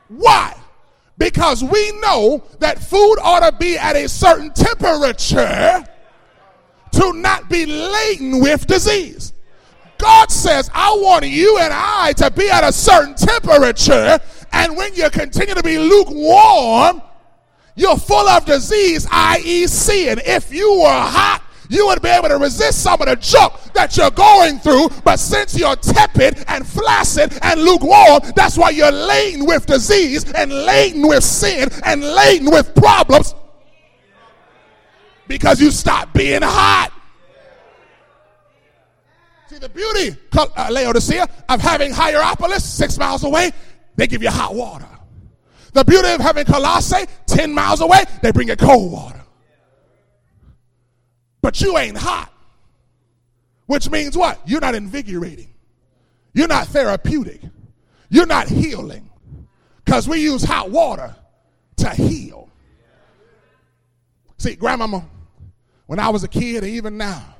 Why? 0.08 0.56
Because 1.16 1.62
we 1.62 1.92
know 2.00 2.42
that 2.58 2.78
food 2.78 3.16
ought 3.22 3.48
to 3.48 3.56
be 3.56 3.78
at 3.78 3.96
a 3.96 4.08
certain 4.08 4.52
temperature 4.52 5.84
to 6.92 7.12
not 7.12 7.48
be 7.48 7.66
laden 7.66 8.40
with 8.40 8.66
disease. 8.66 9.32
God 9.98 10.30
says, 10.30 10.70
I 10.74 10.90
want 10.90 11.26
you 11.26 11.58
and 11.58 11.72
I 11.72 12.12
to 12.14 12.30
be 12.30 12.50
at 12.50 12.64
a 12.64 12.72
certain 12.72 13.14
temperature, 13.14 14.18
and 14.52 14.76
when 14.76 14.94
you 14.94 15.08
continue 15.10 15.54
to 15.54 15.62
be 15.62 15.78
lukewarm, 15.78 17.00
you're 17.76 17.96
full 17.96 18.28
of 18.28 18.44
disease, 18.44 19.06
i.e., 19.10 19.66
sin. 19.66 20.20
If 20.24 20.52
you 20.52 20.80
were 20.80 20.88
hot, 20.88 21.42
you 21.68 21.86
would 21.86 22.02
be 22.02 22.08
able 22.08 22.28
to 22.28 22.38
resist 22.38 22.82
some 22.82 23.00
of 23.00 23.08
the 23.08 23.16
junk 23.16 23.54
that 23.72 23.96
you're 23.96 24.10
going 24.10 24.58
through. 24.58 24.90
But 25.04 25.18
since 25.18 25.58
you're 25.58 25.76
tepid 25.76 26.44
and 26.46 26.66
flaccid 26.66 27.36
and 27.42 27.60
lukewarm, 27.60 28.20
that's 28.36 28.56
why 28.56 28.70
you're 28.70 28.92
laden 28.92 29.46
with 29.46 29.66
disease 29.66 30.30
and 30.32 30.52
laden 30.52 31.06
with 31.06 31.24
sin 31.24 31.68
and 31.84 32.02
laden 32.02 32.50
with 32.50 32.74
problems 32.74 33.34
because 35.26 35.60
you 35.60 35.70
stopped 35.70 36.14
being 36.14 36.42
hot. 36.42 36.90
See, 39.48 39.58
the 39.58 39.68
beauty, 39.68 40.16
uh, 40.36 40.68
Laodicea, 40.70 41.26
of 41.48 41.60
having 41.60 41.92
Hierapolis 41.92 42.64
six 42.64 42.98
miles 42.98 43.24
away, 43.24 43.52
they 43.96 44.06
give 44.06 44.22
you 44.22 44.30
hot 44.30 44.54
water. 44.54 44.88
The 45.74 45.84
beauty 45.84 46.08
of 46.08 46.20
having 46.20 46.44
Colossae 46.44 47.04
10 47.26 47.52
miles 47.52 47.80
away, 47.80 48.04
they 48.22 48.30
bring 48.30 48.48
you 48.48 48.56
cold 48.56 48.92
water. 48.92 49.20
but 51.42 51.60
you 51.60 51.76
ain't 51.76 51.96
hot. 51.96 52.32
Which 53.66 53.90
means 53.90 54.16
what? 54.16 54.40
You're 54.46 54.60
not 54.60 54.74
invigorating. 54.76 55.52
You're 56.32 56.48
not 56.48 56.68
therapeutic. 56.68 57.40
You're 58.08 58.26
not 58.26 58.48
healing. 58.48 59.10
Because 59.84 60.08
we 60.08 60.20
use 60.20 60.44
hot 60.44 60.70
water 60.70 61.14
to 61.76 61.90
heal. 61.90 62.48
See, 64.38 64.54
grandmama, 64.54 65.04
when 65.86 65.98
I 65.98 66.08
was 66.10 66.22
a 66.22 66.28
kid, 66.28 66.62
and 66.62 66.72
even 66.72 66.96
now, 66.96 67.36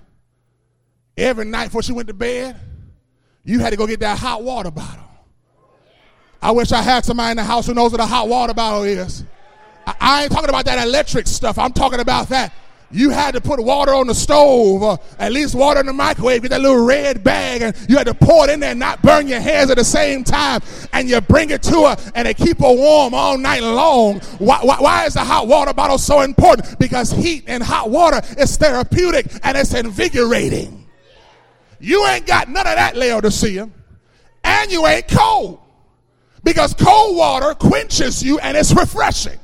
every 1.17 1.45
night 1.45 1.67
before 1.67 1.83
she 1.83 1.93
went 1.93 2.09
to 2.09 2.15
bed, 2.15 2.59
you 3.45 3.61
had 3.61 3.71
to 3.71 3.77
go 3.77 3.87
get 3.87 4.01
that 4.01 4.19
hot 4.19 4.43
water 4.43 4.71
bottle. 4.73 5.04
I 6.45 6.51
wish 6.51 6.73
I 6.73 6.83
had 6.83 7.07
somebody 7.07 7.31
in 7.31 7.37
the 7.39 7.45
house 7.45 7.67
who 7.67 7.73
knows 7.73 7.93
what 7.93 8.03
a 8.03 8.07
hot 8.07 8.29
water 8.29 8.53
bottle 8.53 8.83
is. 8.83 9.25
I, 9.87 9.95
I 9.99 10.23
ain't 10.25 10.33
talking 10.33 10.51
about 10.51 10.67
that 10.67 10.87
electric 10.87 11.27
stuff. 11.27 11.59
I'm 11.59 11.73
talking 11.73 12.01
about 12.01 12.29
that 12.29 12.53
you 12.91 13.11
had 13.11 13.35
to 13.35 13.41
put 13.41 13.63
water 13.63 13.93
on 13.93 14.07
the 14.07 14.15
stove 14.15 14.83
or 14.83 14.99
at 15.19 15.33
least 15.33 15.55
water 15.55 15.81
in 15.81 15.87
the 15.87 15.93
microwave, 15.93 16.43
get 16.43 16.51
that 16.51 16.61
little 16.61 16.85
red 16.85 17.25
bag, 17.25 17.63
and 17.63 17.77
you 17.89 17.97
had 17.97 18.07
to 18.07 18.15
pour 18.15 18.45
it 18.45 18.53
in 18.53 18.61
there 18.61 18.71
and 18.71 18.79
not 18.79 19.03
burn 19.03 19.27
your 19.27 19.41
hands 19.41 19.71
at 19.71 19.79
the 19.79 19.85
same 19.85 20.23
time. 20.23 20.61
And 20.93 21.09
you 21.09 21.21
bring 21.21 21.51
it 21.51 21.63
to 21.65 21.87
her 21.87 21.97
and 22.15 22.27
they 22.27 22.35
keep 22.35 22.59
her 22.59 22.73
warm 22.73 23.15
all 23.15 23.37
night 23.37 23.63
long. 23.63 24.21
Why, 24.39 24.61
why, 24.63 24.77
why 24.79 25.07
is 25.07 25.15
the 25.15 25.25
hot 25.25 25.49
water 25.49 25.75
bottle 25.75 25.99
so 25.99 26.21
important? 26.21 26.79
Because 26.79 27.11
heat 27.11 27.45
and 27.47 27.63
hot 27.63 27.91
water 27.91 28.21
is 28.39 28.57
therapeutic 28.57 29.27
and 29.43 29.57
it's 29.57 29.75
invigorating. 29.75 30.87
You 31.81 32.07
ain't 32.07 32.27
got 32.27 32.49
none 32.49 32.67
of 32.67 32.77
that, 32.77 32.97
Laodicea, 32.97 33.69
and 34.45 34.73
you 34.73 34.87
ain't 34.87 35.09
cold. 35.09 35.64
Because 36.45 36.75
cold 36.75 37.17
water 37.17 37.55
quenches 37.55 38.23
you 38.23 38.39
and 38.39 38.57
it's 38.57 38.73
refreshing. 38.73 39.39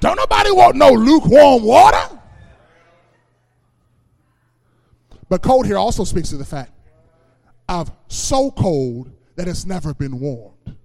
Don't 0.00 0.16
nobody 0.16 0.52
want 0.52 0.76
no 0.76 0.90
lukewarm 0.90 1.62
water. 1.62 2.20
But 5.28 5.42
cold 5.42 5.64
here 5.66 5.78
also 5.78 6.04
speaks 6.04 6.28
to 6.28 6.36
the 6.36 6.44
fact 6.44 6.72
of 7.68 7.90
so 8.08 8.50
cold 8.50 9.10
that 9.36 9.48
it's 9.48 9.64
never 9.64 9.94
been 9.94 10.20
warmed. 10.20 10.76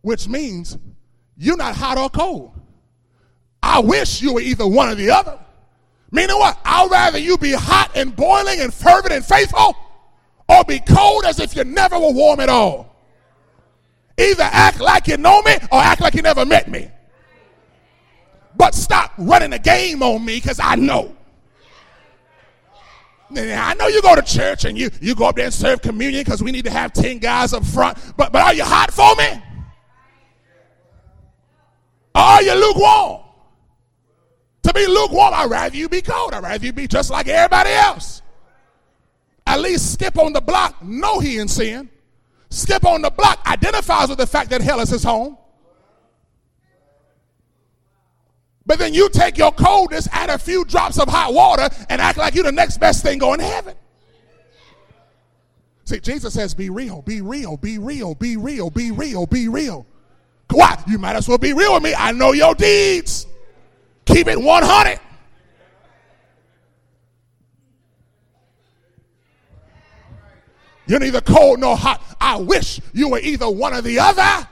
Which 0.00 0.28
means 0.28 0.76
you're 1.36 1.56
not 1.56 1.76
hot 1.76 1.98
or 1.98 2.10
cold. 2.10 2.52
I 3.62 3.78
wish 3.80 4.22
you 4.22 4.34
were 4.34 4.40
either 4.40 4.66
one 4.66 4.88
or 4.88 4.96
the 4.96 5.10
other. 5.10 5.38
Meaning 6.10 6.36
what? 6.36 6.58
I'd 6.64 6.90
rather 6.90 7.18
you 7.18 7.38
be 7.38 7.52
hot 7.52 7.92
and 7.94 8.14
boiling 8.14 8.60
and 8.60 8.74
fervent 8.74 9.12
and 9.12 9.24
faithful 9.24 9.76
or 10.48 10.64
be 10.64 10.80
cold 10.80 11.24
as 11.26 11.38
if 11.38 11.54
you 11.54 11.62
never 11.64 11.98
were 11.98 12.12
warm 12.12 12.40
at 12.40 12.48
all. 12.48 12.95
Either 14.18 14.44
act 14.44 14.80
like 14.80 15.06
you 15.08 15.16
know 15.16 15.42
me 15.42 15.56
or 15.70 15.80
act 15.80 16.00
like 16.00 16.14
you 16.14 16.22
never 16.22 16.44
met 16.44 16.70
me. 16.70 16.90
But 18.56 18.74
stop 18.74 19.12
running 19.18 19.50
the 19.50 19.58
game 19.58 20.02
on 20.02 20.24
me 20.24 20.36
because 20.36 20.58
I 20.58 20.76
know. 20.76 21.14
I 23.30 23.74
know 23.74 23.88
you 23.88 24.00
go 24.02 24.14
to 24.14 24.22
church 24.22 24.64
and 24.64 24.78
you, 24.78 24.88
you 25.00 25.14
go 25.14 25.26
up 25.26 25.36
there 25.36 25.46
and 25.46 25.54
serve 25.54 25.82
communion 25.82 26.22
because 26.22 26.42
we 26.42 26.52
need 26.52 26.64
to 26.64 26.70
have 26.70 26.92
10 26.92 27.18
guys 27.18 27.52
up 27.52 27.64
front, 27.64 27.98
but, 28.16 28.32
but 28.32 28.42
are 28.42 28.54
you 28.54 28.64
hot 28.64 28.92
for 28.92 29.14
me? 29.16 29.42
Or 32.14 32.22
are 32.22 32.42
you 32.42 32.54
lukewarm? 32.54 33.22
To 34.62 34.72
be 34.72 34.86
lukewarm, 34.86 35.34
I'd 35.34 35.50
rather 35.50 35.76
you 35.76 35.88
be 35.88 36.00
cold. 36.00 36.34
I'd 36.34 36.42
rather 36.42 36.64
you 36.64 36.72
be 36.72 36.86
just 36.86 37.10
like 37.10 37.28
everybody 37.28 37.70
else. 37.70 38.22
At 39.46 39.60
least 39.60 39.92
skip 39.92 40.18
on 40.18 40.32
the 40.32 40.40
block, 40.40 40.82
know 40.82 41.20
he 41.20 41.38
in 41.38 41.48
sin. 41.48 41.90
Skip 42.50 42.84
on 42.84 43.02
the 43.02 43.10
block 43.10 43.40
identifies 43.46 44.08
with 44.08 44.18
the 44.18 44.26
fact 44.26 44.50
that 44.50 44.60
hell 44.60 44.80
is 44.80 44.90
his 44.90 45.02
home. 45.02 45.36
But 48.64 48.78
then 48.80 48.94
you 48.94 49.08
take 49.08 49.38
your 49.38 49.52
coldness, 49.52 50.08
add 50.10 50.28
a 50.28 50.38
few 50.38 50.64
drops 50.64 50.98
of 50.98 51.08
hot 51.08 51.32
water, 51.32 51.68
and 51.88 52.00
act 52.00 52.18
like 52.18 52.34
you're 52.34 52.44
the 52.44 52.52
next 52.52 52.78
best 52.78 53.02
thing 53.02 53.18
going 53.18 53.38
to 53.38 53.44
heaven. 53.44 53.76
See, 55.84 56.00
Jesus 56.00 56.34
says, 56.34 56.52
be 56.52 56.68
real, 56.68 57.02
be 57.02 57.20
real, 57.20 57.56
be 57.56 57.78
real, 57.78 58.16
be 58.16 58.36
real, 58.36 58.70
be 58.70 58.90
real, 58.90 59.24
be 59.26 59.48
real. 59.48 59.86
Why? 60.50 60.82
You 60.88 60.98
might 60.98 61.14
as 61.14 61.28
well 61.28 61.38
be 61.38 61.52
real 61.52 61.74
with 61.74 61.84
me. 61.84 61.94
I 61.96 62.10
know 62.10 62.32
your 62.32 62.54
deeds. 62.56 63.26
Keep 64.04 64.26
it 64.26 64.40
100. 64.40 65.00
You're 70.86 71.00
neither 71.00 71.20
cold 71.20 71.60
nor 71.60 71.76
hot. 71.76 72.02
I 72.20 72.36
wish 72.36 72.80
you 72.92 73.08
were 73.08 73.18
either 73.18 73.48
one 73.50 73.74
or 73.74 73.82
the 73.82 73.98
other. 73.98 74.48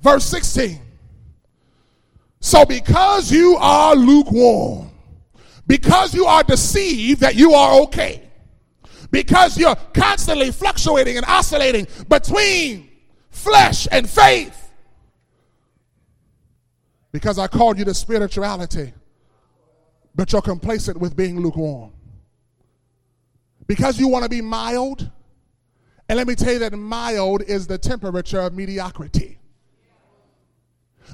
Verse 0.00 0.24
16. 0.24 0.80
So, 2.40 2.64
because 2.64 3.30
you 3.32 3.56
are 3.60 3.94
lukewarm, 3.96 4.90
because 5.66 6.14
you 6.14 6.26
are 6.26 6.42
deceived 6.42 7.20
that 7.20 7.34
you 7.34 7.54
are 7.54 7.80
okay, 7.82 8.22
because 9.10 9.56
you're 9.58 9.74
constantly 9.94 10.50
fluctuating 10.50 11.16
and 11.16 11.26
oscillating 11.26 11.86
between 12.08 12.88
flesh 13.30 13.88
and 13.90 14.08
faith, 14.08 14.70
because 17.10 17.38
I 17.38 17.46
called 17.46 17.78
you 17.78 17.84
to 17.86 17.94
spirituality, 17.94 18.92
but 20.14 20.32
you're 20.32 20.42
complacent 20.42 20.98
with 20.98 21.16
being 21.16 21.40
lukewarm. 21.40 21.92
Because 23.66 23.98
you 23.98 24.06
want 24.06 24.22
to 24.22 24.28
be 24.28 24.40
mild, 24.40 25.10
and 26.08 26.16
let 26.16 26.26
me 26.26 26.34
tell 26.34 26.52
you 26.52 26.58
that 26.60 26.72
mild 26.72 27.42
is 27.42 27.66
the 27.66 27.78
temperature 27.78 28.40
of 28.40 28.54
mediocrity 28.54 29.38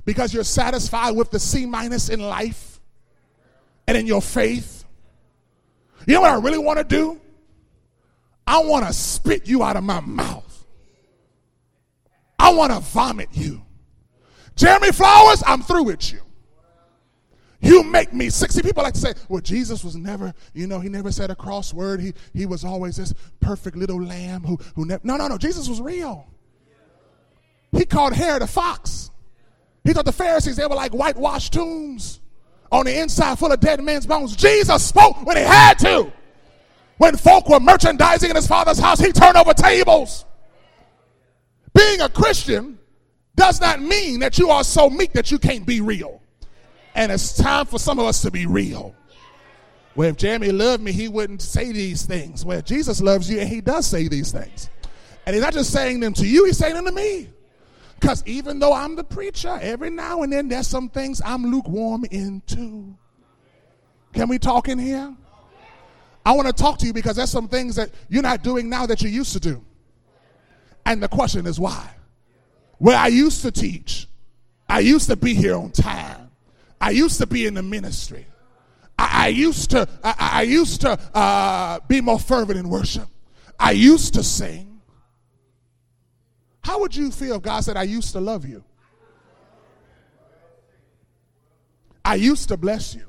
because 0.05 0.35
you're 0.35 0.45
satisfied 0.45 1.13
with 1.13 1.31
the 1.31 1.39
C 1.39 1.67
minus 1.67 2.09
in 2.09 2.21
life 2.21 2.81
and 3.87 3.97
in 3.97 4.07
your 4.07 4.23
faith. 4.23 4.85
You 6.07 6.15
know 6.15 6.23
what 6.23 6.31
I 6.31 6.37
really 6.37 6.59
want 6.59 6.79
to 6.79 6.85
do? 6.85 7.21
I 8.47 8.59
want 8.59 8.87
to 8.87 8.93
spit 8.93 9.47
you 9.47 9.63
out 9.63 9.77
of 9.77 9.85
my 9.85 10.01
mouth. 10.01 10.67
I 12.39 12.53
want 12.53 12.73
to 12.73 12.81
vomit 12.81 13.29
you. 13.33 13.63
Jeremy 14.57 14.91
Flowers, 14.93 15.43
I'm 15.47 15.63
through 15.63 15.85
with 15.85 16.13
you. 16.13 16.21
You 17.63 17.85
make 17.85 18.13
me 18.13 18.29
sick. 18.29 18.51
See, 18.51 18.61
people 18.61 18.83
like 18.83 18.95
to 18.95 19.01
say, 19.01 19.15
well, 19.29 19.41
Jesus 19.41 19.85
was 19.85 19.95
never, 19.95 20.35
you 20.53 20.67
know, 20.67 20.81
he 20.81 20.89
never 20.89 21.13
said 21.13 21.31
a 21.31 21.37
cross 21.37 21.73
word. 21.73 22.01
He, 22.01 22.13
he 22.35 22.45
was 22.45 22.65
always 22.65 22.97
this 22.97 23.15
perfect 23.39 23.77
little 23.77 24.03
lamb 24.03 24.43
who, 24.43 24.59
who 24.75 24.85
never. 24.85 25.01
No, 25.05 25.17
no, 25.17 25.29
no. 25.29 25.39
Jesus 25.39 25.69
was 25.69 25.81
real. 25.81 26.27
He 27.71 27.85
called 27.85 28.15
Herod 28.15 28.43
a 28.43 28.49
fox. 28.49 29.13
He 29.85 29.93
thought 29.93 30.05
the 30.05 30.13
Pharisees, 30.13 30.57
they 30.57 30.67
were 30.67 30.75
like 30.75 30.93
whitewashed 30.93 31.53
tombs 31.53 32.21
on 32.73 32.87
the 32.87 33.01
inside 33.01 33.39
full 33.39 33.53
of 33.53 33.61
dead 33.61 33.83
men's 33.83 34.07
bones. 34.07 34.35
Jesus 34.35 34.85
spoke 34.85 35.25
when 35.25 35.37
he 35.37 35.45
had 35.45 35.79
to. 35.81 36.13
When 36.99 37.17
folk 37.17 37.49
were 37.49 37.61
merchandising 37.61 38.29
in 38.29 38.37
his 38.37 38.47
father's 38.47 38.79
house, 38.79 38.99
he 38.99 39.13
turned 39.13 39.37
over 39.37 39.55
tables. 39.55 40.25
Being 41.75 42.01
a 42.01 42.09
Christian 42.09 42.79
does 43.37 43.61
not 43.61 43.81
mean 43.81 44.21
that 44.21 44.39
you 44.39 44.51
are 44.51 44.65
so 44.65 44.91
meek 44.91 45.13
that 45.13 45.31
you 45.31 45.39
can't 45.39 45.65
be 45.65 45.81
real. 45.81 46.22
And 46.95 47.11
it's 47.11 47.37
time 47.37 47.67
for 47.67 47.79
some 47.79 47.99
of 47.99 48.07
us 48.07 48.23
to 48.23 48.31
be 48.31 48.47
real. 48.47 48.95
Well, 49.95 50.09
if 50.09 50.17
Jeremy 50.17 50.53
loved 50.53 50.83
me, 50.83 50.93
he 50.93 51.09
wouldn't 51.09 51.43
say 51.43 51.73
these 51.73 52.05
things. 52.07 52.45
Well, 52.45 52.63
Jesus 52.63 53.01
loves 53.01 53.31
you 53.31 53.41
and 53.41 53.49
he 53.49 53.61
does 53.61 53.87
say 53.87 54.09
these 54.09 54.33
things. 54.33 54.71
And 55.27 55.35
he's 55.35 55.43
not 55.43 55.53
just 55.53 55.73
saying 55.73 56.01
them 56.01 56.15
to 56.15 56.27
you, 56.27 56.47
he's 56.47 56.59
saying 56.59 56.75
them 56.75 56.87
to 56.87 56.93
me. 56.93 57.29
Because 58.01 58.25
even 58.27 58.59
though 58.59 58.73
I'm 58.73 58.97
the 58.97 59.05
preacher, 59.05 59.59
every 59.63 59.91
now 59.91 60.23
and 60.23 60.33
then 60.33 60.49
there's 60.49 60.67
some 60.67 60.89
things 60.89 61.23
I'm 61.25 61.45
lukewarm 61.45 62.05
into. 62.11 62.97
Can 64.13 64.29
we 64.29 64.39
talk 64.39 64.69
in 64.69 64.79
here? 64.79 65.15
I 66.25 66.33
want 66.33 66.49
to 66.49 66.53
talk 66.53 66.79
to 66.79 66.87
you 66.87 66.93
because 66.93 67.17
there's 67.17 67.31
some 67.31 67.49
things 67.49 67.77
that 67.77 67.91
you're 68.09 68.23
not 68.23 68.43
doing 68.43 68.69
now 68.69 68.87
that 68.87 69.03
you 69.03 69.09
used 69.09 69.33
to 69.35 69.41
do. 69.41 69.65
And 70.85 71.03
the 71.03 71.09
question 71.09 71.47
is 71.47 71.61
why? 71.61 71.91
Where 72.79 72.97
I 72.97 73.07
used 73.09 73.43
to 73.43 73.53
teach, 73.53 74.09
I 74.69 74.81
used 74.81 75.09
to 75.09 75.17
be 75.17 75.35
here 75.35 75.55
on 75.55 75.71
time. 75.71 76.22
I 76.83 76.91
used 76.91 77.19
to 77.21 77.27
be 77.29 77.47
in 77.47 77.55
the 77.55 77.63
ministry. 77.63 78.27
I, 78.99 79.27
I 79.27 79.29
used 79.29 79.71
to, 79.71 79.89
I, 80.03 80.15
I 80.19 80.43
used 80.43 80.81
to 80.81 80.99
uh, 81.17 81.79
be 81.87 82.01
more 82.01 82.19
fervent 82.19 82.59
in 82.59 82.69
worship. 82.69 83.07
I 83.57 83.71
used 83.71 84.15
to 84.15 84.25
sing. 84.25 84.81
How 86.65 86.81
would 86.81 86.95
you 86.97 87.13
feel 87.13 87.37
if 87.37 87.43
God 87.43 87.61
said, 87.61 87.77
I 87.77 87.85
used 87.85 88.13
to 88.13 88.21
love 88.21 88.45
you? 88.45 88.65
I 92.05 92.17
used 92.17 92.49
to 92.49 92.57
bless 92.57 92.97
you. 92.97 93.05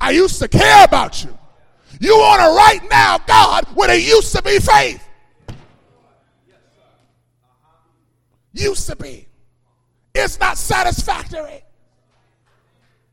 I 0.00 0.12
used 0.12 0.38
to 0.38 0.48
care 0.48 0.82
about 0.82 1.22
you. 1.22 1.36
You 2.00 2.16
want 2.16 2.40
to 2.40 2.46
right 2.46 2.80
now, 2.90 3.18
God, 3.18 3.66
when 3.74 3.90
it 3.90 4.00
used 4.00 4.34
to 4.34 4.42
be 4.42 4.58
faith. 4.58 5.06
Used 8.54 8.86
to 8.86 8.96
be. 8.96 9.28
It's 10.14 10.40
not 10.40 10.56
satisfactory. 10.56 11.62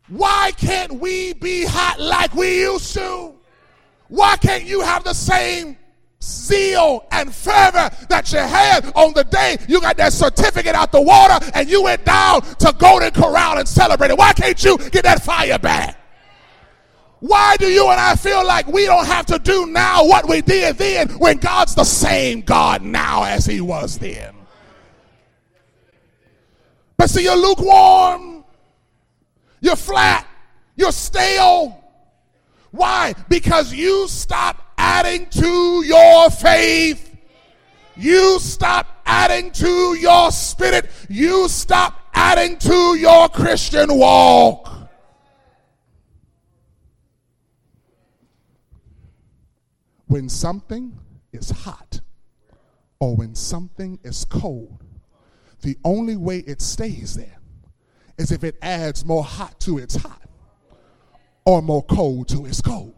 Why 0.08 0.51
can't 0.58 0.93
we 0.93 1.34
be 1.34 1.66
hot 1.66 1.99
like 1.99 2.34
we 2.34 2.62
used 2.62 2.93
to? 2.93 3.34
Why 4.08 4.38
can't 4.38 4.64
you 4.64 4.82
have 4.82 5.03
the 5.03 5.14
same 5.14 5.78
zeal 6.22 7.05
and 7.12 7.34
fervor 7.34 7.89
that 8.10 8.32
you 8.32 8.39
had 8.39 8.91
on 8.95 9.14
the 9.14 9.24
day 9.26 9.58
you 9.68 9.80
got 9.80 9.97
that 9.97 10.12
certificate 10.12 10.76
out 10.76 10.91
the 10.91 11.01
water 11.01 11.45
and 11.53 11.70
you 11.70 11.84
went 11.84 12.03
down 12.05 12.41
to 12.41 12.74
Golden 12.78 13.12
Corral 13.12 13.60
and 13.60 13.68
celebrated. 13.68 14.18
Why 14.18 14.34
can't 14.34 14.62
you 14.64 14.78
get 14.78 15.03
that 15.03 15.24
fire 15.24 15.60
back? 15.60 15.95
Why 17.20 17.55
do 17.58 17.68
you 17.68 17.88
and 17.89 17.99
I 17.99 18.16
feel 18.16 18.45
like 18.45 18.68
we 18.68 18.86
don't 18.86 19.05
have 19.05 19.26
to 19.28 19.39
do 19.39 19.66
now 19.66 20.05
what 20.05 20.28
we 20.28 20.41
did 20.41 20.78
then 20.78 21.10
when 21.20 21.38
God's 21.38 21.74
the 21.74 21.84
same 21.84 22.41
God 22.41 22.84
now 22.84 23.24
as 23.24 23.45
he 23.45 23.60
was 23.60 23.97
then? 23.97 24.36
But 26.95 27.10
see, 27.10 27.24
you're 27.24 27.36
lukewarm, 27.36 28.37
you're 29.68 29.76
flat, 29.76 30.26
you're 30.78 30.93
stale. 30.93 31.84
Why? 32.72 33.13
Because 33.28 33.74
you 33.74 34.07
stop 34.07 34.63
adding 34.78 35.26
to 35.32 35.84
your 35.86 36.30
faith. 36.30 37.13
You 37.97 38.39
stop 38.39 39.01
adding 39.05 39.51
to 39.51 39.97
your 39.99 40.32
spirit. 40.32 40.89
You 41.09 41.49
stop 41.49 41.99
adding 42.13 42.57
to 42.59 42.95
your 42.95 43.28
Christian 43.28 43.93
walk. 43.97 44.89
When 50.05 50.30
something 50.30 50.97
is 51.34 51.49
hot 51.49 51.99
or 53.01 53.18
when 53.18 53.36
something 53.36 53.99
is 54.03 54.24
cold, 54.24 54.82
the 55.61 55.78
only 55.84 56.15
way 56.15 56.38
it 56.47 56.61
stays 56.61 57.15
there 57.15 57.37
is 58.18 58.32
if 58.32 58.43
it 58.43 58.57
adds 58.61 59.05
more 59.05 59.24
hot 59.24 59.59
to 59.61 59.78
its 59.78 59.95
hot 59.95 60.22
or 61.45 61.61
more 61.61 61.84
cold 61.84 62.28
to 62.30 62.45
its 62.45 62.61
cold. 62.61 62.93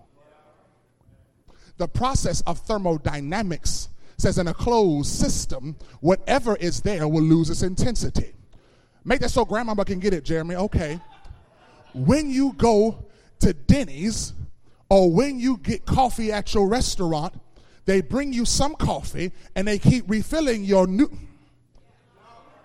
The 1.77 1.87
process 1.87 2.41
of 2.41 2.59
thermodynamics 2.59 3.89
says 4.17 4.37
in 4.37 4.47
a 4.47 4.53
closed 4.53 5.09
system, 5.09 5.77
whatever 6.01 6.55
is 6.57 6.81
there 6.81 7.07
will 7.07 7.23
lose 7.23 7.49
its 7.49 7.63
intensity. 7.63 8.33
Make 9.05 9.21
that 9.21 9.31
so 9.31 9.45
grandmama 9.45 9.85
can 9.85 9.99
get 9.99 10.13
it, 10.13 10.25
Jeremy. 10.25 10.55
Okay. 10.55 10.99
When 11.93 12.29
you 12.29 12.53
go 12.53 13.05
to 13.39 13.53
Denny's 13.53 14.33
or 14.89 15.11
when 15.11 15.39
you 15.39 15.57
get 15.57 15.85
coffee 15.85 16.31
at 16.31 16.53
your 16.53 16.67
restaurant, 16.67 17.33
they 17.85 18.01
bring 18.01 18.33
you 18.33 18.45
some 18.45 18.75
coffee 18.75 19.31
and 19.55 19.67
they 19.67 19.79
keep 19.79 20.05
refilling 20.07 20.63
your 20.63 20.85
new 20.85 21.09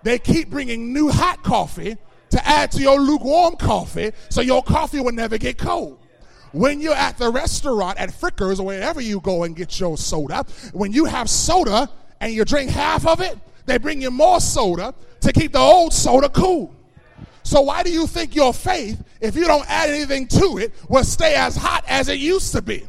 they 0.03 0.19
keep 0.19 0.51
bringing 0.51 0.93
new 0.93 1.09
hot 1.09 1.43
coffee 1.43 1.97
to 2.35 2.49
add 2.49 2.73
to 2.73 2.81
your 2.81 3.01
lukewarm 3.01 3.55
coffee 3.55 4.11
so 4.29 4.41
your 4.41 4.61
coffee 4.61 4.99
will 4.99 5.13
never 5.13 5.39
get 5.39 5.57
cold. 5.57 6.01
When 6.51 6.81
you're 6.81 6.95
at 6.95 7.17
the 7.17 7.31
restaurant 7.31 7.97
at 7.99 8.11
Frickers 8.11 8.59
or 8.59 8.67
wherever 8.67 9.01
you 9.01 9.21
go 9.21 9.45
and 9.45 9.55
get 9.55 9.79
your 9.79 9.97
soda, 9.97 10.45
when 10.73 10.93
you 10.93 11.05
have 11.05 11.31
soda 11.31 11.89
and 12.21 12.33
you 12.33 12.45
drink 12.45 12.71
half 12.71 13.07
of 13.07 13.21
it, 13.21 13.39
they 13.67 13.79
bring 13.79 14.03
you 14.03 14.11
more 14.11 14.41
soda 14.41 14.95
to 15.21 15.33
keep 15.33 15.53
the 15.53 15.61
old 15.61 15.93
soda 15.93 16.29
cool. 16.29 16.75
So 17.45 17.61
why 17.61 17.85
do 17.85 17.93
you 17.93 18.07
think 18.09 18.35
your 18.35 18.53
faith, 18.53 19.01
if 19.21 19.37
you 19.37 19.45
don't 19.45 19.69
add 19.71 19.91
anything 19.91 20.27
to 20.29 20.59
it, 20.59 20.73
will 20.89 21.05
stay 21.05 21.35
as 21.35 21.57
hot 21.57 21.85
as 21.87 22.09
it 22.09 22.19
used 22.19 22.53
to 22.53 22.63
be? 22.63 22.85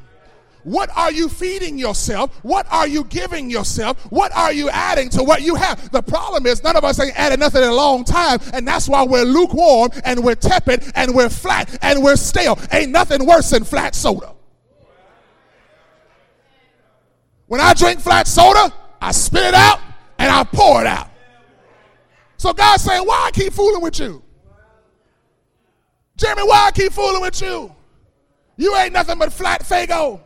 What 0.66 0.90
are 0.98 1.12
you 1.12 1.30
feeding 1.30 1.78
yourself? 1.78 2.44
What 2.44 2.66
are 2.72 2.88
you 2.88 3.04
giving 3.04 3.52
yourself? 3.52 4.04
What 4.12 4.36
are 4.36 4.52
you 4.52 4.68
adding 4.72 5.10
to 5.10 5.24
what 5.24 5.44
you 5.44 5.54
have? 5.54 5.92
The 5.92 6.02
problem 6.02 6.48
is 6.48 6.64
none 6.64 6.76
of 6.76 6.84
us 6.84 7.00
ain't 7.00 7.18
added 7.18 7.40
nothing 7.40 7.62
in 7.62 7.70
a 7.70 7.74
long 7.74 8.04
time, 8.04 8.40
and 8.52 8.68
that's 8.68 8.90
why 8.90 9.04
we're 9.04 9.26
lukewarm 9.26 9.92
and 10.04 10.24
we're 10.24 10.34
tepid 10.34 10.92
and 10.96 11.14
we're 11.14 11.30
flat 11.30 11.78
and 11.84 12.04
we're 12.04 12.16
stale. 12.16 12.58
Ain't 12.72 12.90
nothing 12.90 13.28
worse 13.28 13.52
than 13.52 13.64
flat 13.64 13.94
soda. 13.94 14.34
When 17.46 17.62
I 17.62 17.76
drink 17.76 18.00
flat 18.00 18.28
soda, 18.28 18.74
I 19.00 19.12
spit 19.12 19.44
it 19.44 19.54
out 19.54 19.80
and 20.18 20.32
I 20.32 20.44
pour 20.46 20.82
it 20.82 20.88
out. 20.88 21.10
So 22.38 22.54
God's 22.54 22.82
saying, 22.82 23.06
why 23.06 23.26
I 23.28 23.32
keep 23.32 23.54
fooling 23.54 23.84
with 23.84 24.00
you? 24.00 24.24
Jeremy, 26.18 26.42
why 26.42 26.66
I 26.66 26.72
keep 26.72 26.92
fooling 26.92 27.22
with 27.22 27.40
you? 27.40 27.76
You 28.58 28.76
ain't 28.78 28.94
nothing 28.94 29.20
but 29.20 29.32
flat 29.32 29.62
Faygo. 29.62 30.22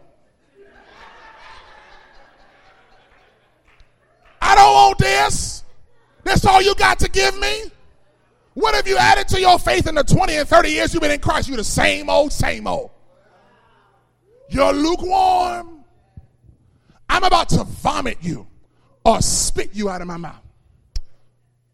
I 4.49 4.55
don't 4.55 4.73
want 4.73 4.97
this. 4.97 5.63
That's 6.23 6.43
all 6.43 6.59
you 6.59 6.73
got 6.73 6.97
to 6.99 7.09
give 7.09 7.37
me. 7.37 7.65
What 8.55 8.73
have 8.73 8.87
you 8.87 8.97
added 8.97 9.27
to 9.27 9.39
your 9.39 9.59
faith 9.59 9.85
in 9.85 9.93
the 9.93 10.03
20 10.03 10.37
and 10.37 10.49
30 10.49 10.69
years 10.69 10.91
you've 10.91 11.01
been 11.01 11.11
in 11.11 11.19
Christ? 11.19 11.49
You're 11.49 11.57
the 11.57 11.63
same 11.63 12.09
old, 12.09 12.33
same 12.33 12.65
old. 12.65 12.89
You're 14.49 14.73
lukewarm. 14.73 15.83
I'm 17.07 17.23
about 17.23 17.49
to 17.49 17.63
vomit 17.63 18.17
you 18.21 18.47
or 19.05 19.21
spit 19.21 19.69
you 19.73 19.87
out 19.87 20.01
of 20.01 20.07
my 20.07 20.17
mouth. 20.17 20.41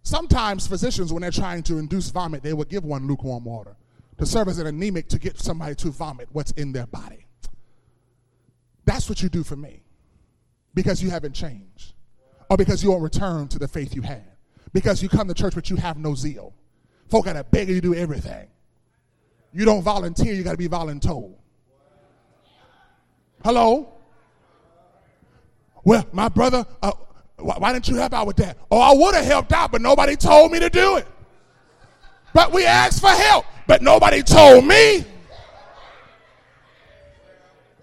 Sometimes 0.04 0.68
physicians, 0.68 1.14
when 1.14 1.22
they're 1.22 1.32
trying 1.32 1.64
to 1.64 1.78
induce 1.78 2.10
vomit, 2.10 2.44
they 2.44 2.52
will 2.52 2.66
give 2.66 2.84
one 2.84 3.08
lukewarm 3.08 3.46
water 3.46 3.78
to 4.18 4.26
serve 4.26 4.50
as 4.50 4.60
an 4.60 4.68
emetic 4.68 5.08
to 5.10 5.18
get 5.18 5.40
somebody 5.40 5.76
to 5.76 5.92
vomit 5.92 6.28
what's 6.34 6.52
in 6.52 6.74
their 6.74 6.88
body. 6.88 7.26
That's 8.84 9.08
what 9.08 9.24
you 9.24 9.30
do 9.30 9.46
for 9.46 9.56
me 9.56 9.82
because 10.74 11.02
you 11.02 11.10
haven't 11.10 11.34
changed 11.34 11.95
or 12.50 12.58
because 12.58 12.84
you 12.84 12.92
won't 12.92 13.04
return 13.04 13.48
to 13.50 13.60
the 13.60 13.68
faith 13.68 13.96
you 13.96 14.02
had. 14.02 14.24
Because 14.74 15.02
you 15.02 15.10
come 15.10 15.28
to 15.28 15.34
church 15.34 15.56
but 15.56 15.70
you 15.70 15.76
have 15.78 15.98
no 15.98 16.16
zeal. 16.16 16.54
Folk 17.10 17.26
gotta 17.26 17.44
beg 17.44 17.70
you 17.70 17.76
to 17.76 17.82
do 17.82 17.96
everything. 17.96 18.48
You 19.54 19.66
don't 19.66 19.82
volunteer, 19.82 20.34
you 20.34 20.44
gotta 20.44 20.58
be 20.58 20.68
voluntold. 20.68 21.36
Hello? 23.44 23.94
Well, 25.84 26.06
my 26.12 26.30
brother, 26.30 26.66
uh, 26.82 26.92
why 27.38 27.72
didn't 27.74 27.88
you 27.88 27.96
help 27.96 28.14
out 28.14 28.28
with 28.28 28.38
that? 28.38 28.58
Oh, 28.72 28.80
I 28.80 28.94
would 28.94 29.14
have 29.14 29.26
helped 29.26 29.54
out, 29.54 29.72
but 29.72 29.82
nobody 29.82 30.16
told 30.16 30.52
me 30.52 30.60
to 30.60 30.70
do 30.70 30.98
it. 30.98 31.08
But 32.34 32.52
we 32.52 32.66
asked 32.66 33.02
for 33.02 33.10
help, 33.10 33.46
but 33.68 33.82
nobody 33.82 34.24
told 34.24 34.66
me. 34.66 35.06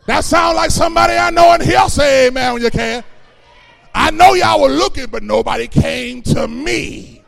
That 0.07 0.25
sounds 0.25 0.57
like 0.57 0.71
somebody 0.71 1.15
I 1.15 1.31
know 1.31 1.55
in 1.55 1.61
here. 1.61 1.89
Say 1.89 2.27
amen 2.27 2.55
when 2.55 2.63
you 2.63 2.71
can. 2.71 3.05
I 3.95 4.11
know 4.11 4.35
y'all 4.35 4.61
were 4.63 4.69
looking, 4.69 5.07
but 5.07 5.23
nobody 5.23 5.69
came 5.69 6.23
to 6.23 6.49
me. 6.49 7.23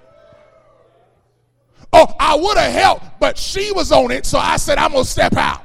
Oh, 1.92 2.12
I 2.18 2.34
would 2.34 2.58
have 2.58 2.72
helped, 2.72 3.20
but 3.20 3.38
she 3.38 3.70
was 3.72 3.92
on 3.92 4.10
it, 4.10 4.26
so 4.26 4.38
I 4.38 4.56
said, 4.56 4.78
I'm 4.78 4.92
going 4.92 5.04
to 5.04 5.10
step 5.10 5.36
out. 5.36 5.64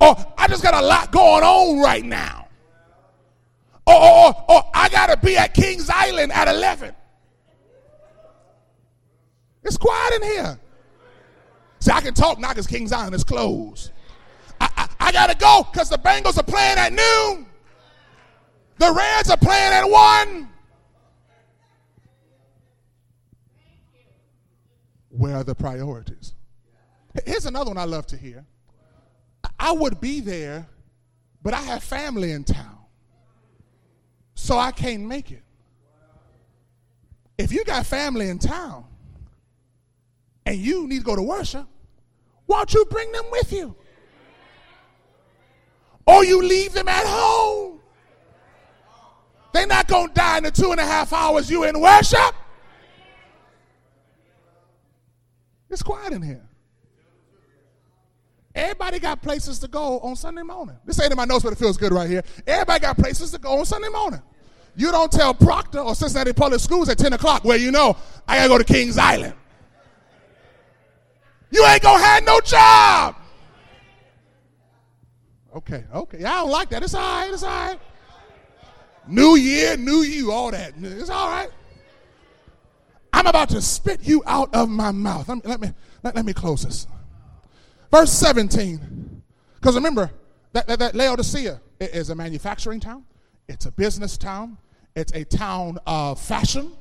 Oh, 0.00 0.32
I 0.38 0.46
just 0.46 0.62
got 0.62 0.74
a 0.74 0.86
lot 0.86 1.10
going 1.12 1.42
on 1.42 1.80
right 1.80 2.04
now. 2.04 2.48
Oh, 3.86 3.92
oh, 4.00 4.32
oh, 4.32 4.44
oh 4.48 4.70
I 4.72 4.88
got 4.88 5.08
to 5.08 5.16
be 5.16 5.36
at 5.36 5.54
Kings 5.54 5.90
Island 5.90 6.32
at 6.32 6.48
11. 6.48 6.94
It's 9.64 9.76
quiet 9.76 10.14
in 10.14 10.22
here. 10.22 10.60
See, 11.80 11.90
I 11.90 12.00
can 12.00 12.14
talk 12.14 12.38
now 12.38 12.48
because 12.50 12.66
Kings 12.66 12.92
Island 12.92 13.14
is 13.14 13.24
closed. 13.24 13.92
I, 14.60 14.68
I, 14.76 14.88
I 15.08 15.12
got 15.12 15.28
to 15.28 15.36
go 15.36 15.66
because 15.70 15.90
the 15.90 15.98
Bengals 15.98 16.38
are 16.38 16.42
playing 16.42 16.78
at 16.78 16.92
noon. 16.92 17.47
The 18.78 18.92
Reds 18.92 19.30
are 19.30 19.36
playing 19.36 19.72
at 19.72 19.84
one. 19.84 20.48
Where 25.10 25.36
are 25.36 25.44
the 25.44 25.54
priorities? 25.54 26.34
Here's 27.26 27.46
another 27.46 27.70
one 27.70 27.78
I 27.78 27.84
love 27.84 28.06
to 28.08 28.16
hear. 28.16 28.46
I 29.58 29.72
would 29.72 30.00
be 30.00 30.20
there, 30.20 30.68
but 31.42 31.54
I 31.54 31.60
have 31.62 31.82
family 31.82 32.30
in 32.30 32.44
town. 32.44 32.78
So 34.34 34.56
I 34.56 34.70
can't 34.70 35.02
make 35.02 35.32
it. 35.32 35.42
If 37.36 37.52
you 37.52 37.64
got 37.64 37.84
family 37.86 38.28
in 38.28 38.38
town 38.38 38.84
and 40.46 40.56
you 40.56 40.86
need 40.86 40.98
to 40.98 41.04
go 41.04 41.16
to 41.16 41.22
worship, 41.22 41.66
why 42.46 42.58
don't 42.58 42.74
you 42.74 42.84
bring 42.86 43.10
them 43.12 43.24
with 43.30 43.52
you? 43.52 43.74
Or 46.06 46.24
you 46.24 46.42
leave 46.42 46.72
them 46.72 46.88
at 46.88 47.04
home. 47.04 47.67
They're 49.52 49.66
not 49.66 49.88
going 49.88 50.08
to 50.08 50.14
die 50.14 50.38
in 50.38 50.44
the 50.44 50.50
two 50.50 50.70
and 50.70 50.80
a 50.80 50.84
half 50.84 51.12
hours 51.12 51.50
you 51.50 51.64
in 51.64 51.80
worship. 51.80 52.34
It's 55.70 55.82
quiet 55.82 56.12
in 56.12 56.22
here. 56.22 56.48
Everybody 58.54 58.98
got 58.98 59.22
places 59.22 59.58
to 59.60 59.68
go 59.68 60.00
on 60.00 60.16
Sunday 60.16 60.42
morning. 60.42 60.76
This 60.84 61.00
ain't 61.00 61.12
in 61.12 61.16
my 61.16 61.24
notes, 61.24 61.44
but 61.44 61.52
it 61.52 61.58
feels 61.58 61.76
good 61.76 61.92
right 61.92 62.08
here. 62.08 62.24
Everybody 62.46 62.80
got 62.80 62.96
places 62.96 63.30
to 63.32 63.38
go 63.38 63.58
on 63.58 63.64
Sunday 63.64 63.88
morning. 63.88 64.22
You 64.74 64.90
don't 64.90 65.10
tell 65.12 65.34
Proctor 65.34 65.80
or 65.80 65.94
Cincinnati 65.94 66.32
Public 66.32 66.60
Schools 66.60 66.88
at 66.88 66.98
10 66.98 67.12
o'clock 67.12 67.44
where 67.44 67.58
you 67.58 67.70
know 67.70 67.96
I 68.26 68.36
gotta 68.36 68.48
go 68.48 68.58
to 68.58 68.64
Kings 68.64 68.98
Island. 68.98 69.34
You 71.50 71.64
ain't 71.66 71.82
gonna 71.82 72.02
have 72.02 72.24
no 72.24 72.40
job. 72.40 73.16
Okay, 75.56 75.84
okay. 75.94 76.24
I 76.24 76.40
don't 76.40 76.50
like 76.50 76.68
that. 76.70 76.82
It's 76.82 76.94
all 76.94 77.00
right, 77.00 77.32
it's 77.32 77.42
all 77.42 77.48
right. 77.48 77.80
New 79.08 79.36
year, 79.36 79.76
new 79.76 80.02
you, 80.02 80.30
all 80.30 80.50
that. 80.50 80.74
It's 80.80 81.08
all 81.08 81.30
right. 81.30 81.48
I'm 83.12 83.26
about 83.26 83.48
to 83.50 83.62
spit 83.62 84.00
you 84.02 84.22
out 84.26 84.54
of 84.54 84.68
my 84.68 84.92
mouth. 84.92 85.28
Let 85.28 85.36
me, 85.36 85.42
let 85.44 85.60
me, 85.60 85.72
let, 86.02 86.24
me 86.26 86.32
close 86.34 86.62
this. 86.62 86.86
Verse 87.90 88.12
17. 88.12 89.22
Because 89.54 89.74
remember, 89.74 90.10
that, 90.52 90.66
that, 90.66 90.78
that 90.78 90.94
Laodicea 90.94 91.60
is 91.80 92.10
a 92.10 92.14
manufacturing 92.14 92.80
town, 92.80 93.04
it's 93.48 93.66
a 93.66 93.72
business 93.72 94.18
town, 94.18 94.58
it's 94.94 95.12
a 95.12 95.24
town 95.24 95.78
of 95.86 96.20
fashion 96.20 96.72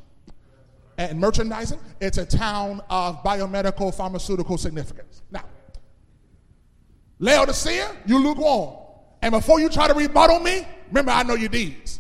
and 0.98 1.20
merchandising, 1.20 1.80
it's 2.02 2.18
a 2.18 2.26
town 2.26 2.82
of 2.90 3.24
biomedical 3.24 3.94
pharmaceutical 3.96 4.58
significance. 4.58 5.22
Now, 5.32 5.46
Laodicea, 7.20 7.96
you 8.06 8.22
lukewarm. 8.22 8.76
And 9.22 9.32
before 9.32 9.60
you 9.60 9.70
try 9.70 9.88
to 9.88 9.94
rebuttal 9.94 10.40
me, 10.40 10.68
remember 10.90 11.12
I 11.12 11.24
know 11.24 11.36
your 11.36 11.50
deeds. 11.50 12.00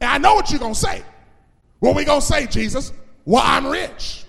And 0.00 0.10
I 0.10 0.18
know 0.18 0.34
what 0.34 0.50
you're 0.50 0.60
going 0.60 0.74
to 0.74 0.80
say. 0.80 1.02
What 1.80 1.96
we 1.96 2.04
going 2.04 2.20
to 2.20 2.26
say, 2.26 2.46
Jesus? 2.46 2.92
Well, 3.24 3.42
I'm 3.44 3.66
rich. 3.66 4.24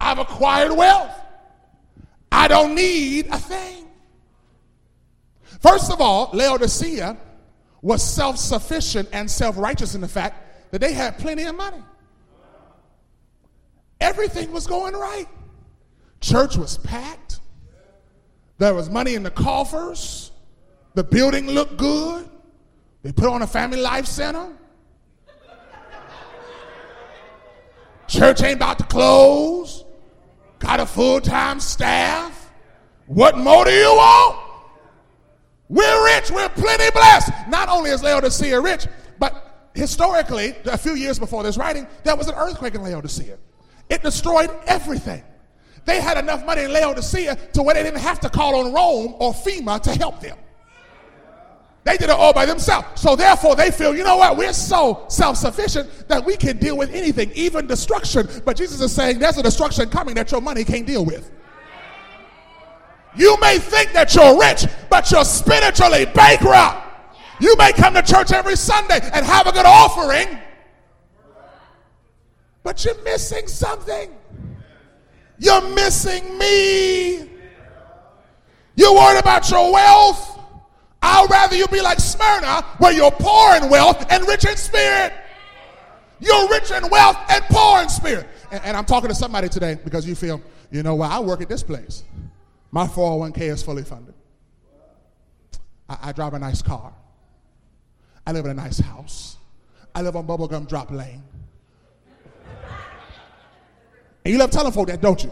I've 0.00 0.18
acquired 0.18 0.72
wealth. 0.72 1.12
I 2.30 2.48
don't 2.48 2.74
need 2.74 3.26
a 3.28 3.38
thing. 3.38 3.86
First 5.60 5.90
of 5.90 6.00
all, 6.00 6.30
Laodicea 6.32 7.16
was 7.82 8.02
self 8.02 8.36
sufficient 8.36 9.08
and 9.12 9.30
self 9.30 9.56
righteous 9.56 9.94
in 9.94 10.00
the 10.00 10.08
fact 10.08 10.70
that 10.72 10.80
they 10.80 10.92
had 10.92 11.18
plenty 11.18 11.44
of 11.44 11.56
money. 11.56 11.82
Everything 14.00 14.52
was 14.52 14.66
going 14.66 14.94
right. 14.94 15.28
Church 16.20 16.56
was 16.56 16.78
packed. 16.78 17.40
There 18.58 18.74
was 18.74 18.90
money 18.90 19.14
in 19.14 19.22
the 19.22 19.30
coffers. 19.30 20.30
The 20.94 21.04
building 21.04 21.46
looked 21.46 21.76
good. 21.76 22.28
They 23.06 23.12
put 23.12 23.28
on 23.28 23.40
a 23.42 23.46
family 23.46 23.80
life 23.80 24.06
center. 24.06 24.48
Church 28.08 28.42
ain't 28.42 28.56
about 28.56 28.78
to 28.78 28.84
close. 28.84 29.84
Got 30.58 30.80
a 30.80 30.86
full 30.86 31.20
time 31.20 31.60
staff. 31.60 32.50
What 33.06 33.38
more 33.38 33.64
do 33.64 33.70
you 33.70 33.94
want? 33.94 34.40
We're 35.68 36.16
rich. 36.16 36.32
We're 36.32 36.48
plenty 36.48 36.90
blessed. 36.90 37.30
Not 37.48 37.68
only 37.68 37.90
is 37.90 38.02
Laodicea 38.02 38.60
rich, 38.60 38.88
but 39.20 39.70
historically, 39.72 40.56
a 40.64 40.76
few 40.76 40.96
years 40.96 41.16
before 41.16 41.44
this 41.44 41.56
writing, 41.56 41.86
there 42.02 42.16
was 42.16 42.26
an 42.26 42.34
earthquake 42.34 42.74
in 42.74 42.82
Laodicea. 42.82 43.38
It 43.88 44.02
destroyed 44.02 44.50
everything. 44.66 45.22
They 45.84 46.00
had 46.00 46.18
enough 46.18 46.44
money 46.44 46.64
in 46.64 46.72
Laodicea 46.72 47.36
to 47.52 47.62
where 47.62 47.76
they 47.76 47.84
didn't 47.84 48.00
have 48.00 48.18
to 48.18 48.28
call 48.28 48.56
on 48.56 48.72
Rome 48.72 49.14
or 49.20 49.32
FEMA 49.32 49.80
to 49.82 49.92
help 49.92 50.18
them. 50.18 50.36
They 51.86 51.96
did 51.96 52.10
it 52.10 52.16
all 52.16 52.32
by 52.32 52.46
themselves. 52.46 53.00
So 53.00 53.14
therefore, 53.14 53.54
they 53.54 53.70
feel, 53.70 53.94
you 53.94 54.02
know 54.02 54.16
what? 54.16 54.36
We're 54.36 54.52
so 54.52 55.04
self-sufficient 55.08 56.08
that 56.08 56.24
we 56.24 56.36
can 56.36 56.58
deal 56.58 56.76
with 56.76 56.92
anything, 56.92 57.30
even 57.36 57.68
destruction. 57.68 58.28
But 58.44 58.56
Jesus 58.56 58.80
is 58.80 58.92
saying 58.92 59.20
there's 59.20 59.38
a 59.38 59.42
destruction 59.42 59.88
coming 59.88 60.16
that 60.16 60.32
your 60.32 60.40
money 60.40 60.64
can't 60.64 60.84
deal 60.84 61.04
with. 61.04 61.30
You 63.14 63.36
may 63.40 63.60
think 63.60 63.92
that 63.92 64.16
you're 64.16 64.36
rich, 64.36 64.66
but 64.90 65.08
you're 65.12 65.24
spiritually 65.24 66.06
bankrupt. 66.06 66.82
You 67.40 67.54
may 67.56 67.72
come 67.72 67.94
to 67.94 68.02
church 68.02 68.32
every 68.32 68.56
Sunday 68.56 68.98
and 69.12 69.24
have 69.24 69.46
a 69.46 69.52
good 69.52 69.64
offering, 69.64 70.40
but 72.64 72.84
you're 72.84 73.00
missing 73.04 73.46
something. 73.46 74.10
You're 75.38 75.68
missing 75.68 76.36
me. 76.36 77.30
You're 78.74 78.92
worried 78.92 79.20
about 79.20 79.48
your 79.52 79.72
wealth. 79.72 80.35
I'd 81.06 81.30
rather 81.30 81.54
you 81.54 81.68
be 81.68 81.80
like 81.80 82.00
Smyrna, 82.00 82.62
where 82.78 82.92
you're 82.92 83.12
poor 83.12 83.54
in 83.56 83.70
wealth 83.70 84.04
and 84.10 84.26
rich 84.26 84.44
in 84.44 84.56
spirit. 84.56 85.12
You're 86.18 86.48
rich 86.48 86.72
in 86.72 86.88
wealth 86.88 87.16
and 87.28 87.44
poor 87.44 87.80
in 87.80 87.88
spirit. 87.88 88.26
And, 88.50 88.60
and 88.64 88.76
I'm 88.76 88.84
talking 88.84 89.08
to 89.08 89.14
somebody 89.14 89.48
today 89.48 89.78
because 89.84 90.06
you 90.06 90.16
feel, 90.16 90.42
you 90.72 90.82
know, 90.82 90.96
well, 90.96 91.10
I 91.10 91.20
work 91.20 91.40
at 91.40 91.48
this 91.48 91.62
place. 91.62 92.02
My 92.72 92.88
401k 92.88 93.38
is 93.42 93.62
fully 93.62 93.84
funded. 93.84 94.14
I, 95.88 95.98
I 96.02 96.12
drive 96.12 96.34
a 96.34 96.40
nice 96.40 96.60
car. 96.60 96.92
I 98.26 98.32
live 98.32 98.44
in 98.44 98.50
a 98.50 98.54
nice 98.54 98.80
house. 98.80 99.36
I 99.94 100.02
live 100.02 100.16
on 100.16 100.26
bubblegum 100.26 100.68
drop 100.68 100.90
lane. 100.90 101.22
And 104.24 104.32
you 104.32 104.38
love 104.38 104.50
telling 104.50 104.72
folk 104.72 104.88
that, 104.88 105.00
don't 105.00 105.22
you? 105.22 105.30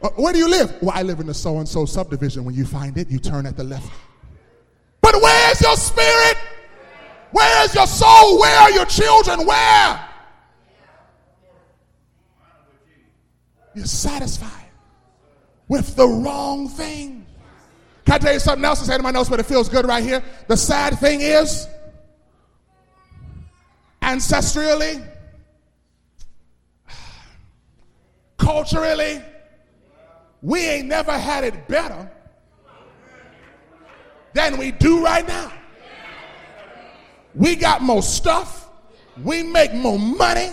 Uh, 0.00 0.10
where 0.10 0.32
do 0.32 0.38
you 0.38 0.48
live? 0.48 0.80
Well, 0.80 0.92
I 0.94 1.02
live 1.02 1.18
in 1.18 1.26
the 1.26 1.34
so 1.34 1.58
and 1.58 1.68
so 1.68 1.84
subdivision. 1.86 2.44
When 2.44 2.54
you 2.54 2.64
find 2.64 2.96
it, 2.96 3.10
you 3.10 3.18
turn 3.18 3.46
at 3.46 3.56
the 3.56 3.64
left. 3.64 3.90
But 5.10 5.22
where's 5.22 5.58
your 5.62 5.76
spirit? 5.76 6.36
Where's 7.30 7.74
your 7.74 7.86
soul? 7.86 8.38
Where 8.38 8.60
are 8.60 8.70
your 8.70 8.84
children? 8.84 9.46
Where? 9.46 10.04
You're 13.74 13.86
satisfied 13.86 14.70
with 15.66 15.96
the 15.96 16.06
wrong 16.06 16.68
thing. 16.68 17.26
Can 18.04 18.16
I 18.16 18.18
tell 18.18 18.32
you 18.34 18.38
something 18.38 18.66
else? 18.66 18.82
I 18.82 18.84
said 18.84 18.96
in 18.96 19.02
my 19.02 19.10
notes, 19.10 19.30
but 19.30 19.40
it 19.40 19.46
feels 19.46 19.70
good 19.70 19.86
right 19.86 20.04
here. 20.04 20.22
The 20.46 20.58
sad 20.58 20.98
thing 20.98 21.22
is, 21.22 21.66
ancestrally, 24.02 25.10
culturally, 28.36 29.22
we 30.42 30.60
ain't 30.66 30.88
never 30.88 31.12
had 31.12 31.44
it 31.44 31.66
better 31.66 32.10
than 34.32 34.56
we 34.56 34.70
do 34.72 35.04
right 35.04 35.26
now. 35.26 35.52
We 37.34 37.56
got 37.56 37.82
more 37.82 38.02
stuff, 38.02 38.68
we 39.22 39.42
make 39.42 39.74
more 39.74 39.98
money 39.98 40.50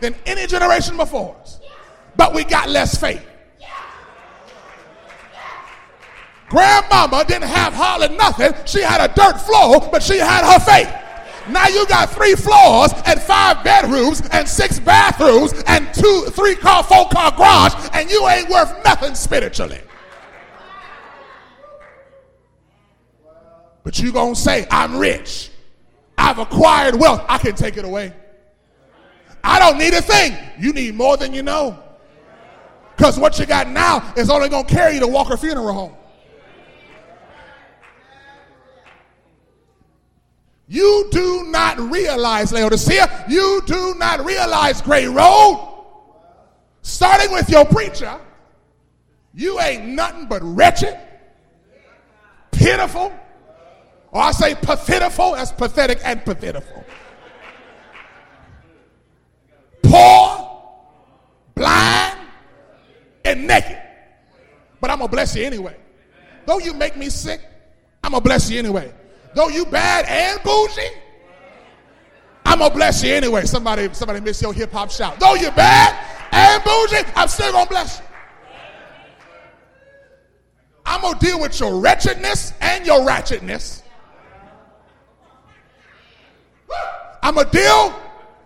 than 0.00 0.14
any 0.26 0.46
generation 0.46 0.96
before 0.96 1.36
us, 1.40 1.60
but 2.16 2.34
we 2.34 2.44
got 2.44 2.68
less 2.68 2.98
faith. 2.98 3.24
Grandmama 6.48 7.24
didn't 7.24 7.48
have 7.48 7.74
hardly 7.74 8.16
nothing. 8.16 8.52
She 8.64 8.80
had 8.80 9.02
a 9.02 9.12
dirt 9.12 9.38
floor, 9.38 9.86
but 9.92 10.02
she 10.02 10.18
had 10.18 10.50
her 10.50 10.58
faith. 10.58 10.88
Now 11.50 11.68
you 11.68 11.86
got 11.86 12.10
three 12.10 12.34
floors 12.34 12.92
and 13.06 13.20
five 13.20 13.64
bedrooms 13.64 14.22
and 14.32 14.46
six 14.48 14.78
bathrooms 14.78 15.54
and 15.66 15.92
two, 15.94 16.26
three 16.30 16.54
car, 16.54 16.82
four 16.82 17.08
car 17.08 17.32
garage, 17.36 17.74
and 17.94 18.10
you 18.10 18.26
ain't 18.28 18.48
worth 18.48 18.72
nothing 18.84 19.14
spiritually. 19.14 19.80
But 23.88 23.98
you're 24.00 24.12
gonna 24.12 24.36
say, 24.36 24.66
I'm 24.70 24.98
rich. 24.98 25.48
I've 26.18 26.38
acquired 26.38 26.94
wealth. 26.94 27.24
I 27.26 27.38
can 27.38 27.54
take 27.54 27.78
it 27.78 27.86
away. 27.86 28.12
I 29.42 29.58
don't 29.58 29.78
need 29.78 29.94
a 29.94 30.02
thing. 30.02 30.36
You 30.58 30.74
need 30.74 30.94
more 30.94 31.16
than 31.16 31.32
you 31.32 31.42
know. 31.42 31.82
Because 32.94 33.18
what 33.18 33.38
you 33.38 33.46
got 33.46 33.66
now 33.66 34.12
is 34.14 34.28
only 34.28 34.50
gonna 34.50 34.68
carry 34.68 34.92
you 34.92 35.00
to 35.00 35.06
Walker 35.06 35.38
Funeral 35.38 35.72
Home. 35.72 35.94
You 40.66 41.08
do 41.10 41.44
not 41.44 41.80
realize, 41.80 42.52
Laodicea, 42.52 43.24
you 43.26 43.62
do 43.64 43.94
not 43.96 44.22
realize, 44.22 44.82
Gray 44.82 45.06
Road, 45.06 45.86
starting 46.82 47.32
with 47.32 47.48
your 47.48 47.64
preacher, 47.64 48.20
you 49.32 49.58
ain't 49.60 49.86
nothing 49.86 50.26
but 50.26 50.42
wretched, 50.42 50.94
pitiful, 52.50 53.14
or 54.12 54.22
I 54.22 54.32
say 54.32 54.54
pathetiful, 54.54 55.32
that's 55.32 55.52
pathetic 55.52 56.00
and 56.04 56.24
pathetiful. 56.24 56.84
Poor, 59.82 60.62
blind, 61.54 62.18
and 63.24 63.46
naked. 63.46 63.78
But 64.80 64.90
I'm 64.90 64.98
going 64.98 65.08
to 65.08 65.12
bless 65.12 65.34
you 65.36 65.44
anyway. 65.44 65.76
Though 66.46 66.58
you 66.58 66.72
make 66.74 66.96
me 66.96 67.10
sick, 67.10 67.40
I'm 68.02 68.12
going 68.12 68.22
to 68.22 68.28
bless 68.28 68.50
you 68.50 68.58
anyway. 68.58 68.92
Though 69.34 69.48
you 69.48 69.66
bad 69.66 70.04
and 70.06 70.42
bougie, 70.42 70.90
I'm 72.48 72.60
gonna 72.60 72.74
bless 72.74 73.04
you 73.04 73.12
anyway. 73.12 73.44
Somebody, 73.44 73.92
somebody 73.92 74.20
miss 74.20 74.40
your 74.40 74.54
hip 74.54 74.72
hop 74.72 74.90
shout. 74.90 75.20
Though 75.20 75.34
you 75.34 75.50
bad 75.50 75.94
and 76.32 76.64
bougie, 76.64 77.06
I'm 77.14 77.28
still 77.28 77.52
gonna 77.52 77.68
bless 77.68 77.98
you. 77.98 78.04
I'm 80.86 81.02
gonna 81.02 81.18
deal 81.18 81.38
with 81.40 81.60
your 81.60 81.78
wretchedness 81.78 82.54
and 82.62 82.86
your 82.86 83.06
ratchetness. 83.06 83.82
I'm 87.28 87.34
gonna 87.34 87.50
deal 87.50 87.94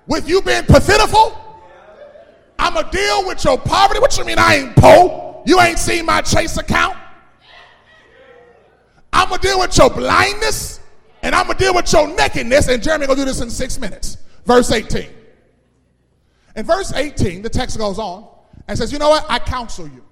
with 0.08 0.28
you 0.28 0.42
being 0.42 0.64
pathetiful. 0.64 1.38
I'm 2.58 2.74
gonna 2.74 2.90
deal 2.90 3.24
with 3.28 3.44
your 3.44 3.56
poverty. 3.56 4.00
What 4.00 4.18
you 4.18 4.24
mean 4.24 4.40
I 4.40 4.56
ain't 4.56 4.74
poor? 4.74 5.40
You 5.46 5.60
ain't 5.60 5.78
seen 5.78 6.04
my 6.04 6.20
chase 6.20 6.56
account. 6.56 6.96
I'm 9.12 9.28
gonna 9.28 9.40
deal 9.40 9.60
with 9.60 9.78
your 9.78 9.88
blindness 9.88 10.80
and 11.22 11.32
I'm 11.32 11.46
gonna 11.46 11.60
deal 11.60 11.76
with 11.76 11.92
your 11.92 12.08
nakedness. 12.08 12.66
And 12.66 12.82
Jeremy 12.82 13.06
gonna 13.06 13.20
do 13.20 13.24
this 13.24 13.40
in 13.40 13.50
six 13.50 13.78
minutes. 13.78 14.18
Verse 14.46 14.72
18. 14.72 15.08
In 16.56 16.66
verse 16.66 16.92
18, 16.92 17.42
the 17.42 17.50
text 17.50 17.78
goes 17.78 18.00
on 18.00 18.26
and 18.66 18.76
says, 18.76 18.90
You 18.90 18.98
know 18.98 19.10
what? 19.10 19.24
I 19.28 19.38
counsel 19.38 19.86
you. 19.86 20.02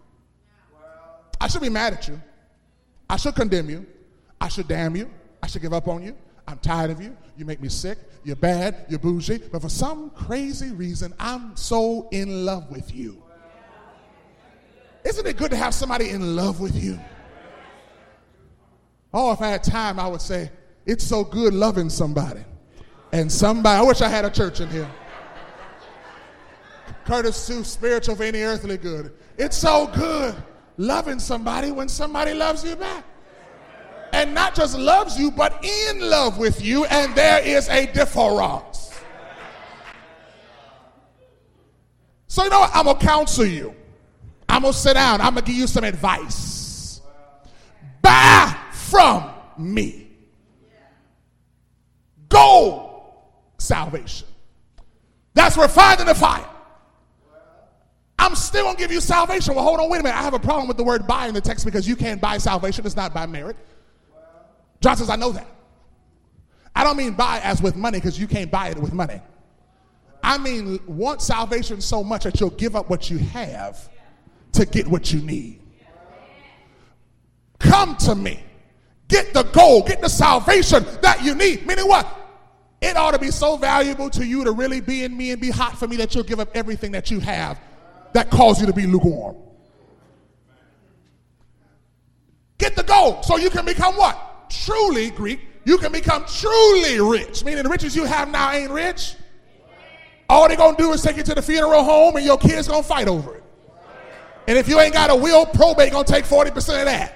I 1.41 1.49
should 1.49 1.63
be 1.63 1.71
mad 1.71 1.95
at 1.95 2.07
you. 2.07 2.23
I 3.09 3.17
should 3.17 3.35
condemn 3.35 3.69
you. 3.69 3.85
I 4.41 4.47
should 4.47 4.69
damn 4.69 4.95
you. 4.95 5.11
I 5.43 5.49
should 5.49 5.61
give 5.61 5.73
up 5.73 5.89
on 5.89 6.05
you. 6.05 6.15
I'm 6.51 6.59
tired 6.59 6.91
of 6.91 7.01
you. 7.01 7.17
You 7.37 7.45
make 7.45 7.61
me 7.61 7.69
sick. 7.69 7.97
You're 8.25 8.37
bad. 8.37 8.87
You're 8.89 8.99
bougie. 8.99 9.39
But 9.39 9.63
for 9.63 9.69
some 9.69 10.11
crazy 10.11 10.73
reason, 10.73 11.15
I'm 11.19 11.57
so 11.57 12.09
in 12.11 12.45
love 12.45 12.71
with 12.71 12.93
you. 12.93 13.23
Isn't 15.05 15.27
it 15.27 15.37
good 15.37 15.53
to 15.53 15.57
have 15.57 15.73
somebody 15.73 16.11
in 16.11 16.35
love 16.35 16.61
with 16.61 16.75
you? 16.75 16.99
Oh, 19.15 19.33
if 19.33 19.41
I 19.41 19.49
had 19.49 19.63
time, 19.63 19.99
I 20.01 20.09
would 20.09 20.21
say, 20.21 20.51
it's 20.87 21.05
so 21.05 21.25
good 21.25 21.55
loving 21.55 21.89
somebody. 21.89 22.45
And 23.13 23.31
somebody, 23.31 23.79
I 23.79 23.83
wish 23.83 24.03
I 24.03 24.09
had 24.09 24.25
a 24.25 24.31
church 24.31 24.61
in 24.61 24.69
here. 24.69 24.91
Curtis 27.05 27.47
too 27.47 27.65
spiritual 27.65 28.17
for 28.17 28.25
any 28.25 28.43
earthly 28.43 28.77
good. 28.77 29.13
It's 29.39 29.57
so 29.57 29.87
good 29.95 30.35
loving 30.77 31.19
somebody 31.19 31.71
when 31.71 31.89
somebody 31.89 32.35
loves 32.35 32.65
you 32.65 32.77
back. 32.77 33.05
And 34.13 34.35
not 34.35 34.55
just 34.55 34.77
loves 34.77 35.19
you, 35.19 35.31
but 35.31 35.65
in 35.65 36.01
love 36.01 36.39
with 36.39 36.65
you, 36.65 36.85
and 36.87 37.15
there 37.15 37.41
is 37.45 37.69
a 37.69 37.87
difference. 37.93 38.93
So, 42.27 42.45
you 42.45 42.51
know 42.51 42.61
what? 42.61 42.71
I'm 42.75 42.85
going 42.85 42.99
to 42.99 43.07
counsel 43.07 43.45
you. 43.45 43.75
I'm 44.49 44.63
going 44.63 44.73
to 44.73 44.79
sit 44.79 44.95
down. 44.95 45.21
I'm 45.21 45.35
going 45.35 45.45
to 45.45 45.51
give 45.51 45.59
you 45.59 45.67
some 45.67 45.85
advice. 45.85 47.01
Buy 48.03 48.57
from 48.73 49.31
me. 49.59 50.09
Go 52.29 53.15
salvation. 53.59 54.27
That's 55.35 55.57
refined 55.57 56.01
in 56.01 56.07
the 56.07 56.15
fire. 56.15 56.47
I'm 58.19 58.35
still 58.35 58.65
going 58.65 58.77
to 58.77 58.81
give 58.81 58.93
you 58.93 59.01
salvation. 59.01 59.55
Well, 59.55 59.65
hold 59.65 59.81
on, 59.81 59.89
wait 59.89 60.01
a 60.01 60.03
minute. 60.03 60.17
I 60.17 60.23
have 60.23 60.35
a 60.35 60.39
problem 60.39 60.69
with 60.69 60.77
the 60.77 60.85
word 60.85 61.07
buy 61.07 61.27
in 61.27 61.35
the 61.35 61.41
text 61.41 61.65
because 61.65 61.89
you 61.89 61.97
can't 61.97 62.21
buy 62.21 62.39
salvation. 62.39 62.85
It's 62.85 62.97
not 62.97 63.15
by 63.15 63.27
merit. 63.27 63.57
John 64.81 64.97
says, 64.97 65.11
I 65.11 65.17
know 65.17 65.33
that. 65.33 65.47
I 66.75 66.85
don't 66.85 66.97
mean 66.97 67.13
buy 67.13 67.41
as 67.41 67.61
with 67.61 67.77
money 67.77 67.99
because 67.99 68.19
you 68.19 68.27
can't 68.27 68.51
buy 68.51 68.69
it 68.69 68.79
with 68.79 68.93
money. 68.93 69.21
I 70.23 70.39
mean, 70.39 70.81
want 70.87 71.23
salvation 71.23 71.81
so 71.81 72.05
much 72.05 72.25
that 72.25 72.41
you'll 72.41 72.51
give 72.51 72.77
up 72.77 72.89
what 72.89 73.11
you 73.11 73.19
have 73.19 73.89
to 74.53 74.67
get 74.67 74.87
what 74.87 75.13
you 75.13 75.21
need. 75.21 75.61
Come 77.59 77.97
to 77.99 78.15
me. 78.15 78.43
Get 79.09 79.35
the 79.35 79.43
goal, 79.43 79.83
get 79.83 80.01
the 80.01 80.09
salvation 80.09 80.87
that 81.03 81.23
you 81.25 81.35
need. 81.35 81.67
Meaning 81.67 81.89
what? 81.89 82.07
It 82.81 82.97
ought 82.97 83.11
to 83.11 83.19
be 83.19 83.31
so 83.31 83.57
valuable 83.57 84.09
to 84.11 84.25
you 84.25 84.45
to 84.45 84.53
really 84.53 84.81
be 84.81 85.05
in 85.05 85.17
me 85.17 85.33
and 85.33 85.41
be 85.41 85.51
hot 85.51 85.79
for 85.79 85.87
me 85.87 85.97
that 85.97 86.15
you'll 86.15 86.25
give 86.25 86.41
up 86.41 86.51
everything 86.55 86.93
that 86.93 87.11
you 87.11 87.21
have 87.21 87.61
that 88.13 88.31
cause 88.31 88.61
you 88.61 88.67
to 88.67 88.73
be 88.73 88.87
lukewarm. 88.87 89.37
Get 92.59 92.77
the 92.77 92.83
goal 92.83 93.23
so 93.23 93.37
you 93.37 93.51
can 93.51 93.65
become 93.65 93.97
what? 93.97 94.30
Truly 94.51 95.11
Greek. 95.11 95.41
You 95.65 95.79
can 95.79 95.93
become 95.93 96.25
truly 96.27 97.01
rich. 97.01 97.45
Meaning 97.45 97.65
the 97.65 97.69
riches 97.69 97.95
you 97.95 98.05
have 98.05 98.31
now 98.31 98.53
ain't 98.53 98.71
rich. 98.71 99.15
All 100.29 100.49
they're 100.49 100.57
gonna 100.57 100.77
do 100.77 100.93
is 100.93 101.03
take 101.03 101.17
you 101.17 101.23
to 101.23 101.35
the 101.35 101.43
funeral 101.43 101.83
home 101.83 102.17
and 102.17 102.25
your 102.25 102.39
kids 102.39 102.69
gonna 102.69 102.83
fight 102.83 103.09
over 103.09 103.37
it. 103.37 103.45
And 104.47 104.59
if 104.59 104.69
you 104.69 104.81
ain't 104.81 104.95
got 104.95 105.11
a 105.11 105.17
will, 105.17 105.47
probate 105.47 105.93
gonna 105.93 106.05
take 106.05 106.25
40% 106.25 106.59
of 106.59 106.85
that. 106.87 107.15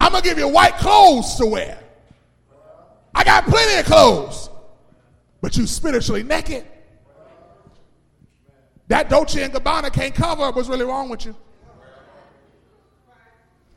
I'm 0.00 0.12
gonna 0.12 0.22
give 0.22 0.38
you 0.38 0.48
white 0.48 0.76
clothes 0.76 1.34
to 1.36 1.46
wear. 1.46 1.78
I 3.14 3.24
got 3.24 3.44
plenty 3.44 3.80
of 3.80 3.86
clothes 3.86 4.48
but 5.40 5.56
you 5.56 5.66
spiritually 5.66 6.22
naked. 6.22 6.64
That 8.88 9.08
Dolce 9.08 9.42
and 9.42 9.52
Gabbana 9.52 9.92
can't 9.92 10.14
cover 10.14 10.44
up 10.44 10.56
what's 10.56 10.68
really 10.68 10.84
wrong 10.84 11.08
with 11.08 11.26
you. 11.26 11.36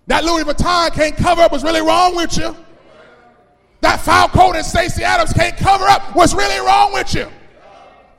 That 0.07 0.23
Louis 0.23 0.43
Vuitton 0.43 0.93
can't 0.93 1.15
cover 1.15 1.41
up 1.41 1.51
what's 1.51 1.63
really 1.63 1.81
wrong 1.81 2.15
with 2.15 2.37
you. 2.37 2.55
That 3.81 4.01
foul 4.01 4.27
coat 4.29 4.55
and 4.55 4.65
Stacy 4.65 5.03
Adams 5.03 5.33
can't 5.33 5.57
cover 5.57 5.85
up 5.85 6.15
what's 6.15 6.33
really 6.33 6.59
wrong 6.65 6.93
with 6.93 7.13
you. 7.15 7.27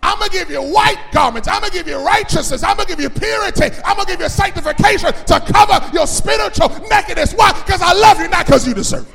I'm 0.03 0.19
gonna 0.19 0.31
give 0.31 0.51
you 0.51 0.61
white 0.61 0.99
garments. 1.13 1.47
I'm 1.47 1.61
gonna 1.61 1.73
give 1.73 1.87
you 1.87 1.97
righteousness. 2.05 2.65
I'm 2.65 2.77
gonna 2.77 2.89
give 2.89 3.01
you 3.01 3.09
purity. 3.09 3.71
I'm 3.85 3.97
gonna 3.97 4.07
give 4.07 4.21
you 4.21 4.29
sanctification 4.29 5.13
to 5.13 5.41
cover 5.41 5.91
your 5.93 6.07
spiritual 6.09 6.69
nakedness. 6.89 7.35
Why? 7.35 7.53
Because 7.53 7.81
I 7.81 7.93
love 7.93 8.19
you, 8.19 8.29
not 8.29 8.47
because 8.47 8.67
you 8.67 8.75
deserve 8.75 9.09
it. 9.09 9.15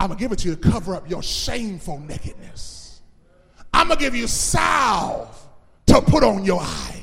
I'm 0.00 0.06
going 0.06 0.16
to 0.16 0.24
give 0.24 0.32
it 0.32 0.38
to 0.40 0.48
you 0.48 0.56
to 0.56 0.70
cover 0.70 0.94
up 0.94 1.10
your 1.10 1.22
shameful 1.22 1.98
nakedness. 1.98 3.02
I'm 3.74 3.88
going 3.88 3.98
to 3.98 4.04
give 4.04 4.14
you 4.14 4.26
salve 4.26 5.36
to 5.86 6.00
put 6.00 6.24
on 6.24 6.42
your 6.42 6.62
eyes. 6.62 6.99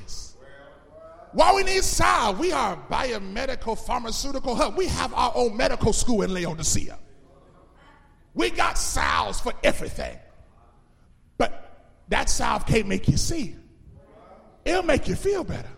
Why 1.38 1.54
we 1.54 1.62
need 1.62 1.84
salve? 1.84 2.40
We 2.40 2.52
are 2.52 2.76
biomedical 2.90 3.78
pharmaceutical 3.78 4.56
hub. 4.56 4.76
We 4.76 4.88
have 4.88 5.14
our 5.14 5.32
own 5.36 5.56
medical 5.56 5.94
school 5.94 6.24
in 6.24 6.34
Laodicea. 6.34 6.98
We 8.34 8.50
got 8.50 8.76
salves 8.76 9.40
for 9.40 9.54
everything. 9.64 10.18
But 11.38 11.94
that 12.08 12.32
salve 12.32 12.66
can't 12.66 12.88
make 12.88 13.08
you 13.08 13.18
see. 13.18 13.56
It'll 14.66 14.82
make 14.82 15.08
you 15.08 15.14
feel 15.14 15.44
better. 15.44 15.70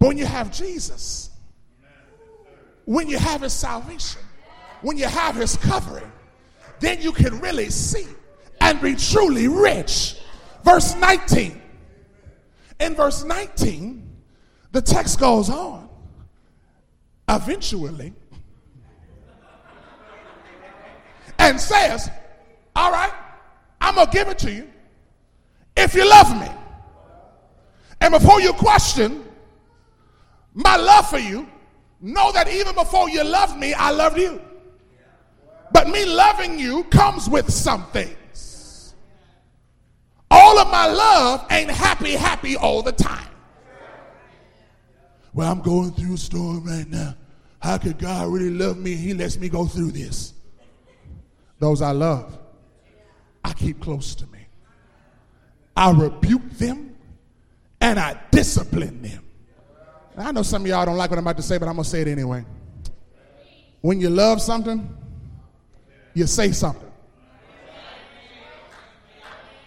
But 0.00 0.08
when 0.08 0.18
you 0.18 0.26
have 0.26 0.50
Jesus, 0.50 1.30
when 2.84 3.06
you 3.06 3.16
have 3.16 3.42
his 3.42 3.52
salvation, 3.52 4.22
when 4.82 4.98
you 4.98 5.06
have 5.06 5.36
his 5.36 5.56
covering, 5.56 6.10
then 6.80 7.00
you 7.00 7.12
can 7.12 7.38
really 7.38 7.70
see 7.70 8.08
and 8.60 8.80
be 8.80 8.96
truly 8.96 9.46
rich. 9.46 10.16
Verse 10.64 10.96
19. 10.96 11.62
In 12.80 12.94
verse 12.96 13.22
19, 13.22 14.03
the 14.74 14.82
text 14.82 15.20
goes 15.20 15.48
on. 15.48 15.88
Eventually, 17.28 18.12
and 21.38 21.58
says, 21.58 22.10
All 22.74 22.90
right, 22.90 23.12
I'm 23.80 23.94
going 23.94 24.08
to 24.08 24.12
give 24.12 24.28
it 24.28 24.38
to 24.40 24.52
you 24.52 24.68
if 25.76 25.94
you 25.94 26.06
love 26.06 26.38
me. 26.38 26.48
And 28.00 28.12
before 28.12 28.40
you 28.40 28.52
question 28.52 29.24
my 30.52 30.76
love 30.76 31.08
for 31.08 31.18
you, 31.18 31.48
know 32.00 32.32
that 32.32 32.48
even 32.48 32.74
before 32.74 33.08
you 33.08 33.22
loved 33.24 33.56
me, 33.56 33.74
I 33.74 33.90
loved 33.92 34.18
you. 34.18 34.42
But 35.72 35.88
me 35.88 36.04
loving 36.04 36.58
you 36.58 36.82
comes 36.84 37.28
with 37.28 37.50
some 37.50 37.86
things. 37.86 38.94
All 40.30 40.58
of 40.58 40.68
my 40.68 40.86
love 40.86 41.46
ain't 41.50 41.70
happy, 41.70 42.12
happy 42.12 42.56
all 42.56 42.82
the 42.82 42.92
time. 42.92 43.33
Well, 45.34 45.50
I'm 45.50 45.60
going 45.60 45.92
through 45.92 46.14
a 46.14 46.16
storm 46.16 46.64
right 46.64 46.88
now. 46.88 47.14
How 47.60 47.78
could 47.78 47.98
God 47.98 48.28
really 48.28 48.50
love 48.50 48.76
me? 48.76 48.94
He 48.94 49.14
lets 49.14 49.36
me 49.36 49.48
go 49.48 49.66
through 49.66 49.90
this. 49.90 50.34
Those 51.58 51.82
I 51.82 51.92
love, 51.92 52.38
I 53.44 53.52
keep 53.52 53.80
close 53.80 54.14
to 54.16 54.26
me. 54.28 54.46
I 55.76 55.90
rebuke 55.90 56.48
them 56.52 56.96
and 57.80 57.98
I 57.98 58.20
discipline 58.30 59.02
them. 59.02 59.24
I 60.16 60.30
know 60.30 60.42
some 60.42 60.62
of 60.62 60.68
y'all 60.68 60.86
don't 60.86 60.96
like 60.96 61.10
what 61.10 61.18
I'm 61.18 61.24
about 61.24 61.36
to 61.38 61.42
say, 61.42 61.58
but 61.58 61.68
I'm 61.68 61.74
going 61.74 61.84
to 61.84 61.90
say 61.90 62.02
it 62.02 62.08
anyway. 62.08 62.44
When 63.80 64.00
you 64.00 64.10
love 64.10 64.40
something, 64.40 64.96
you 66.14 66.26
say 66.26 66.52
something. 66.52 66.90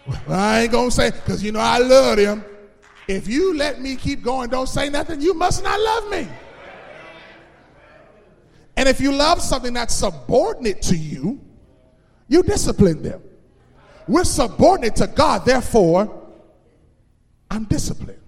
Well, 0.08 0.40
I 0.40 0.62
ain't 0.62 0.72
gonna 0.72 0.90
say 0.90 1.12
because 1.12 1.44
you 1.44 1.52
know 1.52 1.60
I 1.60 1.80
love 1.80 2.18
him. 2.18 2.44
If 3.08 3.28
you 3.28 3.56
let 3.56 3.82
me 3.82 3.96
keep 3.96 4.22
going, 4.22 4.50
don't 4.50 4.68
say 4.68 4.90
nothing, 4.90 5.22
you 5.22 5.34
must 5.34 5.64
not 5.64 5.80
love 5.80 6.10
me. 6.12 6.28
And 8.76 8.88
if 8.88 9.02
you 9.02 9.12
love 9.12 9.42
something 9.42 9.74
that's 9.74 9.96
subordinate 9.96 10.82
to 10.84 10.96
you, 10.96 11.42
you 12.28 12.44
discipline 12.44 13.02
them. 13.02 13.22
We're 14.08 14.24
subordinate 14.24 14.96
to 14.98 15.08
God, 15.08 15.46
therefore, 15.46 16.28
I'm 17.50 17.64
disciplined. 17.66 18.22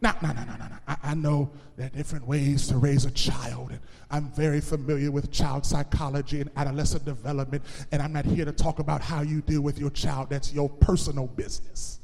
Now, 0.00 0.16
No, 0.20 0.32
no, 0.32 0.42
no, 0.42 0.56
no, 0.56 0.66
no. 0.66 0.76
I, 0.88 0.96
I 1.02 1.14
know 1.14 1.50
there 1.76 1.86
are 1.86 1.90
different 1.90 2.26
ways 2.26 2.66
to 2.68 2.78
raise 2.78 3.04
a 3.04 3.10
child, 3.12 3.70
and 3.70 3.80
I'm 4.10 4.30
very 4.32 4.60
familiar 4.60 5.10
with 5.10 5.30
child 5.30 5.64
psychology 5.64 6.40
and 6.40 6.50
adolescent 6.56 7.04
development, 7.04 7.62
and 7.92 8.02
I'm 8.02 8.12
not 8.12 8.24
here 8.24 8.44
to 8.44 8.52
talk 8.52 8.78
about 8.78 9.00
how 9.00 9.22
you 9.22 9.40
deal 9.42 9.60
with 9.60 9.78
your 9.78 9.90
child. 9.90 10.30
That's 10.30 10.52
your 10.52 10.68
personal 10.68 11.28
business. 11.28 12.00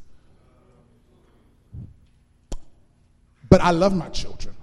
But 3.48 3.60
I 3.60 3.70
love 3.70 3.94
my 3.94 4.08
children. 4.08 4.54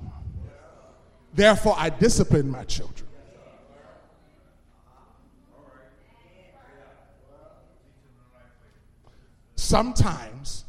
Therefore, 1.34 1.76
I 1.78 1.90
discipline 1.90 2.50
my 2.50 2.64
children. 2.64 3.08
Sometimes, 9.56 10.66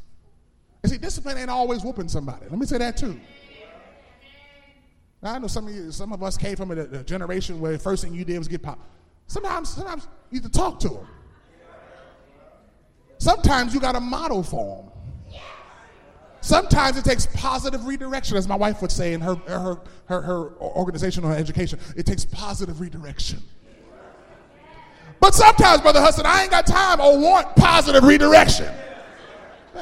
you 0.82 0.90
see, 0.90 0.98
discipline 0.98 1.36
ain't 1.36 1.50
always 1.50 1.84
whooping 1.84 2.08
somebody. 2.08 2.46
Let 2.48 2.58
me 2.58 2.66
say 2.66 2.78
that 2.78 2.96
too. 2.96 3.20
Now, 5.22 5.34
I 5.34 5.38
know 5.38 5.46
some 5.48 5.68
of 5.68 5.74
you, 5.74 5.92
some 5.92 6.12
of 6.12 6.22
us 6.22 6.36
came 6.36 6.56
from 6.56 6.70
a, 6.70 6.80
a 6.80 7.04
generation 7.04 7.60
where 7.60 7.72
the 7.72 7.78
first 7.78 8.02
thing 8.02 8.14
you 8.14 8.24
did 8.24 8.38
was 8.38 8.48
get 8.48 8.62
popped. 8.62 8.88
Sometimes, 9.26 9.68
sometimes 9.68 10.08
you 10.30 10.40
have 10.40 10.50
to 10.50 10.58
talk 10.58 10.80
to 10.80 10.88
them. 10.88 11.06
Sometimes 13.18 13.74
you 13.74 13.80
got 13.80 13.96
a 13.96 14.00
model 14.00 14.42
for 14.42 14.82
them. 14.82 15.40
Sometimes 16.46 16.96
it 16.96 17.04
takes 17.04 17.26
positive 17.34 17.86
redirection, 17.86 18.36
as 18.36 18.46
my 18.46 18.54
wife 18.54 18.80
would 18.80 18.92
say 18.92 19.14
in 19.14 19.20
her, 19.20 19.34
her, 19.48 19.80
her, 20.04 20.22
her 20.22 20.50
organization 20.60 21.24
or 21.24 21.32
education. 21.34 21.76
It 21.96 22.06
takes 22.06 22.24
positive 22.24 22.80
redirection. 22.80 23.40
But 25.18 25.34
sometimes, 25.34 25.80
Brother 25.80 26.00
Hudson, 26.00 26.24
I 26.24 26.42
ain't 26.42 26.52
got 26.52 26.64
time 26.64 27.00
or 27.00 27.18
want 27.18 27.56
positive 27.56 28.04
redirection. 28.04 28.72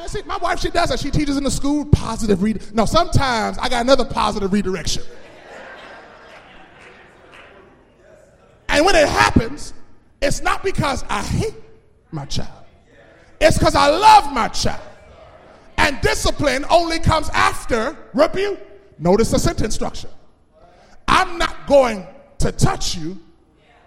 See, 0.07 0.23
my 0.23 0.37
wife, 0.37 0.59
she 0.59 0.71
does 0.71 0.89
that. 0.89 0.99
She 0.99 1.11
teaches 1.11 1.37
in 1.37 1.43
the 1.43 1.51
school 1.51 1.85
positive 1.85 2.41
read. 2.41 2.73
No, 2.73 2.85
sometimes 2.85 3.59
I 3.59 3.69
got 3.69 3.81
another 3.81 4.03
positive 4.03 4.51
redirection. 4.51 5.03
And 8.69 8.83
when 8.83 8.95
it 8.95 9.07
happens, 9.07 9.75
it's 10.19 10.41
not 10.41 10.63
because 10.63 11.05
I 11.09 11.21
hate 11.21 11.53
my 12.09 12.25
child. 12.25 12.65
It's 13.39 13.59
because 13.59 13.75
I 13.75 13.87
love 13.89 14.33
my 14.33 14.47
child. 14.47 14.81
And 15.85 16.01
discipline 16.01 16.65
only 16.71 16.97
comes 16.97 17.29
after 17.29 17.95
rebuke. 18.15 18.59
Notice 18.97 19.29
the 19.29 19.37
sentence 19.37 19.75
structure. 19.75 20.09
I'm 21.07 21.37
not 21.37 21.67
going 21.67 22.07
to 22.39 22.51
touch 22.51 22.95
you 22.95 23.19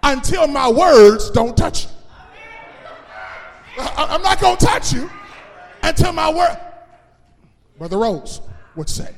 until 0.05 0.47
my 0.47 0.71
words 0.71 1.29
don't 1.33 1.57
touch 1.57 1.87
you. 1.87 1.91
I'm 3.81 4.23
not 4.23 4.41
going 4.41 4.57
to 4.59 4.65
touch 4.65 4.93
you 4.93 5.11
until 5.83 6.13
my 6.13 6.33
word. 6.33 6.57
Brother 7.79 7.99
Rose 7.99 8.43
would 8.77 8.89
say, 8.89 9.13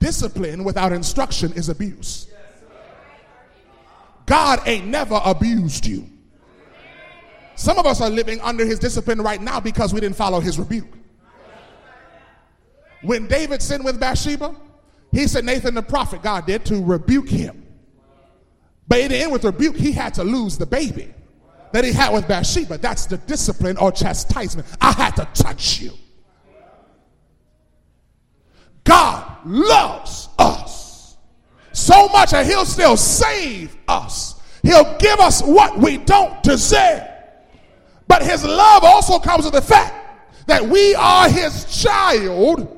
discipline 0.00 0.64
without 0.64 0.92
instruction 0.92 1.52
is 1.52 1.68
abuse. 1.68 2.26
God 4.26 4.66
ain't 4.66 4.88
never 4.88 5.20
abused 5.24 5.86
you. 5.86 6.10
Some 7.54 7.78
of 7.78 7.86
us 7.86 8.00
are 8.00 8.10
living 8.10 8.40
under 8.40 8.66
his 8.66 8.80
discipline 8.80 9.22
right 9.22 9.40
now 9.40 9.60
because 9.60 9.94
we 9.94 10.00
didn't 10.00 10.16
follow 10.16 10.40
his 10.40 10.58
rebuke. 10.58 10.88
When 13.04 13.26
David 13.26 13.60
sinned 13.60 13.84
with 13.84 14.00
Bathsheba, 14.00 14.54
he 15.12 15.28
said 15.28 15.44
Nathan 15.44 15.74
the 15.74 15.82
prophet, 15.82 16.22
God 16.22 16.46
did, 16.46 16.64
to 16.66 16.82
rebuke 16.82 17.28
him. 17.28 17.66
But 18.88 19.00
in 19.00 19.10
the 19.10 19.18
end, 19.18 19.32
with 19.32 19.44
rebuke, 19.44 19.76
he 19.76 19.92
had 19.92 20.14
to 20.14 20.24
lose 20.24 20.58
the 20.58 20.66
baby 20.66 21.12
that 21.72 21.84
he 21.84 21.92
had 21.92 22.12
with 22.12 22.26
Bathsheba. 22.26 22.78
That's 22.78 23.06
the 23.06 23.18
discipline 23.18 23.76
or 23.76 23.92
chastisement. 23.92 24.66
I 24.80 24.92
had 24.92 25.16
to 25.16 25.28
touch 25.34 25.80
you. 25.80 25.92
God 28.84 29.38
loves 29.44 30.28
us 30.38 31.16
so 31.72 32.08
much 32.08 32.30
that 32.30 32.46
he'll 32.46 32.66
still 32.66 32.96
save 32.96 33.76
us. 33.86 34.40
He'll 34.62 34.96
give 34.98 35.20
us 35.20 35.42
what 35.42 35.78
we 35.78 35.98
don't 35.98 36.42
deserve. 36.42 37.02
But 38.08 38.22
his 38.22 38.44
love 38.44 38.84
also 38.84 39.18
comes 39.18 39.44
with 39.44 39.54
the 39.54 39.62
fact 39.62 40.46
that 40.46 40.62
we 40.62 40.94
are 40.94 41.28
his 41.28 41.82
child 41.82 42.73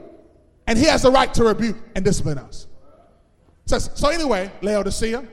and 0.67 0.79
he 0.79 0.85
has 0.87 1.03
the 1.03 1.11
right 1.11 1.33
to 1.35 1.45
rebuke 1.45 1.77
and 1.95 2.05
discipline 2.05 2.39
us. 2.39 2.67
Says, 3.67 3.91
so 3.95 4.09
anyway, 4.09 4.51
Laodicea, 4.63 5.27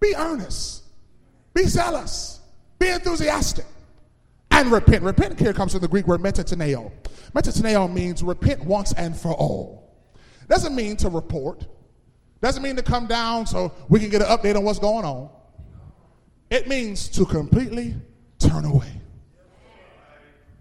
be 0.00 0.14
earnest, 0.16 0.84
be 1.54 1.64
zealous, 1.64 2.40
be 2.78 2.88
enthusiastic, 2.88 3.64
and 4.50 4.70
repent. 4.70 5.02
Repent 5.02 5.38
here 5.38 5.52
comes 5.52 5.72
from 5.72 5.80
the 5.80 5.88
Greek 5.88 6.06
word 6.06 6.20
metataneo. 6.20 6.92
Metataneo 7.34 7.92
means 7.92 8.22
repent 8.22 8.64
once 8.64 8.92
and 8.92 9.16
for 9.16 9.32
all. 9.32 9.94
Doesn't 10.48 10.74
mean 10.74 10.96
to 10.98 11.08
report. 11.08 11.66
Doesn't 12.40 12.62
mean 12.62 12.76
to 12.76 12.82
come 12.82 13.06
down 13.06 13.46
so 13.46 13.72
we 13.88 13.98
can 13.98 14.10
get 14.10 14.22
an 14.22 14.28
update 14.28 14.56
on 14.56 14.62
what's 14.62 14.78
going 14.78 15.04
on. 15.04 15.30
It 16.50 16.68
means 16.68 17.08
to 17.08 17.24
completely 17.24 17.94
turn 18.38 18.64
away. 18.64 19.00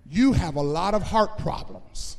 You 0.09 0.33
have 0.33 0.55
a 0.55 0.61
lot 0.61 0.93
of 0.93 1.03
heart 1.03 1.37
problems. 1.37 2.17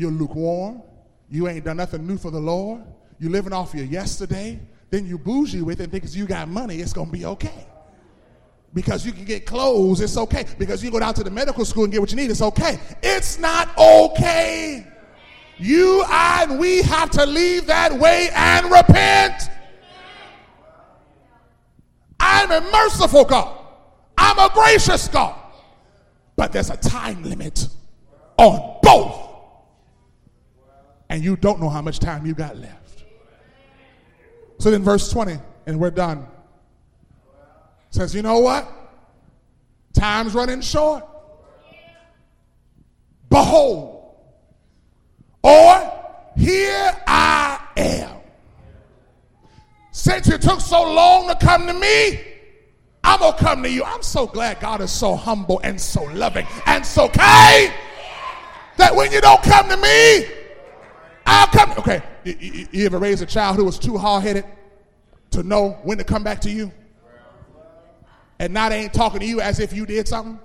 You're 0.00 0.10
lukewarm. 0.10 0.82
You 1.28 1.46
ain't 1.46 1.66
done 1.66 1.76
nothing 1.76 2.06
new 2.06 2.16
for 2.16 2.30
the 2.30 2.40
Lord. 2.40 2.82
You're 3.18 3.30
living 3.30 3.52
off 3.52 3.74
your 3.74 3.84
yesterday. 3.84 4.58
Then 4.88 5.04
you 5.04 5.18
bougie 5.18 5.60
with 5.60 5.82
it 5.82 5.90
because 5.90 6.16
you 6.16 6.24
got 6.24 6.48
money, 6.48 6.76
it's 6.76 6.94
going 6.94 7.08
to 7.08 7.12
be 7.12 7.26
okay. 7.26 7.66
Because 8.72 9.04
you 9.04 9.12
can 9.12 9.26
get 9.26 9.44
clothes, 9.44 10.00
it's 10.00 10.16
okay. 10.16 10.46
Because 10.58 10.82
you 10.82 10.90
go 10.90 11.00
down 11.00 11.12
to 11.14 11.22
the 11.22 11.30
medical 11.30 11.66
school 11.66 11.84
and 11.84 11.92
get 11.92 12.00
what 12.00 12.10
you 12.10 12.16
need, 12.16 12.30
it's 12.30 12.40
okay. 12.40 12.80
It's 13.02 13.38
not 13.38 13.76
okay. 13.76 14.86
You 15.58 16.02
and 16.10 16.58
we 16.58 16.80
have 16.80 17.10
to 17.10 17.26
leave 17.26 17.66
that 17.66 17.92
way 17.92 18.30
and 18.34 18.70
repent. 18.70 19.50
I'm 22.18 22.50
a 22.50 22.62
merciful 22.72 23.26
God. 23.26 23.54
I'm 24.16 24.38
a 24.38 24.50
gracious 24.54 25.08
God. 25.08 25.38
But 26.36 26.52
there's 26.52 26.70
a 26.70 26.78
time 26.78 27.22
limit 27.22 27.68
on 28.38 28.78
both. 28.82 29.19
And 31.10 31.24
you 31.24 31.36
don't 31.36 31.60
know 31.60 31.68
how 31.68 31.82
much 31.82 31.98
time 31.98 32.24
you 32.24 32.34
got 32.34 32.56
left. 32.56 33.04
So 34.58 34.70
then, 34.70 34.84
verse 34.84 35.10
20, 35.10 35.38
and 35.66 35.80
we're 35.80 35.90
done. 35.90 36.26
Says, 37.90 38.14
you 38.14 38.22
know 38.22 38.38
what? 38.38 38.70
Time's 39.92 40.34
running 40.34 40.60
short. 40.60 41.04
Behold, 43.28 44.14
or 45.42 45.92
here 46.36 46.92
I 47.06 47.60
am. 47.76 48.16
Since 49.90 50.28
you 50.28 50.38
took 50.38 50.60
so 50.60 50.82
long 50.82 51.28
to 51.28 51.34
come 51.34 51.66
to 51.66 51.72
me, 51.72 52.20
I'm 53.02 53.18
going 53.18 53.32
to 53.32 53.38
come 53.38 53.62
to 53.64 53.70
you. 53.70 53.82
I'm 53.82 54.02
so 54.02 54.26
glad 54.26 54.60
God 54.60 54.80
is 54.80 54.92
so 54.92 55.16
humble 55.16 55.60
and 55.64 55.80
so 55.80 56.04
loving 56.04 56.46
and 56.66 56.86
so 56.86 57.08
kind 57.08 57.72
that 58.76 58.94
when 58.94 59.10
you 59.10 59.20
don't 59.20 59.42
come 59.42 59.68
to 59.68 59.76
me, 59.76 60.39
I'll 61.30 61.46
come. 61.46 61.72
Okay, 61.78 62.02
you, 62.24 62.66
you 62.72 62.86
ever 62.86 62.98
raised 62.98 63.22
a 63.22 63.26
child 63.26 63.54
who 63.56 63.64
was 63.64 63.78
too 63.78 63.96
hard 63.96 64.24
headed 64.24 64.44
to 65.30 65.44
know 65.44 65.78
when 65.84 65.96
to 65.98 66.04
come 66.04 66.24
back 66.24 66.40
to 66.40 66.50
you? 66.50 66.72
And 68.40 68.52
now 68.52 68.68
they 68.68 68.80
ain't 68.80 68.92
talking 68.92 69.20
to 69.20 69.26
you 69.26 69.40
as 69.40 69.60
if 69.60 69.72
you 69.72 69.86
did 69.86 70.08
something? 70.08 70.40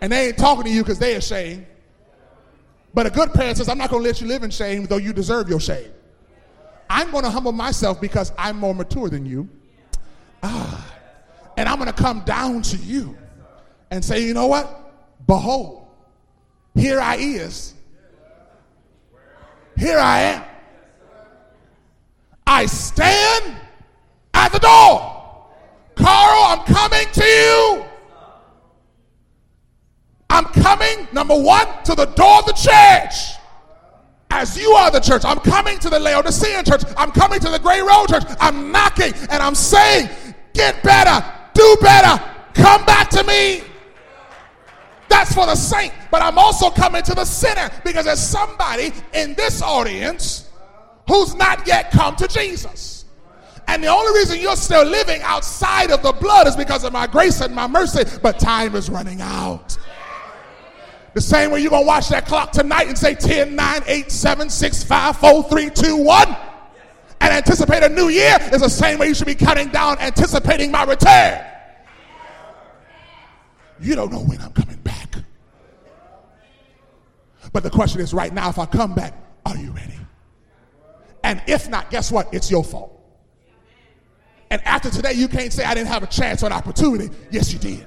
And 0.00 0.10
they 0.10 0.28
ain't 0.28 0.38
talking 0.38 0.64
to 0.64 0.70
you 0.70 0.82
because 0.82 0.98
they're 0.98 1.18
ashamed. 1.18 1.64
But 2.92 3.06
a 3.06 3.10
good 3.10 3.32
parent 3.34 3.58
says, 3.58 3.68
I'm 3.68 3.78
not 3.78 3.90
going 3.90 4.02
to 4.02 4.08
let 4.08 4.20
you 4.20 4.26
live 4.26 4.42
in 4.42 4.50
shame, 4.50 4.86
though 4.86 4.96
you 4.96 5.12
deserve 5.12 5.48
your 5.48 5.60
shame. 5.60 5.92
I'm 6.90 7.12
going 7.12 7.24
to 7.24 7.30
humble 7.30 7.52
myself 7.52 8.00
because 8.00 8.32
I'm 8.36 8.56
more 8.56 8.74
mature 8.74 9.08
than 9.08 9.26
you. 9.26 9.48
Ah, 10.42 10.92
and 11.56 11.68
I'm 11.68 11.76
going 11.76 11.92
to 11.92 12.02
come 12.02 12.20
down 12.20 12.62
to 12.62 12.76
you 12.78 13.16
and 13.92 14.04
say, 14.04 14.24
you 14.24 14.34
know 14.34 14.48
what? 14.48 14.92
Behold, 15.26 15.86
here 16.74 17.00
I 17.00 17.16
is. 17.16 17.74
Here 19.76 19.98
I 19.98 20.20
am. 20.20 20.42
I 22.46 22.66
stand 22.66 23.56
at 24.34 24.52
the 24.52 24.58
door. 24.58 25.12
Carl, 25.96 26.58
I'm 26.58 26.64
coming 26.66 27.06
to 27.12 27.24
you. 27.24 27.84
I'm 30.30 30.44
coming, 30.44 31.08
number 31.12 31.36
one, 31.38 31.66
to 31.84 31.94
the 31.94 32.06
door 32.06 32.38
of 32.38 32.46
the 32.46 32.52
church. 32.52 33.36
As 34.30 34.56
you 34.58 34.72
are 34.72 34.90
the 34.90 35.00
church, 35.00 35.24
I'm 35.24 35.38
coming 35.38 35.78
to 35.78 35.88
the 35.88 35.98
Laodicean 35.98 36.64
church. 36.64 36.82
I'm 36.96 37.10
coming 37.10 37.40
to 37.40 37.48
the 37.48 37.58
Gray 37.58 37.80
Road 37.80 38.08
church. 38.08 38.24
I'm 38.40 38.70
knocking 38.72 39.12
and 39.30 39.42
I'm 39.42 39.54
saying, 39.54 40.08
get 40.52 40.82
better, 40.82 41.24
do 41.54 41.76
better, 41.80 42.22
come 42.54 42.84
back 42.84 43.08
to 43.10 43.24
me. 43.24 43.62
That's 45.08 45.34
for 45.34 45.46
the 45.46 45.54
saint. 45.54 45.92
But 46.10 46.22
I'm 46.22 46.38
also 46.38 46.70
coming 46.70 47.02
to 47.04 47.14
the 47.14 47.24
sinner 47.24 47.70
because 47.84 48.04
there's 48.06 48.20
somebody 48.20 48.92
in 49.14 49.34
this 49.34 49.62
audience 49.62 50.50
who's 51.08 51.34
not 51.34 51.66
yet 51.66 51.90
come 51.90 52.16
to 52.16 52.28
Jesus. 52.28 53.04
And 53.68 53.82
the 53.82 53.88
only 53.88 54.18
reason 54.18 54.40
you're 54.40 54.56
still 54.56 54.84
living 54.84 55.20
outside 55.22 55.90
of 55.90 56.02
the 56.02 56.12
blood 56.12 56.46
is 56.46 56.56
because 56.56 56.84
of 56.84 56.92
my 56.92 57.06
grace 57.06 57.40
and 57.40 57.54
my 57.54 57.66
mercy, 57.66 58.04
but 58.22 58.38
time 58.38 58.76
is 58.76 58.88
running 58.88 59.20
out. 59.20 59.76
The 61.14 61.20
same 61.20 61.50
way 61.50 61.60
you're 61.60 61.70
going 61.70 61.82
to 61.82 61.86
watch 61.86 62.08
that 62.10 62.26
clock 62.26 62.52
tonight 62.52 62.88
and 62.88 62.96
say 62.96 63.14
10, 63.14 63.56
9, 63.56 63.82
8, 63.86 64.12
7, 64.12 64.50
6, 64.50 64.84
5, 64.84 65.16
4, 65.16 65.42
3, 65.44 65.70
2, 65.70 65.96
1 65.96 66.36
and 67.20 67.32
anticipate 67.32 67.82
a 67.82 67.88
new 67.88 68.08
year 68.08 68.36
is 68.52 68.60
the 68.60 68.68
same 68.68 68.98
way 68.98 69.08
you 69.08 69.14
should 69.14 69.26
be 69.26 69.34
counting 69.34 69.68
down 69.68 69.98
anticipating 69.98 70.70
my 70.70 70.84
return. 70.84 71.44
You 73.80 73.94
don't 73.94 74.10
know 74.10 74.20
when 74.20 74.40
I'm 74.40 74.52
coming 74.52 74.76
back. 74.78 75.14
But 77.52 77.62
the 77.62 77.70
question 77.70 78.00
is 78.00 78.12
right 78.12 78.32
now, 78.32 78.48
if 78.48 78.58
I 78.58 78.66
come 78.66 78.94
back, 78.94 79.14
are 79.44 79.56
you 79.56 79.70
ready? 79.70 79.94
And 81.22 81.42
if 81.46 81.68
not, 81.68 81.90
guess 81.90 82.10
what? 82.12 82.32
It's 82.32 82.50
your 82.50 82.64
fault. 82.64 82.92
And 84.50 84.62
after 84.64 84.90
today, 84.90 85.12
you 85.12 85.28
can't 85.28 85.52
say 85.52 85.64
I 85.64 85.74
didn't 85.74 85.88
have 85.88 86.02
a 86.02 86.06
chance 86.06 86.42
or 86.42 86.46
an 86.46 86.52
opportunity. 86.52 87.10
Yes, 87.30 87.52
you 87.52 87.58
did. 87.58 87.86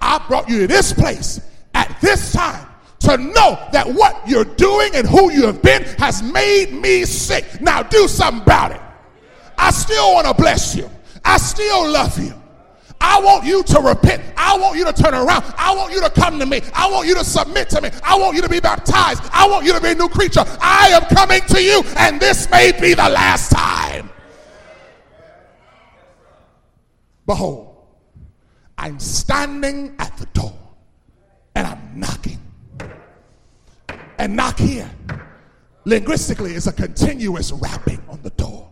I 0.00 0.24
brought 0.28 0.48
you 0.48 0.60
to 0.60 0.66
this 0.66 0.92
place 0.92 1.40
at 1.74 1.96
this 2.00 2.32
time 2.32 2.66
to 3.00 3.16
know 3.16 3.68
that 3.72 3.86
what 3.86 4.28
you're 4.28 4.44
doing 4.44 4.90
and 4.94 5.08
who 5.08 5.30
you 5.32 5.46
have 5.46 5.62
been 5.62 5.84
has 5.98 6.22
made 6.22 6.72
me 6.72 7.04
sick. 7.04 7.60
Now 7.60 7.82
do 7.82 8.06
something 8.06 8.42
about 8.42 8.72
it. 8.72 8.80
I 9.56 9.70
still 9.70 10.14
want 10.14 10.26
to 10.26 10.34
bless 10.34 10.76
you. 10.76 10.90
I 11.24 11.38
still 11.38 11.90
love 11.90 12.18
you. 12.18 12.34
I 13.00 13.20
want 13.20 13.44
you 13.44 13.62
to 13.62 13.80
repent. 13.80 14.22
I 14.36 14.58
want 14.58 14.76
you 14.76 14.84
to 14.84 14.92
turn 14.92 15.14
around. 15.14 15.44
I 15.56 15.74
want 15.74 15.92
you 15.92 16.00
to 16.00 16.10
come 16.10 16.38
to 16.38 16.46
me. 16.46 16.60
I 16.74 16.90
want 16.90 17.06
you 17.06 17.14
to 17.14 17.24
submit 17.24 17.70
to 17.70 17.80
me. 17.80 17.90
I 18.02 18.16
want 18.18 18.36
you 18.36 18.42
to 18.42 18.48
be 18.48 18.60
baptized. 18.60 19.22
I 19.32 19.48
want 19.48 19.64
you 19.64 19.72
to 19.72 19.80
be 19.80 19.90
a 19.90 19.94
new 19.94 20.08
creature. 20.08 20.44
I 20.60 20.88
am 20.88 21.02
coming 21.14 21.40
to 21.48 21.62
you, 21.62 21.82
and 21.96 22.20
this 22.20 22.50
may 22.50 22.72
be 22.72 22.94
the 22.94 23.08
last 23.08 23.50
time. 23.52 24.10
Behold, 27.26 27.76
I'm 28.78 28.98
standing 28.98 29.94
at 29.98 30.16
the 30.16 30.26
door 30.26 30.56
and 31.54 31.66
I'm 31.66 31.92
knocking. 31.94 32.38
And 34.18 34.34
knock 34.34 34.58
here, 34.58 34.90
linguistically, 35.84 36.54
is 36.54 36.66
a 36.66 36.72
continuous 36.72 37.52
rapping 37.52 38.02
on 38.08 38.22
the 38.22 38.30
door. 38.30 38.70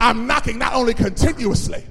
I'm 0.00 0.26
knocking 0.26 0.58
not 0.58 0.74
only 0.74 0.94
continuously, 0.94 1.84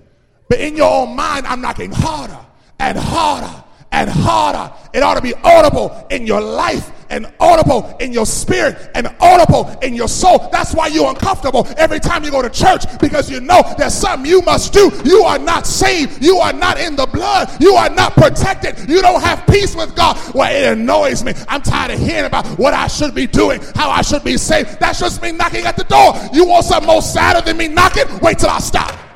But 0.52 0.60
in 0.60 0.76
your 0.76 0.92
own 0.92 1.16
mind, 1.16 1.48
I'm 1.48 1.62
knocking 1.62 1.94
harder 1.94 2.38
and 2.78 2.98
harder 2.98 3.64
and 3.94 4.10
harder. 4.10 4.70
It 4.92 5.02
ought 5.02 5.14
to 5.14 5.22
be 5.22 5.34
audible 5.46 6.06
in 6.10 6.28
your 6.28 6.42
life 6.42 6.92
and 7.10 7.32
audible 7.40 7.96
in 8.02 8.12
your 8.12 8.26
spirit 8.26 8.92
and 8.94 9.08
audible 9.22 9.74
in 9.82 9.96
your 9.96 10.10
soul. 10.10 10.50
That's 10.52 10.76
why 10.76 10.88
you're 10.88 11.08
uncomfortable 11.08 11.66
every 11.78 12.02
time 12.02 12.26
you 12.26 12.32
go 12.32 12.42
to 12.42 12.50
church 12.50 12.84
because 13.00 13.32
you 13.32 13.40
know 13.40 13.62
there's 13.78 13.94
something 13.94 14.30
you 14.30 14.42
must 14.42 14.74
do. 14.74 14.92
You 15.06 15.24
are 15.24 15.40
not 15.40 15.66
saved. 15.66 16.22
You 16.22 16.40
are 16.40 16.52
not 16.52 16.78
in 16.78 16.98
the 16.98 17.06
blood. 17.06 17.50
You 17.62 17.76
are 17.76 17.90
not 17.90 18.12
protected. 18.16 18.90
You 18.90 19.02
don't 19.02 19.22
have 19.22 19.48
peace 19.48 19.74
with 19.74 19.96
God. 19.96 20.18
Well, 20.36 20.54
it 20.54 20.78
annoys 20.78 21.24
me. 21.24 21.34
I'm 21.48 21.62
tired 21.62 21.92
of 21.92 22.00
hearing 22.00 22.26
about 22.26 22.46
what 22.60 22.74
I 22.74 22.88
should 22.88 23.16
be 23.16 23.26
doing, 23.26 23.62
how 23.74 23.90
I 23.90 24.02
should 24.02 24.26
be 24.26 24.36
saved. 24.36 24.82
That's 24.82 25.00
just 25.00 25.22
me 25.22 25.32
knocking 25.32 25.66
at 25.66 25.78
the 25.78 25.86
door. 25.86 26.14
You 26.34 26.46
want 26.46 26.66
something 26.66 26.88
more 26.88 27.02
sadder 27.02 27.40
than 27.40 27.56
me 27.56 27.70
knocking? 27.70 28.20
Wait 28.20 28.38
till 28.38 28.50
I 28.50 28.60
stop. 28.60 29.11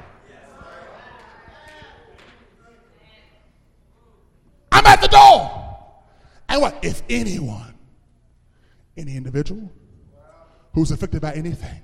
I'm 4.76 4.86
at 4.88 4.99
the 4.99 5.07
door. 5.07 5.49
And 6.49 6.61
what? 6.61 6.84
If 6.84 7.01
anyone, 7.09 7.73
any 8.97 9.15
individual 9.15 9.71
who's 10.73 10.91
affected 10.91 11.21
by 11.21 11.32
anything, 11.32 11.82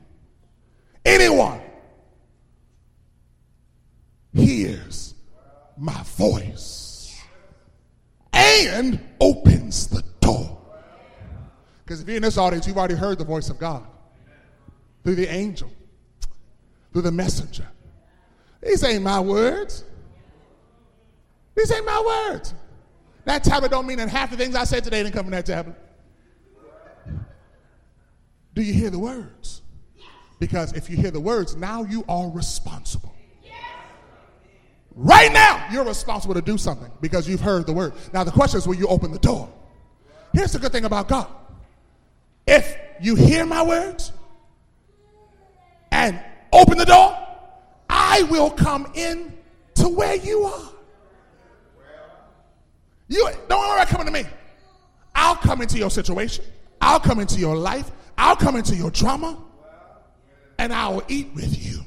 anyone 1.05 1.61
hears 4.33 5.15
my 5.77 6.03
voice 6.03 7.17
and 8.33 8.99
opens 9.21 9.87
the 9.87 10.03
door. 10.19 10.59
Because 11.85 12.01
if 12.01 12.07
you're 12.09 12.17
in 12.17 12.23
this 12.23 12.37
audience, 12.37 12.67
you've 12.67 12.77
already 12.77 12.95
heard 12.95 13.17
the 13.17 13.23
voice 13.23 13.49
of 13.49 13.57
God 13.57 13.87
through 15.05 15.15
the 15.15 15.29
angel, 15.29 15.71
through 16.91 17.03
the 17.03 17.11
messenger. 17.11 17.67
These 18.61 18.83
ain't 18.83 19.01
my 19.01 19.21
words. 19.21 19.85
These 21.55 21.71
ain't 21.71 21.85
my 21.85 22.27
words. 22.29 22.53
That 23.25 23.43
tablet 23.43 23.71
don't 23.71 23.85
mean 23.85 23.97
that 23.97 24.09
half 24.09 24.31
the 24.31 24.37
things 24.37 24.55
I 24.55 24.63
said 24.63 24.83
today 24.83 25.03
didn't 25.03 25.13
come 25.13 25.25
from 25.25 25.31
that 25.31 25.45
tablet. 25.45 25.75
Do 28.53 28.61
you 28.61 28.73
hear 28.73 28.89
the 28.89 28.99
words? 28.99 29.61
Because 30.39 30.73
if 30.73 30.89
you 30.89 30.97
hear 30.97 31.11
the 31.11 31.19
words, 31.19 31.55
now 31.55 31.83
you 31.83 32.03
are 32.09 32.29
responsible. 32.29 33.15
Right 34.93 35.31
now, 35.31 35.67
you're 35.71 35.85
responsible 35.85 36.33
to 36.33 36.41
do 36.41 36.57
something 36.57 36.91
because 36.99 37.27
you've 37.27 37.39
heard 37.39 37.65
the 37.65 37.73
word. 37.73 37.93
Now, 38.13 38.23
the 38.23 38.31
question 38.31 38.57
is 38.57 38.67
will 38.67 38.75
you 38.75 38.87
open 38.87 39.11
the 39.11 39.19
door? 39.19 39.49
Here's 40.33 40.51
the 40.51 40.59
good 40.59 40.71
thing 40.71 40.85
about 40.85 41.07
God 41.07 41.27
if 42.45 42.75
you 42.99 43.15
hear 43.15 43.45
my 43.45 43.63
words 43.63 44.11
and 45.91 46.19
open 46.51 46.77
the 46.77 46.85
door, 46.85 47.17
I 47.89 48.23
will 48.23 48.49
come 48.49 48.91
in 48.93 49.33
to 49.75 49.87
where 49.87 50.15
you 50.15 50.43
are. 50.43 50.70
You 53.11 53.29
don't 53.49 53.73
about 53.73 53.89
coming 53.89 54.07
to 54.07 54.13
me. 54.13 54.23
I'll 55.13 55.35
come 55.35 55.61
into 55.61 55.77
your 55.77 55.91
situation. 55.91 56.45
I'll 56.79 56.99
come 57.01 57.19
into 57.19 57.37
your 57.37 57.57
life. 57.57 57.91
I'll 58.17 58.37
come 58.37 58.55
into 58.55 58.73
your 58.73 58.89
drama. 58.89 59.37
And 60.57 60.71
I 60.71 60.87
will 60.87 61.03
eat 61.09 61.29
with 61.35 61.61
you. 61.61 61.81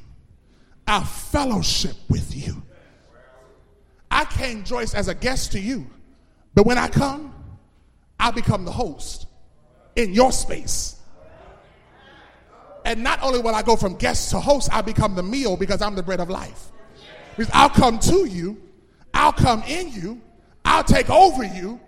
I'll 0.86 1.04
fellowship 1.04 1.96
with 2.10 2.36
you. 2.36 2.62
I 4.10 4.26
came, 4.26 4.64
Joyce, 4.64 4.92
as 4.92 5.08
a 5.08 5.14
guest 5.14 5.52
to 5.52 5.60
you. 5.60 5.86
But 6.52 6.66
when 6.66 6.76
I 6.76 6.88
come, 6.88 7.34
I 8.20 8.30
become 8.30 8.66
the 8.66 8.72
host 8.72 9.26
in 9.96 10.12
your 10.12 10.30
space. 10.30 11.00
And 12.84 13.02
not 13.02 13.22
only 13.22 13.40
will 13.40 13.54
I 13.54 13.62
go 13.62 13.76
from 13.76 13.96
guest 13.96 14.28
to 14.32 14.40
host, 14.40 14.68
I 14.70 14.82
become 14.82 15.14
the 15.14 15.22
meal 15.22 15.56
because 15.56 15.80
I'm 15.80 15.94
the 15.94 16.02
bread 16.02 16.20
of 16.20 16.28
life. 16.28 16.66
Because 17.34 17.50
I'll 17.54 17.70
come 17.70 17.98
to 18.00 18.26
you, 18.26 18.60
I'll 19.14 19.32
come 19.32 19.62
in 19.62 19.90
you, 19.90 20.20
I'll 20.64 20.84
take 20.84 21.10
over 21.10 21.44
you. 21.44 21.80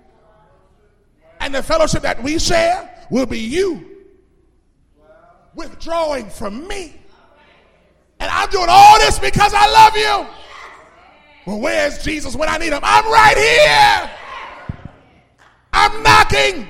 And 1.40 1.54
the 1.54 1.62
fellowship 1.62 2.02
that 2.02 2.22
we 2.22 2.38
share 2.38 3.06
will 3.10 3.26
be 3.26 3.38
you 3.38 3.96
withdrawing 5.54 6.28
from 6.28 6.66
me. 6.68 6.94
And 8.18 8.30
I'm 8.30 8.48
doing 8.50 8.68
all 8.68 8.98
this 8.98 9.18
because 9.18 9.52
I 9.54 9.70
love 9.70 9.96
you. 9.96 10.26
Well, 11.46 11.60
where's 11.60 12.02
Jesus 12.02 12.34
when 12.34 12.48
I 12.48 12.58
need 12.58 12.72
him? 12.72 12.80
I'm 12.82 13.04
right 13.04 13.36
here. 13.36 14.10
I'm 15.72 16.02
knocking. 16.02 16.68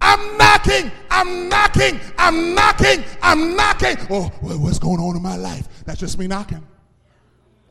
I'm 0.00 0.36
knocking. 0.36 0.90
I'm 1.10 1.48
knocking. 1.48 2.00
I'm 2.18 2.54
knocking. 2.54 3.04
I'm 3.22 3.56
knocking. 3.56 3.96
Oh, 4.10 4.30
what's 4.40 4.78
going 4.78 5.00
on 5.00 5.16
in 5.16 5.22
my 5.22 5.36
life? 5.36 5.68
That's 5.84 6.00
just 6.00 6.18
me 6.18 6.26
knocking. 6.26 6.66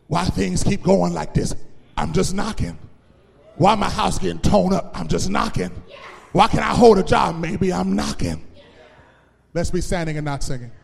Why 0.07 0.25
things 0.25 0.63
keep 0.63 0.83
going 0.83 1.13
like 1.13 1.33
this? 1.33 1.55
I'm 1.97 2.13
just 2.13 2.33
knocking. 2.33 2.77
Why 3.55 3.75
my 3.75 3.89
house 3.89 4.19
getting 4.19 4.39
torn 4.39 4.73
up? 4.73 4.91
I'm 4.93 5.07
just 5.07 5.29
knocking. 5.29 5.71
Why 6.31 6.47
can 6.47 6.59
I 6.59 6.73
hold 6.73 6.97
a 6.97 7.03
job? 7.03 7.39
Maybe 7.39 7.71
I'm 7.71 7.95
knocking. 7.95 8.45
Let's 9.53 9.69
be 9.69 9.81
standing 9.81 10.17
and 10.17 10.25
not 10.25 10.43
singing. 10.43 10.71